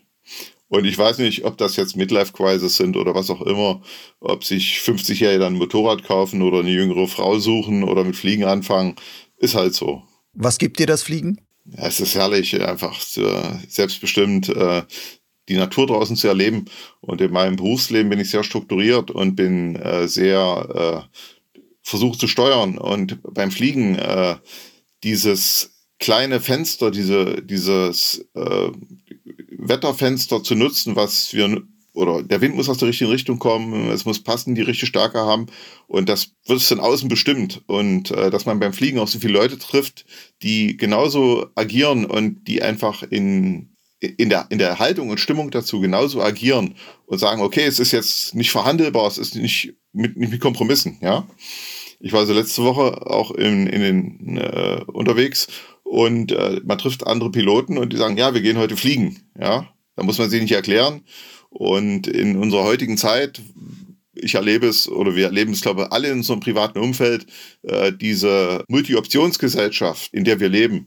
Und 0.68 0.84
ich 0.84 0.98
weiß 0.98 1.18
nicht, 1.18 1.44
ob 1.44 1.56
das 1.56 1.76
jetzt 1.76 1.96
Midlife-Crisis 1.96 2.76
sind 2.76 2.96
oder 2.96 3.14
was 3.14 3.30
auch 3.30 3.40
immer, 3.42 3.80
ob 4.20 4.44
sich 4.44 4.80
50-Jährige 4.84 5.38
dann 5.38 5.54
ein 5.54 5.58
Motorrad 5.58 6.04
kaufen 6.04 6.42
oder 6.42 6.60
eine 6.60 6.70
jüngere 6.70 7.08
Frau 7.08 7.38
suchen 7.38 7.84
oder 7.84 8.04
mit 8.04 8.16
Fliegen 8.16 8.44
anfangen. 8.44 8.96
Ist 9.38 9.54
halt 9.54 9.74
so. 9.74 10.02
Was 10.34 10.58
gibt 10.58 10.78
dir 10.78 10.86
das 10.86 11.02
Fliegen? 11.02 11.40
Ja, 11.76 11.86
es 11.86 12.00
ist 12.00 12.14
herrlich, 12.14 12.60
einfach 12.60 13.00
selbstbestimmt 13.00 14.48
äh, 14.48 14.82
die 15.48 15.56
Natur 15.56 15.86
draußen 15.86 16.16
zu 16.16 16.28
erleben. 16.28 16.66
Und 17.00 17.20
in 17.20 17.32
meinem 17.32 17.56
Berufsleben 17.56 18.10
bin 18.10 18.20
ich 18.20 18.30
sehr 18.30 18.44
strukturiert 18.44 19.10
und 19.10 19.34
bin 19.34 19.76
äh, 19.76 20.08
sehr 20.08 21.06
äh, 21.10 21.60
versucht 21.82 22.20
zu 22.20 22.26
steuern. 22.26 22.78
Und 22.78 23.18
beim 23.22 23.50
Fliegen 23.50 23.98
dieses 25.02 25.74
kleine 25.98 26.40
Fenster, 26.40 26.90
diese, 26.90 27.42
dieses 27.42 28.28
Wetterfenster 28.34 30.42
zu 30.42 30.54
nutzen, 30.54 30.96
was 30.96 31.32
wir 31.32 31.62
oder 31.98 32.22
der 32.22 32.40
Wind 32.40 32.54
muss 32.54 32.68
aus 32.68 32.78
der 32.78 32.88
richtigen 32.88 33.10
Richtung 33.10 33.38
kommen, 33.38 33.90
es 33.90 34.04
muss 34.04 34.22
passen, 34.22 34.54
die 34.54 34.62
richtige 34.62 34.86
Stärke 34.86 35.18
haben 35.18 35.46
und 35.88 36.08
das 36.08 36.30
wird 36.46 36.62
von 36.62 36.80
außen 36.80 37.08
bestimmt 37.08 37.62
und 37.66 38.12
äh, 38.12 38.30
dass 38.30 38.46
man 38.46 38.60
beim 38.60 38.72
Fliegen 38.72 39.00
auch 39.00 39.08
so 39.08 39.18
viele 39.18 39.32
Leute 39.32 39.58
trifft, 39.58 40.04
die 40.42 40.76
genauso 40.76 41.48
agieren 41.56 42.04
und 42.04 42.46
die 42.46 42.62
einfach 42.62 43.02
in 43.02 43.74
in 44.00 44.28
der, 44.28 44.46
in 44.50 44.58
der 44.58 44.78
Haltung 44.78 45.10
und 45.10 45.18
Stimmung 45.18 45.50
dazu 45.50 45.80
genauso 45.80 46.22
agieren 46.22 46.76
und 47.06 47.18
sagen, 47.18 47.42
okay, 47.42 47.64
es 47.64 47.80
ist 47.80 47.90
jetzt 47.90 48.32
nicht 48.32 48.52
verhandelbar, 48.52 49.08
es 49.08 49.18
ist 49.18 49.34
nicht 49.34 49.74
mit, 49.92 50.16
nicht 50.16 50.30
mit 50.30 50.40
Kompromissen, 50.40 50.98
ja. 51.00 51.26
Ich 51.98 52.12
war 52.12 52.20
also 52.20 52.32
letzte 52.32 52.62
Woche 52.62 53.08
auch 53.08 53.32
in, 53.32 53.66
in 53.66 53.80
den, 53.80 54.36
äh, 54.36 54.84
unterwegs 54.86 55.48
und 55.82 56.30
äh, 56.30 56.60
man 56.64 56.78
trifft 56.78 57.08
andere 57.08 57.32
Piloten 57.32 57.76
und 57.76 57.92
die 57.92 57.96
sagen, 57.96 58.16
ja, 58.16 58.34
wir 58.34 58.40
gehen 58.40 58.56
heute 58.56 58.76
fliegen, 58.76 59.18
ja. 59.36 59.68
Da 59.96 60.04
muss 60.04 60.18
man 60.18 60.30
sie 60.30 60.40
nicht 60.40 60.52
erklären. 60.52 61.02
Und 61.50 62.06
in 62.06 62.36
unserer 62.36 62.64
heutigen 62.64 62.96
Zeit, 62.96 63.40
ich 64.14 64.34
erlebe 64.34 64.66
es 64.66 64.88
oder 64.88 65.14
wir 65.14 65.26
erleben 65.26 65.52
es, 65.52 65.60
glaube 65.60 65.82
ich, 65.82 65.92
alle 65.92 66.08
in 66.08 66.18
unserem 66.18 66.40
privaten 66.40 66.78
Umfeld, 66.78 67.26
äh, 67.62 67.92
diese 67.92 68.64
Multi-Optionsgesellschaft, 68.68 70.12
in 70.12 70.24
der 70.24 70.40
wir 70.40 70.48
leben, 70.48 70.86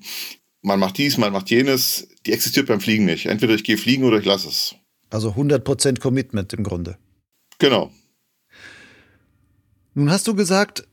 man 0.62 0.80
macht 0.80 0.97
dies, 0.97 1.17
man 1.17 1.34
macht 1.34 1.50
jenes, 1.50 2.08
die 2.26 2.34
existiert 2.34 2.67
beim 2.67 2.82
Fliegen 2.82 3.06
nicht. 3.06 3.26
Entweder 3.26 3.56
ich 3.56 3.63
gehe 3.63 3.78
fliegen 3.78 4.04
oder 4.04 4.19
ich 4.19 4.26
lasse 4.26 4.50
es. 4.50 4.76
Also 5.10 5.32
100% 5.32 6.00
Commitment 6.00 6.54
im 6.54 6.63
Grunde. 6.63 6.97
Genau. 7.58 7.91
Nun 9.93 10.10
hast 10.10 10.28
du 10.28 10.36
gesagt, 10.36 10.88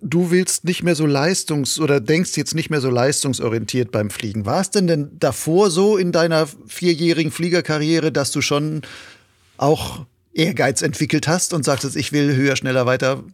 du 0.00 0.30
willst 0.30 0.64
nicht 0.64 0.82
mehr 0.82 0.94
so 0.94 1.06
leistungs- 1.06 1.80
oder 1.80 2.00
denkst 2.00 2.36
jetzt 2.36 2.54
nicht 2.54 2.70
mehr 2.70 2.80
so 2.80 2.90
leistungsorientiert 2.90 3.90
beim 3.90 4.10
Fliegen. 4.10 4.46
War 4.46 4.60
es 4.60 4.70
denn 4.70 4.86
denn 4.86 5.10
davor 5.18 5.70
so 5.70 5.96
in 5.96 6.12
deiner 6.12 6.46
vierjährigen 6.66 7.32
Fliegerkarriere, 7.32 8.12
dass 8.12 8.30
du 8.30 8.40
schon 8.40 8.82
auch 9.56 10.06
Ehrgeiz 10.32 10.82
entwickelt 10.82 11.26
hast 11.26 11.52
und 11.52 11.64
sagtest, 11.64 11.96
ich 11.96 12.12
will 12.12 12.34
höher, 12.36 12.56
schneller, 12.56 12.86
weiter? 12.86 13.24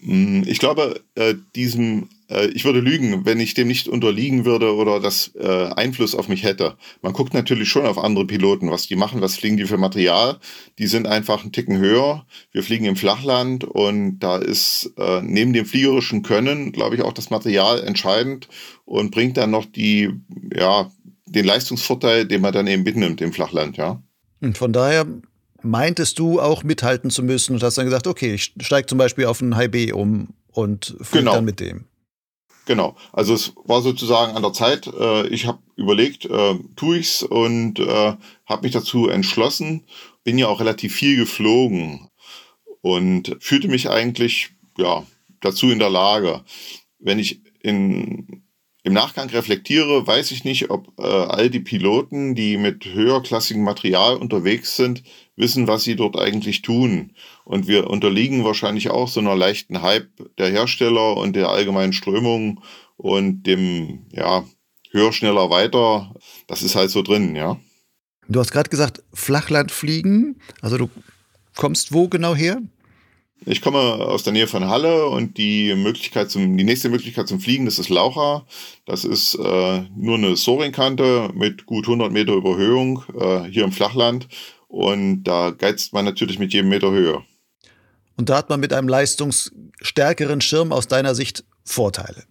Hm, 0.00 0.44
ich 0.46 0.58
glaube, 0.58 1.00
äh, 1.14 1.34
diesem 1.54 2.08
ich 2.48 2.64
würde 2.64 2.80
lügen, 2.80 3.24
wenn 3.24 3.40
ich 3.40 3.54
dem 3.54 3.68
nicht 3.68 3.88
unterliegen 3.88 4.44
würde 4.44 4.74
oder 4.74 5.00
das 5.00 5.32
äh, 5.34 5.70
Einfluss 5.74 6.14
auf 6.14 6.28
mich 6.28 6.42
hätte. 6.42 6.76
Man 7.02 7.12
guckt 7.12 7.34
natürlich 7.34 7.68
schon 7.68 7.86
auf 7.86 7.98
andere 7.98 8.26
Piloten, 8.26 8.70
was 8.70 8.86
die 8.86 8.96
machen, 8.96 9.20
was 9.20 9.36
fliegen 9.36 9.56
die 9.56 9.64
für 9.64 9.78
Material. 9.78 10.38
Die 10.78 10.86
sind 10.86 11.06
einfach 11.06 11.42
einen 11.42 11.52
Ticken 11.52 11.78
höher. 11.78 12.26
Wir 12.52 12.62
fliegen 12.62 12.84
im 12.84 12.96
Flachland 12.96 13.64
und 13.64 14.18
da 14.18 14.36
ist 14.36 14.92
äh, 14.98 15.22
neben 15.22 15.52
dem 15.52 15.66
fliegerischen 15.66 16.22
Können, 16.22 16.72
glaube 16.72 16.96
ich, 16.96 17.02
auch 17.02 17.12
das 17.12 17.30
Material 17.30 17.82
entscheidend 17.82 18.48
und 18.84 19.10
bringt 19.10 19.36
dann 19.36 19.50
noch 19.50 19.64
die, 19.64 20.10
ja, 20.54 20.90
den 21.26 21.44
Leistungsvorteil, 21.44 22.26
den 22.26 22.40
man 22.40 22.52
dann 22.52 22.66
eben 22.66 22.82
mitnimmt 22.82 23.20
im 23.20 23.32
Flachland, 23.32 23.76
ja. 23.76 24.02
Und 24.40 24.56
von 24.56 24.72
daher 24.72 25.06
meintest 25.62 26.18
du 26.18 26.40
auch 26.40 26.62
mithalten 26.62 27.10
zu 27.10 27.22
müssen 27.22 27.54
und 27.54 27.62
hast 27.62 27.78
dann 27.78 27.86
gesagt, 27.86 28.06
okay, 28.06 28.34
ich 28.34 28.54
steige 28.60 28.86
zum 28.86 28.98
Beispiel 28.98 29.26
auf 29.26 29.42
einen 29.42 29.56
High 29.56 29.70
B 29.70 29.92
um 29.92 30.28
und 30.52 30.96
fliege 31.00 31.24
genau. 31.24 31.34
dann 31.34 31.44
mit 31.44 31.60
dem. 31.60 31.84
Genau, 32.68 32.96
also 33.14 33.32
es 33.32 33.54
war 33.64 33.80
sozusagen 33.80 34.36
an 34.36 34.42
der 34.42 34.52
Zeit. 34.52 34.86
Äh, 34.88 35.26
ich 35.28 35.46
habe 35.46 35.58
überlegt, 35.76 36.26
äh, 36.26 36.54
tue 36.76 36.98
ich's 36.98 37.22
und 37.22 37.78
äh, 37.78 38.14
habe 38.44 38.62
mich 38.62 38.72
dazu 38.72 39.08
entschlossen. 39.08 39.84
Bin 40.22 40.36
ja 40.36 40.48
auch 40.48 40.60
relativ 40.60 40.94
viel 40.94 41.16
geflogen 41.16 42.10
und 42.82 43.34
fühlte 43.40 43.68
mich 43.68 43.88
eigentlich 43.88 44.50
ja 44.76 45.06
dazu 45.40 45.70
in 45.70 45.78
der 45.78 45.88
Lage. 45.88 46.44
Wenn 46.98 47.18
ich 47.18 47.40
in, 47.62 48.42
im 48.88 48.94
Nachgang 48.94 49.28
reflektiere, 49.28 50.06
weiß 50.06 50.30
ich 50.30 50.44
nicht, 50.44 50.70
ob 50.70 50.98
äh, 50.98 51.02
all 51.02 51.50
die 51.50 51.60
Piloten, 51.60 52.34
die 52.34 52.56
mit 52.56 52.86
höherklassigem 52.86 53.62
Material 53.62 54.16
unterwegs 54.16 54.76
sind, 54.76 55.02
wissen, 55.36 55.66
was 55.66 55.84
sie 55.84 55.94
dort 55.94 56.18
eigentlich 56.18 56.62
tun. 56.62 57.12
Und 57.44 57.68
wir 57.68 57.90
unterliegen 57.90 58.44
wahrscheinlich 58.44 58.88
auch 58.88 59.08
so 59.08 59.20
einer 59.20 59.36
leichten 59.36 59.82
Hype 59.82 60.08
der 60.38 60.50
Hersteller 60.50 61.18
und 61.18 61.36
der 61.36 61.50
allgemeinen 61.50 61.92
Strömung 61.92 62.62
und 62.96 63.42
dem, 63.42 64.06
ja, 64.10 64.44
höher, 64.90 65.12
schneller, 65.12 65.50
weiter. 65.50 66.14
Das 66.46 66.62
ist 66.62 66.74
halt 66.74 66.90
so 66.90 67.02
drin, 67.02 67.36
ja. 67.36 67.60
Du 68.26 68.40
hast 68.40 68.52
gerade 68.52 68.70
gesagt, 68.70 69.02
Flachland 69.12 69.70
fliegen. 69.70 70.40
Also 70.62 70.78
du 70.78 70.88
kommst 71.56 71.92
wo 71.92 72.08
genau 72.08 72.34
her? 72.34 72.62
Ich 73.46 73.62
komme 73.62 73.78
aus 73.78 74.24
der 74.24 74.32
Nähe 74.32 74.46
von 74.46 74.66
Halle 74.66 75.06
und 75.06 75.38
die 75.38 75.74
Möglichkeit 75.74 76.30
zum, 76.30 76.56
die 76.56 76.64
nächste 76.64 76.88
Möglichkeit 76.88 77.28
zum 77.28 77.40
Fliegen, 77.40 77.64
das 77.64 77.78
ist 77.78 77.88
Laucha. 77.88 78.44
Das 78.84 79.04
ist 79.04 79.34
äh, 79.36 79.82
nur 79.96 80.16
eine 80.16 80.36
Soaring-Kante 80.36 81.30
mit 81.34 81.64
gut 81.64 81.86
100 81.86 82.10
Meter 82.10 82.34
Überhöhung 82.34 83.04
äh, 83.18 83.44
hier 83.44 83.64
im 83.64 83.72
Flachland. 83.72 84.28
Und 84.66 85.24
da 85.24 85.50
geizt 85.50 85.92
man 85.92 86.04
natürlich 86.04 86.38
mit 86.38 86.52
jedem 86.52 86.68
Meter 86.68 86.90
höher. 86.90 87.24
Und 88.16 88.28
da 88.28 88.36
hat 88.36 88.50
man 88.50 88.60
mit 88.60 88.72
einem 88.72 88.88
leistungsstärkeren 88.88 90.40
Schirm 90.40 90.72
aus 90.72 90.88
deiner 90.88 91.14
Sicht 91.14 91.44
Vorteile. 91.64 92.24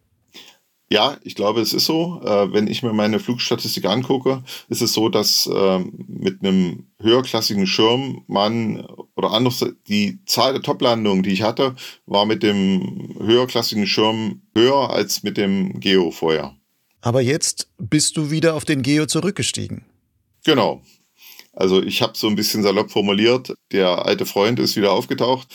Ja, 0.89 1.17
ich 1.23 1.35
glaube, 1.35 1.59
es 1.59 1.73
ist 1.73 1.85
so. 1.85 2.21
Äh, 2.23 2.53
wenn 2.53 2.67
ich 2.67 2.81
mir 2.81 2.93
meine 2.93 3.19
Flugstatistik 3.19 3.85
angucke, 3.85 4.43
ist 4.69 4.81
es 4.81 4.93
so, 4.93 5.09
dass 5.09 5.45
äh, 5.47 5.79
mit 6.07 6.41
einem 6.41 6.87
höherklassigen 7.01 7.67
Schirm 7.67 8.23
man 8.27 8.85
oder 9.15 9.31
anders 9.31 9.65
die 9.87 10.19
Zahl 10.25 10.53
der 10.53 10.61
Toplandungen, 10.61 11.23
die 11.23 11.31
ich 11.31 11.41
hatte, 11.41 11.75
war 12.05 12.25
mit 12.25 12.41
dem 12.41 13.15
höherklassigen 13.19 13.85
Schirm 13.85 14.41
höher 14.55 14.89
als 14.89 15.23
mit 15.23 15.35
dem 15.35 15.79
Geo 15.81 16.11
vorher. 16.11 16.55
Aber 17.01 17.21
jetzt 17.21 17.69
bist 17.77 18.15
du 18.15 18.31
wieder 18.31 18.55
auf 18.55 18.63
den 18.63 18.81
Geo 18.81 19.05
zurückgestiegen. 19.05 19.85
Genau. 20.45 20.81
Also 21.51 21.81
ich 21.81 22.01
habe 22.01 22.13
so 22.15 22.27
ein 22.27 22.35
bisschen 22.35 22.63
salopp 22.63 22.91
formuliert, 22.91 23.53
der 23.71 24.05
alte 24.05 24.25
Freund 24.25 24.59
ist 24.59 24.75
wieder 24.75 24.91
aufgetaucht. 24.93 25.47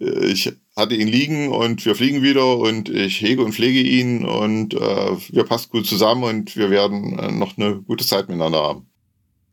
Äh, 0.00 0.26
ich 0.26 0.52
hatte 0.80 0.96
ihn 0.96 1.08
liegen 1.08 1.48
und 1.52 1.84
wir 1.84 1.94
fliegen 1.94 2.22
wieder 2.22 2.56
und 2.58 2.88
ich 2.88 3.20
hege 3.20 3.44
und 3.44 3.52
pflege 3.52 3.80
ihn 3.80 4.24
und 4.24 4.74
äh, 4.74 5.16
wir 5.28 5.44
passen 5.44 5.70
gut 5.70 5.86
zusammen 5.86 6.24
und 6.24 6.56
wir 6.56 6.70
werden 6.70 7.18
äh, 7.18 7.30
noch 7.30 7.56
eine 7.56 7.76
gute 7.82 8.04
Zeit 8.04 8.28
miteinander 8.28 8.62
haben. 8.62 8.86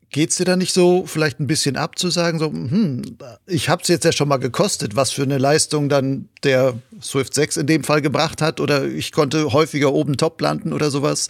Geht's 0.10 0.38
dir 0.38 0.46
da 0.46 0.56
nicht 0.56 0.74
so 0.74 1.06
vielleicht 1.06 1.42
ein 1.42 1.48
bisschen 1.48 1.76
ab 1.76 2.00
zu 2.00 2.10
sagen, 2.10 2.40
so, 2.40 2.48
hm, 2.48 3.02
ich 3.46 3.68
habe 3.68 3.82
es 3.82 3.90
jetzt 3.90 4.06
ja 4.06 4.14
schon 4.14 4.30
mal 4.30 4.38
gekostet, 4.38 4.96
was 4.96 5.12
für 5.12 5.24
eine 5.24 5.38
Leistung 5.38 5.90
dann 5.90 6.30
der 6.44 6.76
Swift 7.02 7.34
6 7.34 7.58
in 7.58 7.68
dem 7.68 7.84
Fall 7.84 8.02
gebracht 8.02 8.42
hat 8.42 8.62
oder 8.62 8.86
ich 8.86 9.12
konnte 9.12 9.52
häufiger 9.52 9.94
oben 9.94 10.16
top 10.16 10.40
landen 10.40 10.72
oder 10.72 10.92
sowas. 10.92 11.28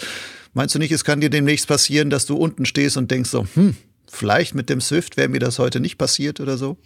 Meinst 0.54 0.76
du 0.76 0.80
nicht, 0.80 0.92
es 0.92 1.04
kann 1.04 1.22
dir 1.22 1.32
demnächst 1.32 1.68
passieren, 1.68 2.12
dass 2.12 2.28
du 2.28 2.38
unten 2.38 2.66
stehst 2.66 2.98
und 2.98 3.10
denkst 3.10 3.32
so, 3.32 3.48
hm, 3.56 3.76
vielleicht 4.08 4.54
mit 4.54 4.70
dem 4.70 4.80
Swift 4.80 5.18
wäre 5.18 5.28
mir 5.28 5.40
das 5.40 5.58
heute 5.58 5.80
nicht 5.80 5.98
passiert 5.98 6.40
oder 6.40 6.58
so? 6.58 6.78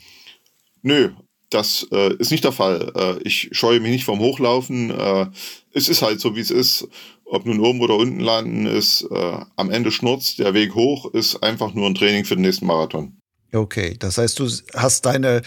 Nö, 0.81 1.11
das 1.51 1.87
äh, 1.91 2.13
ist 2.15 2.31
nicht 2.31 2.43
der 2.43 2.51
Fall. 2.51 2.91
Äh, 2.95 3.21
ich 3.23 3.49
scheue 3.51 3.79
mich 3.79 3.91
nicht 3.91 4.05
vom 4.05 4.19
Hochlaufen. 4.19 4.89
Äh, 4.89 5.27
es 5.73 5.89
ist 5.89 6.01
halt 6.01 6.19
so, 6.19 6.35
wie 6.35 6.39
es 6.39 6.51
ist. 6.51 6.87
Ob 7.25 7.45
nun 7.45 7.59
oben 7.59 7.79
oder 7.81 7.95
unten 7.95 8.19
landen 8.19 8.65
ist, 8.65 9.07
äh, 9.09 9.37
am 9.55 9.69
Ende 9.69 9.91
schnurzt. 9.91 10.39
Der 10.39 10.53
Weg 10.53 10.75
hoch 10.75 11.13
ist 11.13 11.41
einfach 11.43 11.73
nur 11.73 11.87
ein 11.87 11.95
Training 11.95 12.25
für 12.25 12.35
den 12.35 12.41
nächsten 12.41 12.65
Marathon. 12.65 13.17
Okay, 13.53 13.95
das 13.99 14.17
heißt, 14.17 14.39
du 14.39 14.49
hast 14.73 15.05
deine 15.05 15.41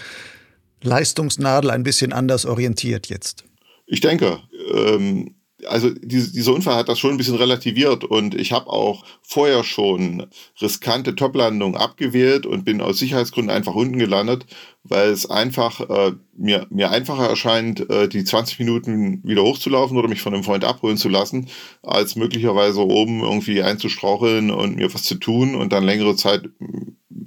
Leistungsnadel 0.82 1.70
ein 1.70 1.82
bisschen 1.82 2.12
anders 2.12 2.46
orientiert 2.46 3.08
jetzt. 3.08 3.44
Ich 3.86 4.00
denke, 4.00 4.40
ähm, 4.72 5.34
also 5.66 5.90
diese, 5.90 6.32
dieser 6.32 6.54
Unfall 6.54 6.76
hat 6.76 6.88
das 6.88 6.98
schon 6.98 7.12
ein 7.12 7.16
bisschen 7.16 7.36
relativiert 7.36 8.04
und 8.04 8.34
ich 8.34 8.52
habe 8.52 8.68
auch 8.70 9.04
vorher 9.22 9.64
schon 9.64 10.26
riskante 10.60 11.14
Toplandungen 11.14 11.76
abgewählt 11.76 12.46
und 12.46 12.64
bin 12.64 12.80
aus 12.80 12.98
Sicherheitsgründen 12.98 13.54
einfach 13.54 13.74
unten 13.74 13.98
gelandet, 13.98 14.46
weil 14.82 15.08
es 15.10 15.28
einfach 15.28 15.80
äh, 15.88 16.12
mir, 16.36 16.66
mir 16.70 16.90
einfacher 16.90 17.28
erscheint, 17.28 17.88
äh, 17.90 18.08
die 18.08 18.24
20 18.24 18.58
Minuten 18.58 19.20
wieder 19.24 19.42
hochzulaufen 19.42 19.96
oder 19.96 20.08
mich 20.08 20.22
von 20.22 20.34
einem 20.34 20.44
Freund 20.44 20.64
abholen 20.64 20.96
zu 20.96 21.08
lassen, 21.08 21.48
als 21.82 22.16
möglicherweise 22.16 22.80
oben 22.80 23.20
irgendwie 23.20 23.62
einzustraucheln 23.62 24.50
und 24.50 24.76
mir 24.76 24.92
was 24.92 25.02
zu 25.04 25.16
tun 25.16 25.54
und 25.54 25.72
dann 25.72 25.84
längere 25.84 26.16
Zeit 26.16 26.48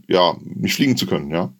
ja 0.08 0.38
nicht 0.44 0.76
fliegen 0.76 0.98
zu 0.98 1.06
können, 1.06 1.32
ja. 1.32 1.54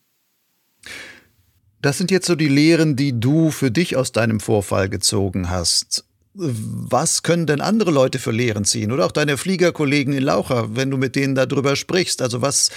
Das 1.80 1.98
sind 2.00 2.10
jetzt 2.10 2.26
so 2.26 2.36
die 2.36 2.48
Lehren, 2.48 2.96
die 2.96 3.20
du 3.20 3.52
für 3.52 3.70
dich 3.70 3.96
aus 3.96 4.12
deinem 4.12 4.40
Vorfall 4.40 4.90
gezogen 4.90 5.50
hast 5.50 6.07
was 6.40 7.24
können 7.24 7.48
denn 7.48 7.62
andere 7.62 7.92
Leute 7.92 8.20
für 8.20 8.32
Lehren 8.32 8.64
ziehen? 8.64 8.92
Oder 8.92 9.06
auch 9.06 9.12
deine 9.12 9.38
Fliegerkollegen 9.38 10.14
in 10.14 10.24
Laucha, 10.24 10.68
wenn 10.76 10.92
du 10.92 10.98
mit 10.98 11.16
denen 11.16 11.36
darüber 11.36 11.76
sprichst. 11.76 12.22
Also 12.22 12.42
was 12.42 12.70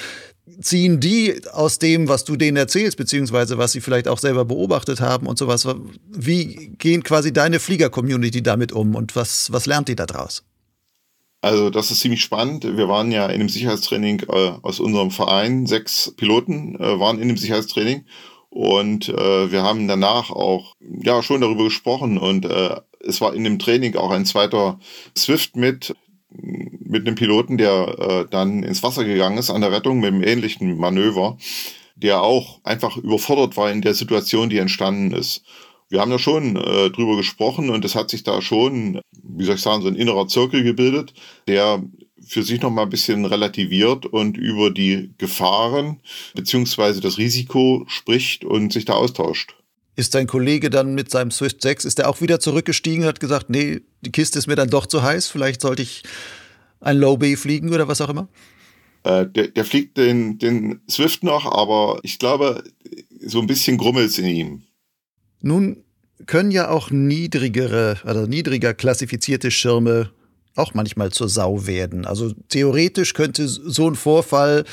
ziehen 0.60 0.98
die 0.98 1.42
aus 1.52 1.78
dem, 1.78 2.08
was 2.08 2.24
du 2.24 2.36
denen 2.36 2.56
erzählst, 2.56 2.96
beziehungsweise 2.96 3.58
was 3.58 3.72
sie 3.72 3.80
vielleicht 3.80 4.08
auch 4.08 4.18
selber 4.18 4.44
beobachtet 4.46 5.00
haben 5.00 5.26
und 5.26 5.38
sowas? 5.38 5.68
Wie 6.08 6.72
gehen 6.78 7.02
quasi 7.02 7.32
deine 7.32 7.60
Flieger-Community 7.60 8.42
damit 8.42 8.72
um 8.72 8.94
und 8.94 9.14
was, 9.14 9.52
was 9.52 9.66
lernt 9.66 9.88
die 9.88 9.96
daraus? 9.96 10.42
Also 11.42 11.70
das 11.70 11.90
ist 11.90 12.00
ziemlich 12.00 12.22
spannend. 12.22 12.64
Wir 12.64 12.88
waren 12.88 13.12
ja 13.12 13.26
in 13.26 13.40
einem 13.40 13.48
Sicherheitstraining 13.48 14.20
äh, 14.28 14.52
aus 14.62 14.78
unserem 14.80 15.10
Verein. 15.10 15.66
Sechs 15.66 16.12
Piloten 16.16 16.76
äh, 16.76 16.98
waren 16.98 17.18
in 17.18 17.28
dem 17.28 17.36
Sicherheitstraining 17.38 18.04
und 18.50 19.08
äh, 19.08 19.52
wir 19.52 19.62
haben 19.62 19.88
danach 19.88 20.30
auch 20.30 20.76
ja 20.80 21.22
schon 21.22 21.40
darüber 21.40 21.64
gesprochen 21.64 22.18
und 22.18 22.44
äh, 22.44 22.76
es 23.00 23.20
war 23.20 23.32
in 23.32 23.44
dem 23.44 23.58
Training 23.58 23.96
auch 23.96 24.10
ein 24.10 24.26
zweiter 24.26 24.78
Swift 25.16 25.56
mit, 25.56 25.94
mit 26.30 27.06
einem 27.06 27.14
Piloten, 27.14 27.58
der 27.58 27.98
äh, 27.98 28.26
dann 28.28 28.62
ins 28.62 28.82
Wasser 28.82 29.04
gegangen 29.04 29.38
ist 29.38 29.50
an 29.50 29.60
der 29.60 29.72
Rettung 29.72 30.00
mit 30.00 30.08
einem 30.08 30.24
ähnlichen 30.24 30.76
Manöver, 30.76 31.38
der 31.94 32.22
auch 32.22 32.60
einfach 32.64 32.96
überfordert 32.96 33.56
war 33.56 33.70
in 33.70 33.82
der 33.82 33.94
Situation, 33.94 34.50
die 34.50 34.58
entstanden 34.58 35.12
ist. 35.12 35.44
Wir 35.88 36.00
haben 36.00 36.10
da 36.10 36.18
schon 36.18 36.56
äh, 36.56 36.90
drüber 36.90 37.16
gesprochen 37.16 37.70
und 37.70 37.84
es 37.84 37.94
hat 37.94 38.10
sich 38.10 38.22
da 38.22 38.42
schon, 38.42 39.00
wie 39.22 39.44
soll 39.44 39.56
ich 39.56 39.60
sagen, 39.60 39.82
so 39.82 39.88
ein 39.88 39.96
innerer 39.96 40.28
Zirkel 40.28 40.62
gebildet, 40.62 41.14
der 41.48 41.82
für 42.30 42.44
sich 42.44 42.62
noch 42.62 42.70
mal 42.70 42.84
ein 42.84 42.90
bisschen 42.90 43.24
relativiert 43.24 44.06
und 44.06 44.36
über 44.36 44.70
die 44.70 45.10
Gefahren 45.18 46.00
beziehungsweise 46.34 47.00
das 47.00 47.18
Risiko 47.18 47.84
spricht 47.88 48.44
und 48.44 48.72
sich 48.72 48.84
da 48.84 48.92
austauscht. 48.92 49.56
Ist 49.96 50.14
dein 50.14 50.28
Kollege 50.28 50.70
dann 50.70 50.94
mit 50.94 51.10
seinem 51.10 51.32
Swift 51.32 51.60
6, 51.60 51.84
ist 51.84 51.98
er 51.98 52.08
auch 52.08 52.20
wieder 52.20 52.38
zurückgestiegen 52.38 53.02
und 53.02 53.08
hat 53.08 53.18
gesagt, 53.18 53.50
nee, 53.50 53.80
die 54.02 54.12
Kiste 54.12 54.38
ist 54.38 54.46
mir 54.46 54.54
dann 54.54 54.70
doch 54.70 54.86
zu 54.86 55.02
heiß, 55.02 55.26
vielleicht 55.26 55.60
sollte 55.60 55.82
ich 55.82 56.04
ein 56.80 56.98
Low 56.98 57.16
Bay 57.16 57.36
fliegen 57.36 57.74
oder 57.74 57.88
was 57.88 58.00
auch 58.00 58.08
immer? 58.08 58.28
Äh, 59.02 59.26
der, 59.26 59.48
der, 59.48 59.64
fliegt 59.64 59.96
den, 59.96 60.38
den 60.38 60.80
Swift 60.88 61.24
noch, 61.24 61.50
aber 61.50 61.98
ich 62.04 62.20
glaube, 62.20 62.62
so 63.20 63.40
ein 63.40 63.48
bisschen 63.48 63.76
grummelt 63.76 64.16
in 64.18 64.26
ihm. 64.26 64.62
Nun 65.42 65.82
können 66.26 66.52
ja 66.52 66.68
auch 66.68 66.92
niedrigere, 66.92 67.98
also 68.04 68.26
niedriger 68.26 68.72
klassifizierte 68.72 69.50
Schirme 69.50 70.10
auch 70.60 70.74
manchmal 70.74 71.10
zur 71.10 71.28
Sau 71.28 71.66
werden. 71.66 72.04
Also 72.04 72.32
theoretisch 72.48 73.14
könnte 73.14 73.48
so 73.48 73.88
ein 73.88 73.94
Vorfall 73.96 74.64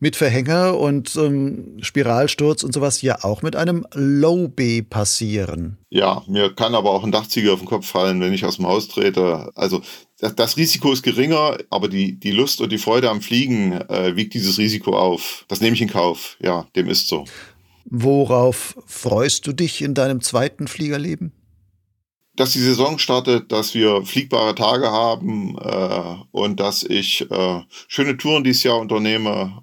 mit 0.00 0.16
Verhänger 0.16 0.78
und 0.78 1.16
ähm, 1.16 1.78
Spiralsturz 1.80 2.62
und 2.62 2.74
sowas 2.74 3.00
ja 3.00 3.24
auch 3.24 3.42
mit 3.42 3.56
einem 3.56 3.86
Low 3.94 4.48
B 4.48 4.82
passieren. 4.82 5.78
Ja, 5.88 6.22
mir 6.26 6.54
kann 6.54 6.74
aber 6.74 6.90
auch 6.90 7.04
ein 7.04 7.12
Dachziegel 7.12 7.50
auf 7.50 7.60
den 7.60 7.68
Kopf 7.68 7.86
fallen, 7.86 8.20
wenn 8.20 8.34
ich 8.34 8.44
aus 8.44 8.56
dem 8.56 8.66
Haus 8.66 8.88
trete. 8.88 9.50
Also 9.54 9.80
das, 10.18 10.34
das 10.34 10.56
Risiko 10.56 10.92
ist 10.92 11.02
geringer, 11.02 11.56
aber 11.70 11.88
die, 11.88 12.18
die 12.18 12.32
Lust 12.32 12.60
und 12.60 12.70
die 12.70 12.78
Freude 12.78 13.08
am 13.08 13.22
Fliegen 13.22 13.72
äh, 13.72 14.14
wiegt 14.16 14.34
dieses 14.34 14.58
Risiko 14.58 14.96
auf. 14.96 15.44
Das 15.48 15.60
nehme 15.60 15.74
ich 15.74 15.82
in 15.82 15.88
Kauf. 15.88 16.36
Ja, 16.42 16.66
dem 16.76 16.88
ist 16.88 17.08
so. 17.08 17.24
Worauf 17.86 18.76
freust 18.86 19.46
du 19.46 19.52
dich 19.52 19.80
in 19.80 19.94
deinem 19.94 20.20
zweiten 20.20 20.68
Fliegerleben? 20.68 21.32
Dass 22.36 22.52
die 22.52 22.60
Saison 22.60 22.98
startet, 22.98 23.52
dass 23.52 23.74
wir 23.74 24.02
fliegbare 24.04 24.54
Tage 24.54 24.90
haben 24.90 25.56
äh, 25.58 26.16
und 26.32 26.60
dass 26.60 26.82
ich 26.82 27.30
äh, 27.30 27.60
schöne 27.88 28.16
Touren 28.16 28.44
dieses 28.44 28.64
Jahr 28.64 28.78
unternehme. 28.78 29.62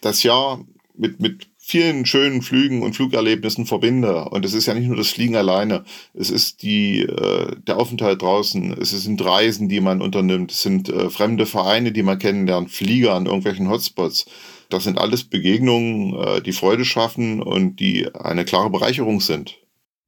Das 0.00 0.22
Jahr 0.22 0.64
mit, 0.96 1.20
mit 1.20 1.48
vielen 1.66 2.04
schönen 2.04 2.42
Flügen 2.42 2.82
und 2.82 2.94
Flugerlebnissen 2.94 3.64
verbinde. 3.64 4.26
Und 4.26 4.44
es 4.44 4.52
ist 4.52 4.66
ja 4.66 4.74
nicht 4.74 4.86
nur 4.86 4.98
das 4.98 5.08
Fliegen 5.08 5.34
alleine, 5.34 5.84
es 6.12 6.30
ist 6.30 6.62
die, 6.62 7.00
äh, 7.00 7.56
der 7.66 7.78
Aufenthalt 7.78 8.20
draußen, 8.20 8.76
es 8.78 8.90
sind 8.90 9.24
Reisen, 9.24 9.70
die 9.70 9.80
man 9.80 10.02
unternimmt, 10.02 10.52
es 10.52 10.62
sind 10.62 10.90
äh, 10.90 11.08
fremde 11.08 11.46
Vereine, 11.46 11.90
die 11.90 12.02
man 12.02 12.18
kennenlernt, 12.18 12.70
Flieger 12.70 13.14
an 13.14 13.24
irgendwelchen 13.24 13.70
Hotspots. 13.70 14.26
Das 14.68 14.84
sind 14.84 14.98
alles 14.98 15.24
Begegnungen, 15.24 16.14
äh, 16.14 16.42
die 16.42 16.52
Freude 16.52 16.84
schaffen 16.84 17.42
und 17.42 17.80
die 17.80 18.14
eine 18.14 18.44
klare 18.44 18.68
Bereicherung 18.68 19.20
sind. 19.20 19.56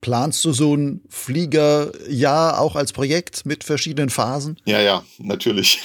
Planst 0.07 0.44
du 0.44 0.52
so 0.52 0.72
ein 0.72 1.00
Fliegerjahr 1.09 2.61
auch 2.61 2.76
als 2.76 2.92
Projekt 2.92 3.44
mit 3.44 3.64
verschiedenen 3.64 4.09
Phasen? 4.09 4.57
Ja, 4.64 4.80
ja, 4.80 5.02
natürlich. 5.18 5.80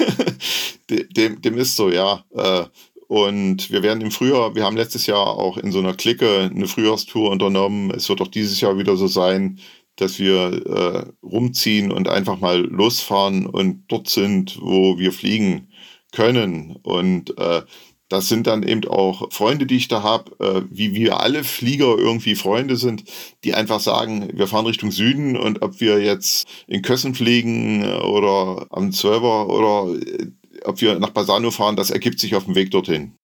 dem, 0.90 1.42
dem 1.42 1.58
ist 1.58 1.76
so, 1.76 1.90
ja. 1.90 2.24
Äh, 2.36 2.66
und 3.08 3.72
wir 3.72 3.82
werden 3.82 4.02
im 4.02 4.12
Frühjahr, 4.12 4.54
wir 4.54 4.64
haben 4.64 4.78
letztes 4.78 5.08
Jahr 5.08 5.26
auch 5.26 5.58
in 5.58 5.72
so 5.72 5.80
einer 5.80 5.96
Clique 5.96 6.52
eine 6.54 6.68
Frühjahrstour 6.68 7.32
unternommen. 7.32 7.90
Es 7.90 8.10
wird 8.10 8.22
auch 8.22 8.28
dieses 8.28 8.62
Jahr 8.62 8.78
wieder 8.78 8.96
so 8.96 9.08
sein, 9.08 9.58
dass 9.96 10.20
wir 10.20 10.68
äh, 10.68 11.26
rumziehen 11.26 11.92
und 11.92 12.08
einfach 12.08 12.40
mal 12.40 12.60
losfahren 12.60 13.48
und 13.48 13.86
dort 13.88 14.08
sind, 14.08 14.60
wo 14.62 15.00
wir 15.00 15.14
fliegen 15.14 15.72
können. 16.12 16.76
Und 16.84 17.36
äh, 17.40 17.64
das 18.12 18.28
sind 18.28 18.46
dann 18.46 18.64
eben 18.64 18.86
auch 18.90 19.32
Freunde, 19.32 19.66
die 19.66 19.78
ich 19.78 19.88
da 19.88 20.04
habe, 20.04 20.32
äh, 20.40 20.64
wie 20.70 20.94
wir 20.94 21.22
alle 21.22 21.46
Flieger 21.46 21.98
irgendwie 21.98 22.36
Freunde 22.36 22.76
sind, 22.76 23.06
die 23.46 23.54
einfach 23.54 23.80
sagen, 23.80 24.30
wir 24.34 24.48
fahren 24.48 24.66
Richtung 24.66 24.92
Süden 24.92 25.38
und 25.38 25.62
ob 25.62 25.80
wir 25.80 26.02
jetzt 26.02 26.46
in 26.68 26.82
Kössen 26.82 27.16
fliegen 27.16 27.86
oder 28.02 28.68
am 28.70 28.92
Zwölfer 28.92 29.48
oder 29.48 29.96
äh, 29.96 30.28
ob 30.66 30.82
wir 30.82 31.00
nach 31.00 31.12
Basano 31.12 31.52
fahren, 31.52 31.78
das 31.78 31.90
ergibt 31.90 32.20
sich 32.20 32.36
auf 32.36 32.44
dem 32.44 32.56
Weg 32.56 32.72
dorthin. 32.72 33.16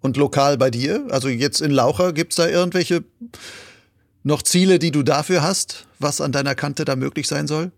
Und 0.00 0.16
lokal 0.16 0.56
bei 0.56 0.70
dir? 0.70 1.06
Also 1.10 1.28
jetzt 1.28 1.60
in 1.60 1.70
Laucher, 1.70 2.14
gibt 2.14 2.32
es 2.32 2.36
da 2.36 2.48
irgendwelche 2.48 3.04
noch 4.22 4.40
Ziele, 4.40 4.78
die 4.78 4.90
du 4.90 5.02
dafür 5.02 5.42
hast, 5.42 5.86
was 5.98 6.22
an 6.22 6.32
deiner 6.32 6.54
Kante 6.54 6.86
da 6.86 6.96
möglich 6.96 7.28
sein 7.28 7.46
soll? 7.46 7.72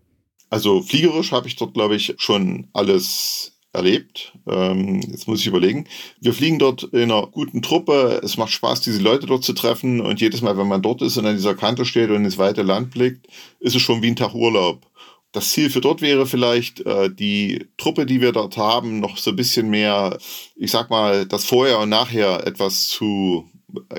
Also 0.49 0.81
fliegerisch 0.83 1.33
habe 1.33 1.49
ich 1.49 1.57
dort, 1.57 1.75
glaube 1.75 1.97
ich, 1.97 2.15
schon 2.19 2.69
alles 2.73 3.52
erlebt. 3.73 4.33
Ähm, 4.47 5.01
jetzt 5.01 5.27
muss 5.27 5.41
ich 5.41 5.47
überlegen. 5.47 5.87
Wir 6.21 6.35
fliegen 6.35 6.59
dort 6.59 6.85
in 6.85 7.11
einer 7.11 7.27
guten 7.27 7.63
Truppe. 7.63 8.21
Es 8.23 8.37
macht 8.37 8.53
Spaß, 8.53 8.83
diese 8.83 9.03
Leute 9.03 9.27
dort 9.27 9.45
zu 9.45 9.55
treffen. 9.55 10.01
Und 10.01 10.21
jedes 10.21 10.43
Mal, 10.43 10.59
wenn 10.59 10.69
man 10.69 10.83
dort 10.83 11.03
ist 11.03 11.17
und 11.17 11.27
an 11.27 11.37
dieser 11.37 11.55
Kante 11.55 11.85
steht 11.85 12.11
und 12.11 12.25
ins 12.25 12.39
weite 12.39 12.63
Land 12.63 12.91
blickt, 12.91 13.27
ist 13.61 13.75
es 13.75 13.83
schon 13.83 14.03
wie 14.03 14.09
ein 14.09 14.17
Tag 14.17 14.35
Urlaub. 14.35 14.87
Das 15.33 15.49
Ziel 15.49 15.71
für 15.71 15.81
dort 15.81 16.03
wäre 16.03 16.27
vielleicht, 16.27 16.81
äh, 16.85 17.09
die 17.11 17.67
Truppe, 17.79 18.05
die 18.05 18.21
wir 18.21 18.33
dort 18.33 18.59
haben, 18.59 19.01
noch 19.01 19.17
so 19.17 19.31
ein 19.31 19.37
bisschen 19.37 19.71
mehr, 19.71 20.19
ich 20.57 20.71
sag 20.71 20.91
mal, 20.91 21.25
das 21.27 21.47
Vorher 21.47 21.79
und 21.79 21.89
Nachher 21.89 22.47
etwas 22.47 22.89
zu, 22.89 23.49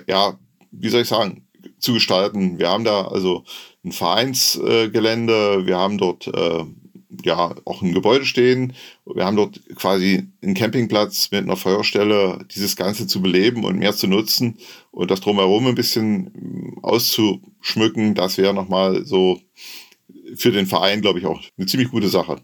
ja, 0.08 0.38
wie 0.72 0.90
soll 0.90 1.02
ich 1.02 1.08
sagen, 1.08 1.48
zu 1.80 1.94
gestalten. 1.94 2.60
Wir 2.60 2.70
haben 2.70 2.84
da 2.84 3.08
also 3.08 3.44
ein 3.84 3.92
Vereinsgelände, 3.92 5.66
wir 5.66 5.78
haben 5.78 5.98
dort 5.98 6.28
äh, 6.28 6.66
ja 7.24 7.56
auch 7.66 7.82
ein 7.82 7.94
Gebäude 7.94 8.26
stehen. 8.26 8.74
Wir 9.06 9.26
haben 9.26 9.38
dort 9.38 9.62
quasi 9.76 10.28
einen 10.42 10.54
Campingplatz 10.54 11.32
mit 11.32 11.44
einer 11.44 11.56
Feuerstelle, 11.56 12.40
dieses 12.54 12.76
Ganze 12.76 13.08
zu 13.08 13.22
beleben 13.22 13.64
und 13.64 13.78
mehr 13.78 13.94
zu 13.94 14.08
nutzen 14.08 14.58
und 14.92 15.12
das 15.12 15.22
drumherum 15.22 15.68
ein 15.68 15.76
bisschen 15.76 16.32
mm, 16.34 16.80
auszuschmücken. 16.84 18.16
Das 18.16 18.38
wäre 18.38 18.54
nochmal 18.54 19.06
so 19.06 19.40
für 20.36 20.52
den 20.52 20.66
Verein, 20.66 21.02
glaube 21.02 21.20
ich, 21.20 21.26
auch 21.26 21.42
eine 21.58 21.68
ziemlich 21.68 21.90
gute 21.90 22.10
Sache. 22.10 22.38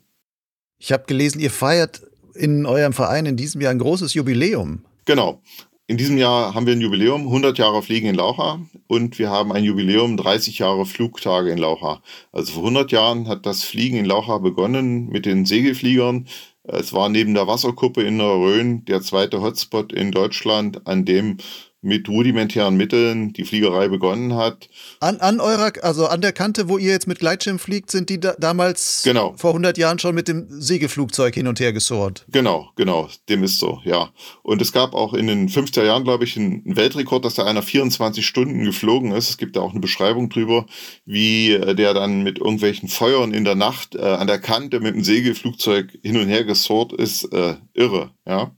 Ich 0.77 0.91
habe 0.91 1.05
gelesen, 1.07 1.39
ihr 1.39 1.51
feiert 1.51 2.01
in 2.35 2.65
eurem 2.65 2.93
Verein 2.93 3.25
in 3.25 3.35
diesem 3.35 3.61
Jahr 3.61 3.71
ein 3.71 3.79
großes 3.79 4.13
Jubiläum. 4.13 4.85
Genau. 5.05 5.41
In 5.89 5.97
diesem 5.97 6.19
Jahr 6.19 6.53
haben 6.53 6.67
wir 6.67 6.73
ein 6.73 6.81
Jubiläum, 6.81 7.21
100 7.23 7.57
Jahre 7.57 7.81
Fliegen 7.81 8.09
in 8.09 8.13
Laucha 8.13 8.59
und 8.85 9.17
wir 9.17 9.31
haben 9.31 9.51
ein 9.51 9.63
Jubiläum, 9.63 10.17
30 10.17 10.59
Jahre 10.59 10.85
Flugtage 10.85 11.49
in 11.49 11.57
Laucha. 11.57 12.03
Also 12.31 12.51
vor 12.51 12.61
100 12.61 12.91
Jahren 12.91 13.27
hat 13.27 13.47
das 13.47 13.63
Fliegen 13.63 13.97
in 13.97 14.05
Laucha 14.05 14.37
begonnen 14.37 15.09
mit 15.09 15.25
den 15.25 15.47
Segelfliegern. 15.47 16.27
Es 16.61 16.93
war 16.93 17.09
neben 17.09 17.33
der 17.33 17.47
Wasserkuppe 17.47 18.03
in 18.03 18.19
der 18.19 18.27
Rhön 18.27 18.85
der 18.85 19.01
zweite 19.01 19.41
Hotspot 19.41 19.91
in 19.91 20.11
Deutschland, 20.11 20.85
an 20.85 21.05
dem 21.05 21.37
mit 21.81 22.09
rudimentären 22.09 22.75
Mitteln 22.75 23.31
die 23.31 23.45
Fliegerei 23.45 23.87
begonnen 23.87 24.35
hat. 24.35 24.67
An, 24.99 25.17
an 25.21 25.39
eurer, 25.39 25.71
also 25.81 26.07
an 26.07 26.19
der 26.19 26.33
Kante, 26.33 26.67
wo 26.67 26.77
ihr 26.77 26.91
jetzt 26.91 27.07
mit 27.07 27.19
Gleitschirm 27.19 27.57
fliegt, 27.57 27.89
sind 27.89 28.09
die 28.09 28.19
da, 28.19 28.35
damals 28.37 29.01
genau. 29.03 29.33
vor 29.37 29.51
100 29.51 29.77
Jahren 29.77 29.97
schon 29.97 30.13
mit 30.13 30.27
dem 30.27 30.47
Segelflugzeug 30.49 31.33
hin 31.33 31.47
und 31.47 31.59
her 31.59 31.71
gesohrt. 31.71 32.25
Genau, 32.29 32.69
genau, 32.75 33.07
dem 33.29 33.43
ist 33.43 33.59
so, 33.59 33.79
ja. 33.85 34.09
Und 34.43 34.61
es 34.61 34.73
gab 34.73 34.93
auch 34.93 35.13
in 35.13 35.27
den 35.27 35.47
50er 35.47 35.85
Jahren, 35.85 36.03
glaube 36.03 36.25
ich, 36.25 36.35
einen 36.35 36.63
Weltrekord, 36.65 37.23
dass 37.23 37.35
da 37.35 37.45
einer 37.45 37.61
24 37.61 38.25
Stunden 38.25 38.65
geflogen 38.65 39.13
ist. 39.13 39.29
Es 39.29 39.37
gibt 39.37 39.55
da 39.55 39.61
auch 39.61 39.71
eine 39.71 39.79
Beschreibung 39.79 40.29
drüber, 40.29 40.65
wie 41.05 41.53
äh, 41.53 41.75
der 41.75 41.93
dann 41.93 42.23
mit 42.23 42.39
irgendwelchen 42.39 42.89
Feuern 42.89 43.33
in 43.33 43.45
der 43.45 43.55
Nacht 43.55 43.95
äh, 43.95 44.01
an 44.01 44.27
der 44.27 44.39
Kante 44.39 44.81
mit 44.81 44.95
dem 44.95 45.03
Segelflugzeug 45.03 45.97
hin 46.03 46.17
und 46.17 46.27
her 46.27 46.43
gesohrt 46.43 46.91
ist. 46.91 47.23
Äh, 47.31 47.55
irre, 47.73 48.11
ja. 48.27 48.51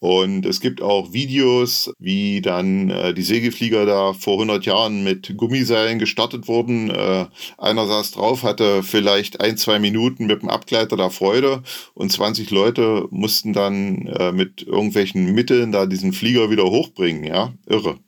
Und 0.00 0.46
es 0.46 0.60
gibt 0.60 0.80
auch 0.80 1.12
Videos, 1.12 1.92
wie 1.98 2.40
dann 2.40 2.88
äh, 2.88 3.12
die 3.12 3.22
Segelflieger 3.22 3.84
da 3.84 4.14
vor 4.14 4.34
100 4.34 4.64
Jahren 4.64 5.04
mit 5.04 5.36
Gummiseilen 5.36 5.98
gestartet 5.98 6.48
wurden. 6.48 6.88
Äh, 6.88 7.26
einer 7.58 7.86
saß 7.86 8.12
drauf, 8.12 8.42
hatte 8.42 8.82
vielleicht 8.82 9.42
ein, 9.42 9.58
zwei 9.58 9.78
Minuten 9.78 10.24
mit 10.24 10.40
dem 10.40 10.48
Abgleiter 10.48 10.96
da 10.96 11.10
Freude 11.10 11.62
und 11.92 12.10
20 12.10 12.50
Leute 12.50 13.08
mussten 13.10 13.52
dann 13.52 14.06
äh, 14.06 14.32
mit 14.32 14.62
irgendwelchen 14.62 15.34
Mitteln 15.34 15.70
da 15.70 15.84
diesen 15.84 16.14
Flieger 16.14 16.48
wieder 16.50 16.64
hochbringen. 16.64 17.24
Ja, 17.24 17.52
irre. 17.66 17.98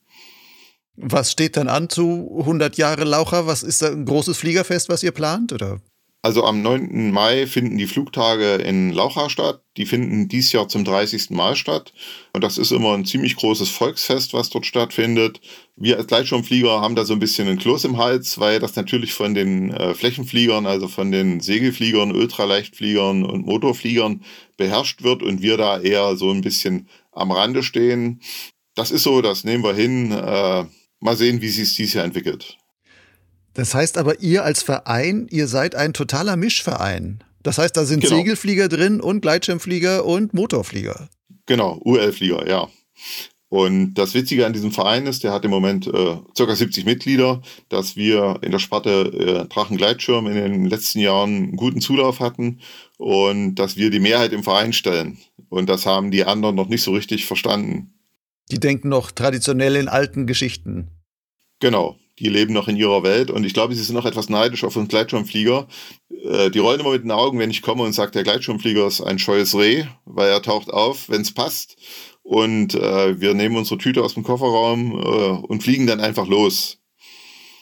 Was 0.96 1.30
steht 1.30 1.58
dann 1.58 1.68
an 1.68 1.90
zu 1.90 2.36
100 2.38 2.78
Jahre 2.78 3.04
Laucher? 3.04 3.46
Was 3.46 3.62
ist 3.62 3.82
da 3.82 3.88
ein 3.88 4.06
großes 4.06 4.38
Fliegerfest, 4.38 4.88
was 4.88 5.02
ihr 5.02 5.12
plant? 5.12 5.52
Oder? 5.52 5.80
Also 6.24 6.44
am 6.44 6.62
9. 6.62 7.10
Mai 7.10 7.48
finden 7.48 7.78
die 7.78 7.88
Flugtage 7.88 8.54
in 8.54 8.92
Laucha 8.92 9.28
statt. 9.28 9.60
Die 9.76 9.86
finden 9.86 10.28
dies 10.28 10.52
Jahr 10.52 10.68
zum 10.68 10.84
30. 10.84 11.30
Mal 11.30 11.56
statt. 11.56 11.92
Und 12.32 12.44
das 12.44 12.58
ist 12.58 12.70
immer 12.70 12.94
ein 12.94 13.04
ziemlich 13.04 13.34
großes 13.34 13.70
Volksfest, 13.70 14.32
was 14.32 14.48
dort 14.48 14.64
stattfindet. 14.64 15.40
Wir 15.74 15.96
als 15.96 16.06
Gleitschirmflieger 16.06 16.80
haben 16.80 16.94
da 16.94 17.04
so 17.04 17.12
ein 17.14 17.18
bisschen 17.18 17.48
ein 17.48 17.58
Kloß 17.58 17.86
im 17.86 17.98
Hals, 17.98 18.38
weil 18.38 18.60
das 18.60 18.76
natürlich 18.76 19.14
von 19.14 19.34
den 19.34 19.72
äh, 19.72 19.94
Flächenfliegern, 19.94 20.64
also 20.64 20.86
von 20.86 21.10
den 21.10 21.40
Segelfliegern, 21.40 22.12
Ultraleichtfliegern 22.12 23.24
und 23.24 23.44
Motorfliegern 23.44 24.22
beherrscht 24.56 25.02
wird 25.02 25.24
und 25.24 25.42
wir 25.42 25.56
da 25.56 25.80
eher 25.80 26.14
so 26.14 26.30
ein 26.30 26.42
bisschen 26.42 26.88
am 27.10 27.32
Rande 27.32 27.64
stehen. 27.64 28.20
Das 28.76 28.92
ist 28.92 29.02
so, 29.02 29.22
das 29.22 29.42
nehmen 29.42 29.64
wir 29.64 29.74
hin. 29.74 30.12
Äh, 30.12 30.66
mal 31.00 31.16
sehen, 31.16 31.42
wie 31.42 31.48
sich 31.48 31.74
dies 31.74 31.94
Jahr 31.94 32.04
entwickelt. 32.04 32.58
Das 33.54 33.74
heißt 33.74 33.98
aber, 33.98 34.20
ihr 34.20 34.44
als 34.44 34.62
Verein, 34.62 35.26
ihr 35.30 35.46
seid 35.46 35.74
ein 35.74 35.92
totaler 35.92 36.36
Mischverein. 36.36 37.22
Das 37.42 37.58
heißt, 37.58 37.76
da 37.76 37.84
sind 37.84 38.00
genau. 38.00 38.16
Segelflieger 38.16 38.68
drin 38.68 39.00
und 39.00 39.20
Gleitschirmflieger 39.20 40.04
und 40.04 40.32
Motorflieger. 40.32 41.08
Genau, 41.46 41.80
UL-Flieger, 41.84 42.48
ja. 42.48 42.68
Und 43.48 43.94
das 43.94 44.14
Witzige 44.14 44.46
an 44.46 44.54
diesem 44.54 44.72
Verein 44.72 45.06
ist, 45.06 45.24
der 45.24 45.32
hat 45.32 45.44
im 45.44 45.50
Moment 45.50 45.86
äh, 45.86 46.16
ca. 46.38 46.54
70 46.54 46.86
Mitglieder, 46.86 47.42
dass 47.68 47.96
wir 47.96 48.38
in 48.40 48.50
der 48.50 48.58
Sparte 48.58 49.44
äh, 49.44 49.48
Drachengleitschirm 49.48 50.26
in 50.26 50.34
den 50.34 50.64
letzten 50.64 51.00
Jahren 51.00 51.36
einen 51.36 51.56
guten 51.56 51.82
Zulauf 51.82 52.20
hatten 52.20 52.60
und 52.96 53.56
dass 53.56 53.76
wir 53.76 53.90
die 53.90 54.00
Mehrheit 54.00 54.32
im 54.32 54.42
Verein 54.42 54.72
stellen. 54.72 55.18
Und 55.50 55.68
das 55.68 55.84
haben 55.84 56.10
die 56.10 56.24
anderen 56.24 56.54
noch 56.54 56.68
nicht 56.68 56.82
so 56.82 56.92
richtig 56.92 57.26
verstanden. 57.26 57.92
Die 58.50 58.58
denken 58.58 58.88
noch 58.88 59.10
traditionell 59.10 59.76
in 59.76 59.88
alten 59.88 60.26
Geschichten. 60.26 60.88
Genau, 61.60 61.98
die 62.18 62.28
leben 62.28 62.52
noch 62.52 62.68
in 62.68 62.76
ihrer 62.76 63.02
Welt 63.02 63.30
und 63.30 63.44
ich 63.44 63.54
glaube, 63.54 63.74
sie 63.74 63.82
sind 63.82 63.94
noch 63.94 64.06
etwas 64.06 64.28
neidisch 64.28 64.64
auf 64.64 64.76
einen 64.76 64.88
Gleitschirmflieger. 64.88 65.66
Äh, 66.24 66.50
die 66.50 66.58
rollen 66.58 66.80
immer 66.80 66.92
mit 66.92 67.04
den 67.04 67.10
Augen, 67.10 67.38
wenn 67.38 67.50
ich 67.50 67.62
komme 67.62 67.82
und 67.82 67.92
sage, 67.92 68.12
der 68.12 68.22
Gleitschirmflieger 68.22 68.86
ist 68.86 69.00
ein 69.00 69.18
scheues 69.18 69.54
Reh, 69.54 69.84
weil 70.04 70.30
er 70.30 70.42
taucht 70.42 70.70
auf, 70.70 71.08
wenn 71.08 71.22
es 71.22 71.32
passt. 71.32 71.76
Und 72.22 72.74
äh, 72.74 73.20
wir 73.20 73.34
nehmen 73.34 73.56
unsere 73.56 73.78
Tüte 73.78 74.02
aus 74.02 74.14
dem 74.14 74.22
Kofferraum 74.22 74.92
äh, 74.92 75.46
und 75.46 75.62
fliegen 75.62 75.86
dann 75.86 76.00
einfach 76.00 76.26
los. 76.28 76.78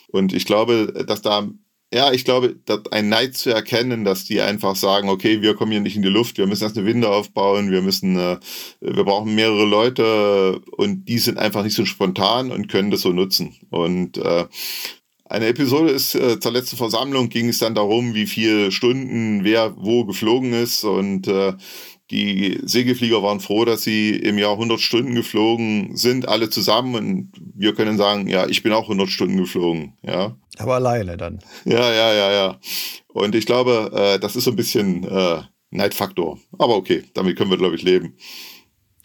Und 0.09 0.33
ich 0.33 0.45
glaube, 0.45 1.05
dass 1.07 1.23
da 1.23 1.49
Ja, 1.93 2.13
ich 2.13 2.25
glaube, 2.25 2.55
ein 2.93 3.09
Neid 3.09 3.37
zu 3.37 3.51
erkennen, 3.51 4.05
dass 4.05 4.25
die 4.25 4.41
einfach 4.41 4.77
sagen, 4.77 5.09
okay, 5.09 5.43
wir 5.43 5.55
kommen 5.55 5.73
hier 5.73 5.81
nicht 5.81 5.97
in 5.97 6.03
die 6.03 6.09
Luft, 6.09 6.39
wir 6.39 6.47
müssen 6.47 6.63
erst 6.63 6.79
eine 6.79 6.87
Winde 6.87 7.09
aufbauen, 7.09 7.73
wir 7.73 7.83
müssen, 7.83 8.17
äh, 8.17 8.39
wir 8.81 9.05
brauchen 9.05 9.35
mehrere 9.35 9.65
Leute 9.65 10.61
und 10.77 11.07
die 11.07 11.19
sind 11.19 11.39
einfach 11.39 11.65
nicht 11.65 11.75
so 11.75 11.85
spontan 11.85 12.53
und 12.53 12.69
können 12.69 12.93
das 12.93 13.01
so 13.01 13.13
nutzen. 13.13 13.57
Und 13.71 14.19
äh, 14.19 14.47
eine 15.25 15.47
Episode 15.47 15.91
ist 15.91 16.15
äh, 16.15 16.39
zur 16.39 16.53
letzten 16.53 16.77
Versammlung 16.77 17.29
ging 17.29 17.49
es 17.49 17.59
dann 17.59 17.75
darum, 17.75 18.15
wie 18.15 18.27
viele 18.27 18.71
Stunden 18.71 19.43
wer 19.43 19.75
wo 19.77 20.05
geflogen 20.05 20.53
ist 20.53 20.85
und 20.85 21.27
äh, 21.27 21.55
die 22.11 22.59
Segelflieger 22.63 23.23
waren 23.23 23.41
froh, 23.41 23.65
dass 23.65 23.83
sie 23.83 24.11
im 24.11 24.39
Jahr 24.39 24.53
100 24.53 24.81
Stunden 24.81 25.15
geflogen 25.15 25.97
sind, 25.97 26.29
alle 26.29 26.51
zusammen. 26.51 26.95
Und 26.97 27.33
wir 27.55 27.75
können 27.75 27.99
sagen, 27.99 28.29
ja, 28.29 28.49
ich 28.49 28.65
bin 28.65 28.73
auch 28.73 28.85
100 28.85 29.09
Stunden 29.09 29.37
geflogen. 29.37 29.93
Ja. 30.03 30.37
Aber 30.61 30.75
alleine 30.75 31.17
dann. 31.17 31.41
Ja, 31.65 31.93
ja, 31.93 32.13
ja, 32.13 32.33
ja. 32.33 32.61
Und 33.09 33.35
ich 33.35 33.47
glaube, 33.47 33.91
äh, 33.95 34.19
das 34.19 34.37
ist 34.37 34.45
so 34.45 34.51
ein 34.51 34.57
bisschen 34.57 35.05
äh, 35.05 35.43
Neidfaktor. 35.71 36.39
Aber 36.59 36.77
okay, 36.77 37.05
damit 37.15 37.37
können 37.37 37.51
wir, 37.51 37.59
glaube 37.59 37.77
ich, 37.77 37.83
leben. 37.83 38.17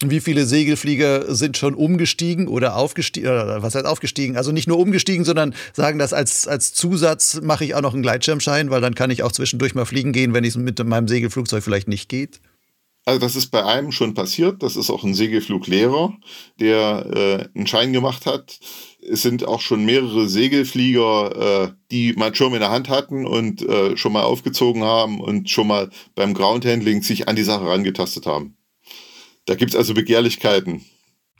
Wie 0.04 0.20
viele 0.20 0.46
Segelflieger 0.46 1.34
sind 1.34 1.56
schon 1.56 1.74
umgestiegen 1.74 2.50
oder 2.50 2.76
aufgestiegen, 2.76 3.30
oder 3.30 3.64
was 3.64 3.76
heißt 3.76 3.86
aufgestiegen? 3.86 4.36
Also 4.36 4.52
nicht 4.52 4.68
nur 4.68 4.78
umgestiegen, 4.78 5.24
sondern 5.24 5.56
sagen 5.72 6.00
das 6.00 6.12
als, 6.12 6.48
als 6.48 6.74
Zusatz 6.74 7.40
mache 7.42 7.64
ich 7.64 7.76
auch 7.76 7.82
noch 7.82 7.94
einen 7.94 8.04
Gleitschirmschein, 8.04 8.70
weil 8.70 8.82
dann 8.82 8.94
kann 8.94 9.10
ich 9.10 9.24
auch 9.24 9.32
zwischendurch 9.32 9.74
mal 9.74 9.86
fliegen 9.86 10.12
gehen, 10.12 10.34
wenn 10.34 10.44
es 10.44 10.58
mit 10.58 10.84
meinem 10.84 11.08
Segelflugzeug 11.08 11.64
vielleicht 11.64 11.88
nicht 11.88 12.10
geht. 12.10 12.42
Also 13.06 13.20
das 13.20 13.36
ist 13.36 13.52
bei 13.52 13.64
einem 13.64 13.92
schon 13.92 14.16
passiert. 14.16 14.64
Das 14.64 14.76
ist 14.76 14.90
auch 14.90 15.04
ein 15.04 15.14
Segelfluglehrer, 15.14 16.14
der 16.60 17.06
äh, 17.54 17.58
einen 17.58 17.68
Schein 17.68 17.94
gemacht 17.94 18.26
hat. 18.26 18.60
Es 19.10 19.22
sind 19.22 19.48
auch 19.48 19.62
schon 19.62 19.86
mehrere 19.86 20.28
Segelflieger, 20.28 21.66
äh, 21.66 21.72
die 21.92 22.14
mal 22.14 22.34
Schirm 22.34 22.54
in 22.54 22.60
der 22.60 22.72
Hand 22.72 22.90
hatten 22.90 23.26
und 23.26 23.62
äh, 23.62 23.96
schon 23.98 24.14
mal 24.14 24.24
aufgezogen 24.24 24.84
haben 24.84 25.20
und 25.20 25.50
schon 25.50 25.68
mal 25.68 25.90
beim 26.16 26.34
Groundhandling 26.34 27.02
sich 27.02 27.28
an 27.28 27.36
die 27.36 27.44
Sache 27.44 27.66
rangetastet 27.66 28.26
haben. 28.26 28.58
Da 29.46 29.56
gibt's 29.56 29.76
also 29.76 29.94
Begehrlichkeiten. 29.94 30.84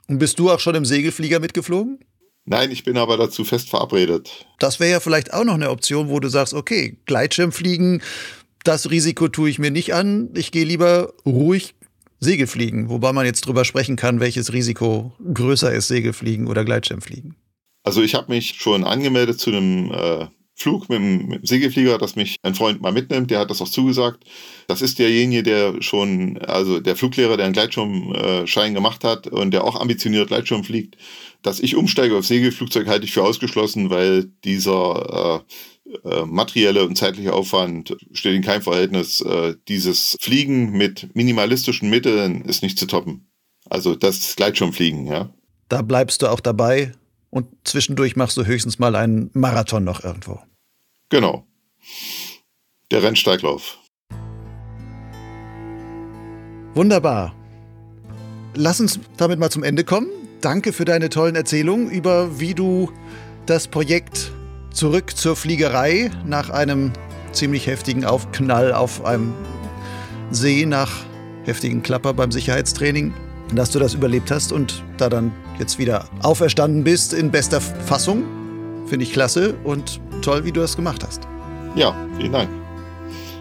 Und 0.08 0.18
bist 0.18 0.38
du 0.38 0.50
auch 0.50 0.60
schon 0.60 0.76
im 0.76 0.84
Segelflieger 0.84 1.40
mitgeflogen? 1.40 1.98
Nein, 2.44 2.70
ich 2.70 2.84
bin 2.84 2.96
aber 2.96 3.16
dazu 3.16 3.44
fest 3.44 3.68
verabredet. 3.68 4.46
Das 4.60 4.78
wäre 4.78 4.92
ja 4.92 5.00
vielleicht 5.00 5.34
auch 5.34 5.42
noch 5.42 5.54
eine 5.54 5.70
Option, 5.70 6.08
wo 6.08 6.20
du 6.20 6.28
sagst, 6.28 6.54
okay, 6.54 6.96
Gleitschirmfliegen 7.06 8.00
das 8.66 8.90
Risiko 8.90 9.28
tue 9.28 9.48
ich 9.48 9.58
mir 9.58 9.70
nicht 9.70 9.94
an. 9.94 10.30
Ich 10.34 10.50
gehe 10.50 10.64
lieber 10.64 11.12
ruhig 11.24 11.74
Segelfliegen, 12.18 12.88
wobei 12.88 13.12
man 13.12 13.26
jetzt 13.26 13.46
drüber 13.46 13.64
sprechen 13.64 13.96
kann, 13.96 14.20
welches 14.20 14.52
Risiko 14.52 15.12
größer 15.32 15.72
ist, 15.72 15.88
Segelfliegen 15.88 16.48
oder 16.48 16.64
Gleitschirmfliegen. 16.64 17.36
Also 17.86 18.02
ich 18.02 18.16
habe 18.16 18.32
mich 18.32 18.56
schon 18.56 18.82
angemeldet 18.82 19.38
zu 19.38 19.50
einem 19.50 19.92
äh, 19.92 20.26
Flug 20.56 20.88
mit 20.88 20.98
dem 20.98 21.38
Segelflieger, 21.44 21.98
dass 21.98 22.16
mich 22.16 22.34
ein 22.42 22.56
Freund 22.56 22.82
mal 22.82 22.90
mitnimmt, 22.90 23.30
der 23.30 23.38
hat 23.38 23.50
das 23.50 23.62
auch 23.62 23.68
zugesagt. 23.68 24.24
Das 24.66 24.82
ist 24.82 24.98
derjenige, 24.98 25.44
der 25.44 25.80
schon, 25.82 26.36
also 26.38 26.80
der 26.80 26.96
Fluglehrer, 26.96 27.36
der 27.36 27.46
einen 27.46 27.52
Gleitschirmschein 27.52 28.74
gemacht 28.74 29.04
hat 29.04 29.28
und 29.28 29.52
der 29.52 29.62
auch 29.62 29.80
ambitioniert 29.80 30.26
Gleitschirm 30.26 30.64
fliegt. 30.64 30.96
Dass 31.42 31.60
ich 31.60 31.76
umsteige 31.76 32.16
auf 32.16 32.26
Segelflugzeug 32.26 32.88
halte 32.88 33.04
ich 33.04 33.12
für 33.12 33.22
ausgeschlossen, 33.22 33.88
weil 33.88 34.24
dieser 34.42 35.44
äh, 35.94 36.08
äh, 36.08 36.26
materielle 36.26 36.84
und 36.84 36.98
zeitliche 36.98 37.34
Aufwand 37.34 37.96
steht 38.10 38.34
in 38.34 38.42
keinem 38.42 38.62
Verhältnis. 38.62 39.20
Äh, 39.20 39.54
dieses 39.68 40.16
Fliegen 40.20 40.72
mit 40.72 41.14
minimalistischen 41.14 41.88
Mitteln 41.88 42.46
ist 42.46 42.64
nicht 42.64 42.80
zu 42.80 42.86
toppen. 42.86 43.30
Also 43.70 43.94
das 43.94 44.34
Gleitschirmfliegen, 44.34 45.06
ja. 45.06 45.30
Da 45.68 45.82
bleibst 45.82 46.22
du 46.22 46.26
auch 46.26 46.40
dabei 46.40 46.90
und 47.36 47.48
zwischendurch 47.64 48.16
machst 48.16 48.36
du 48.38 48.46
höchstens 48.46 48.78
mal 48.78 48.96
einen 48.96 49.30
Marathon 49.34 49.84
noch 49.84 50.02
irgendwo. 50.02 50.40
Genau. 51.10 51.46
Der 52.90 53.02
Rennsteiglauf. 53.02 53.78
Wunderbar. 56.74 57.34
Lass 58.54 58.80
uns 58.80 58.98
damit 59.18 59.38
mal 59.38 59.50
zum 59.50 59.64
Ende 59.64 59.84
kommen. 59.84 60.08
Danke 60.40 60.72
für 60.72 60.86
deine 60.86 61.10
tollen 61.10 61.36
Erzählungen 61.36 61.90
über, 61.90 62.40
wie 62.40 62.54
du 62.54 62.90
das 63.44 63.68
Projekt 63.68 64.32
zurück 64.72 65.14
zur 65.14 65.36
Fliegerei 65.36 66.10
nach 66.24 66.48
einem 66.48 66.92
ziemlich 67.32 67.66
heftigen 67.66 68.06
Aufknall 68.06 68.72
auf 68.72 69.04
einem 69.04 69.34
See 70.30 70.64
nach 70.64 71.04
heftigen 71.44 71.82
Klapper 71.82 72.14
beim 72.14 72.32
Sicherheitstraining, 72.32 73.12
dass 73.54 73.70
du 73.70 73.78
das 73.78 73.92
überlebt 73.92 74.30
hast 74.30 74.52
und 74.52 74.82
da 74.96 75.10
dann 75.10 75.32
jetzt 75.58 75.78
wieder 75.78 76.06
auferstanden 76.22 76.84
bist 76.84 77.12
in 77.12 77.30
bester 77.30 77.60
Fassung. 77.60 78.24
Finde 78.86 79.04
ich 79.04 79.12
klasse 79.12 79.54
und 79.64 80.00
toll, 80.22 80.44
wie 80.44 80.52
du 80.52 80.60
das 80.60 80.76
gemacht 80.76 81.04
hast. 81.04 81.22
Ja, 81.74 81.94
vielen 82.18 82.32
Dank. 82.32 82.48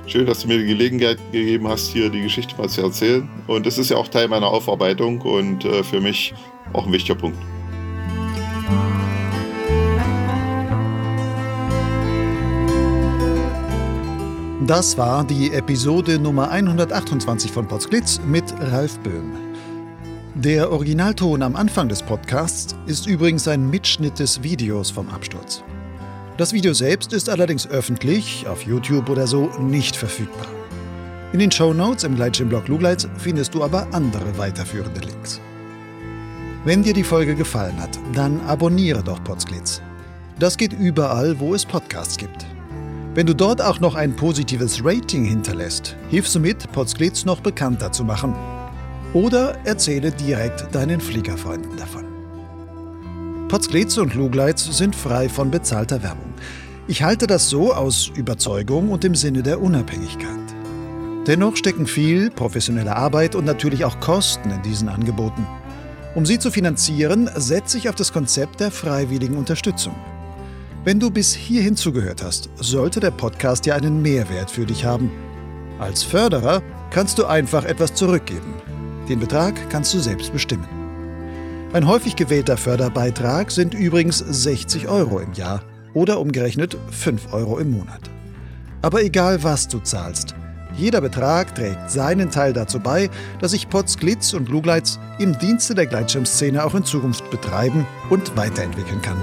Schön, 0.07 0.25
dass 0.25 0.41
du 0.41 0.47
mir 0.47 0.59
die 0.59 0.67
Gelegenheit 0.67 1.17
gegeben 1.31 1.67
hast, 1.67 1.87
hier 1.87 2.09
die 2.09 2.21
Geschichte 2.21 2.55
mal 2.57 2.69
zu 2.69 2.81
erzählen. 2.81 3.27
Und 3.47 3.65
es 3.65 3.77
ist 3.77 3.89
ja 3.89 3.97
auch 3.97 4.07
Teil 4.07 4.27
meiner 4.27 4.47
Aufarbeitung 4.47 5.21
und 5.21 5.65
äh, 5.65 5.83
für 5.83 5.99
mich 5.99 6.33
auch 6.73 6.85
ein 6.85 6.93
wichtiger 6.93 7.15
Punkt. 7.15 7.37
Das 14.67 14.97
war 14.97 15.23
die 15.23 15.51
Episode 15.53 16.17
Nummer 16.17 16.49
128 16.49 17.51
von 17.51 17.67
Potsglitz 17.67 18.19
mit 18.25 18.51
Ralf 18.59 18.97
Böhm. 18.99 19.44
Der 20.37 20.69
Originalton 20.69 21.41
am 21.43 21.55
Anfang 21.55 21.87
des 21.87 22.03
Podcasts 22.03 22.75
ist 22.87 23.07
übrigens 23.07 23.47
ein 23.47 23.69
Mitschnitt 23.69 24.19
des 24.19 24.43
Videos 24.43 24.91
vom 24.91 25.07
Absturz. 25.07 25.63
Das 26.35 26.51
Video 26.51 26.73
selbst 26.73 27.13
ist 27.13 27.29
allerdings 27.29 27.65
öffentlich, 27.69 28.45
auf 28.45 28.63
YouTube 28.63 29.07
oder 29.07 29.27
so, 29.27 29.49
nicht 29.61 29.95
verfügbar. 29.95 30.45
In 31.31 31.39
den 31.39 31.51
Show 31.51 31.73
Notes 31.73 32.03
im 32.03 32.15
Gleitschirmblog 32.15 32.67
Lugleitz 32.67 33.07
findest 33.17 33.53
du 33.53 33.63
aber 33.63 33.87
andere 33.93 34.37
weiterführende 34.37 34.99
Links. 34.99 35.39
Wenn 36.65 36.83
dir 36.83 36.93
die 36.93 37.05
Folge 37.05 37.33
gefallen 37.33 37.79
hat, 37.79 37.97
dann 38.13 38.41
abonniere 38.41 39.03
doch 39.03 39.23
Potsglitz. 39.23 39.81
Das 40.37 40.57
geht 40.57 40.73
überall, 40.73 41.39
wo 41.39 41.55
es 41.55 41.65
Podcasts 41.65 42.17
gibt. 42.17 42.45
Wenn 43.13 43.25
du 43.25 43.33
dort 43.33 43.61
auch 43.61 43.79
noch 43.79 43.95
ein 43.95 44.13
positives 44.17 44.83
Rating 44.83 45.23
hinterlässt, 45.23 45.95
hilfst 46.09 46.35
du 46.35 46.41
mit, 46.41 46.69
Potsglitz 46.73 47.23
noch 47.23 47.39
bekannter 47.39 47.93
zu 47.93 48.03
machen. 48.03 48.35
Oder 49.15 49.55
erzähle 49.63 50.11
direkt 50.11 50.75
deinen 50.75 50.99
Fliegerfreunden 50.99 51.77
davon. 51.77 52.03
Potsglitz 53.47 53.97
und 53.97 54.13
Lugleitz 54.13 54.65
sind 54.77 54.93
frei 54.93 55.29
von 55.29 55.49
bezahlter 55.49 56.03
Werbung. 56.03 56.33
Ich 56.89 57.01
halte 57.01 57.25
das 57.25 57.49
so 57.49 57.73
aus 57.73 58.11
Überzeugung 58.13 58.91
und 58.91 59.05
im 59.05 59.15
Sinne 59.15 59.41
der 59.41 59.61
Unabhängigkeit. 59.61 60.29
Dennoch 61.27 61.55
stecken 61.55 61.87
viel 61.87 62.29
professionelle 62.29 62.93
Arbeit 62.93 63.35
und 63.35 63.45
natürlich 63.45 63.85
auch 63.85 64.01
Kosten 64.01 64.51
in 64.51 64.61
diesen 64.63 64.89
Angeboten. 64.89 65.47
Um 66.13 66.25
sie 66.25 66.37
zu 66.37 66.51
finanzieren, 66.51 67.29
setze 67.37 67.77
ich 67.77 67.87
auf 67.87 67.95
das 67.95 68.11
Konzept 68.11 68.59
der 68.59 68.69
freiwilligen 68.69 69.37
Unterstützung. 69.37 69.95
Wenn 70.83 70.99
du 70.99 71.09
bis 71.09 71.33
hierhin 71.33 71.77
zugehört 71.77 72.21
hast, 72.21 72.49
sollte 72.57 72.99
der 72.99 73.11
Podcast 73.11 73.65
ja 73.65 73.75
einen 73.75 74.01
Mehrwert 74.01 74.51
für 74.51 74.65
dich 74.65 74.83
haben. 74.83 75.09
Als 75.79 76.03
Förderer 76.03 76.61
kannst 76.91 77.17
du 77.17 77.25
einfach 77.25 77.63
etwas 77.63 77.93
zurückgeben. 77.93 78.53
Den 79.09 79.19
Betrag 79.19 79.69
kannst 79.69 79.93
du 79.93 79.99
selbst 79.99 80.33
bestimmen. 80.33 80.67
Ein 81.73 81.87
häufig 81.87 82.15
gewählter 82.15 82.57
Förderbeitrag 82.57 83.51
sind 83.51 83.73
übrigens 83.73 84.19
60 84.19 84.87
Euro 84.87 85.19
im 85.19 85.33
Jahr 85.33 85.61
oder 85.93 86.19
umgerechnet 86.19 86.77
5 86.91 87.33
Euro 87.33 87.59
im 87.59 87.71
Monat. 87.71 88.01
Aber 88.81 89.03
egal 89.03 89.43
was 89.43 89.67
du 89.67 89.79
zahlst, 89.79 90.35
jeder 90.77 91.01
Betrag 91.01 91.55
trägt 91.55 91.89
seinen 91.89 92.31
Teil 92.31 92.53
dazu 92.53 92.79
bei, 92.79 93.09
dass 93.39 93.53
ich 93.53 93.69
Pots 93.69 93.97
Glitz 93.97 94.33
und 94.33 94.49
Lugleitz 94.49 94.99
im 95.19 95.37
Dienste 95.37 95.73
der 95.73 95.85
Gleitschirmszene 95.85 96.63
auch 96.63 96.75
in 96.75 96.83
Zukunft 96.83 97.29
betreiben 97.29 97.85
und 98.09 98.35
weiterentwickeln 98.35 99.01
kann. 99.01 99.17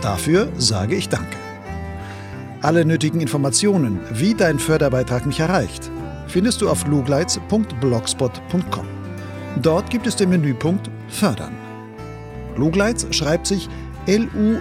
Dafür 0.00 0.48
sage 0.56 0.94
ich 0.94 1.08
Danke. 1.08 1.36
Alle 2.62 2.84
nötigen 2.84 3.20
Informationen, 3.20 4.00
wie 4.12 4.34
dein 4.34 4.58
Förderbeitrag 4.58 5.26
mich 5.26 5.40
erreicht, 5.40 5.90
findest 6.32 6.62
du 6.62 6.70
auf 6.70 6.86
lugleitz.blogspot.com. 6.86 8.86
Dort 9.60 9.90
gibt 9.90 10.06
es 10.06 10.16
den 10.16 10.30
Menüpunkt 10.30 10.90
Fördern. 11.08 11.54
Lugleitz 12.56 13.06
schreibt 13.14 13.46
sich 13.46 13.68
L-U-G-L-I-D-Z. 14.06 14.56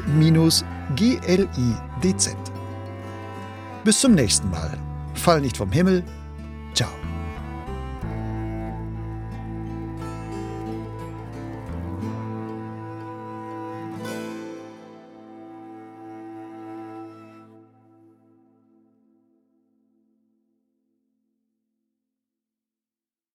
Bis 3.85 4.01
zum 4.01 4.13
nächsten 4.13 4.49
Mal. 4.49 4.77
Fall 5.13 5.39
nicht 5.39 5.55
vom 5.55 5.71
Himmel, 5.71 6.03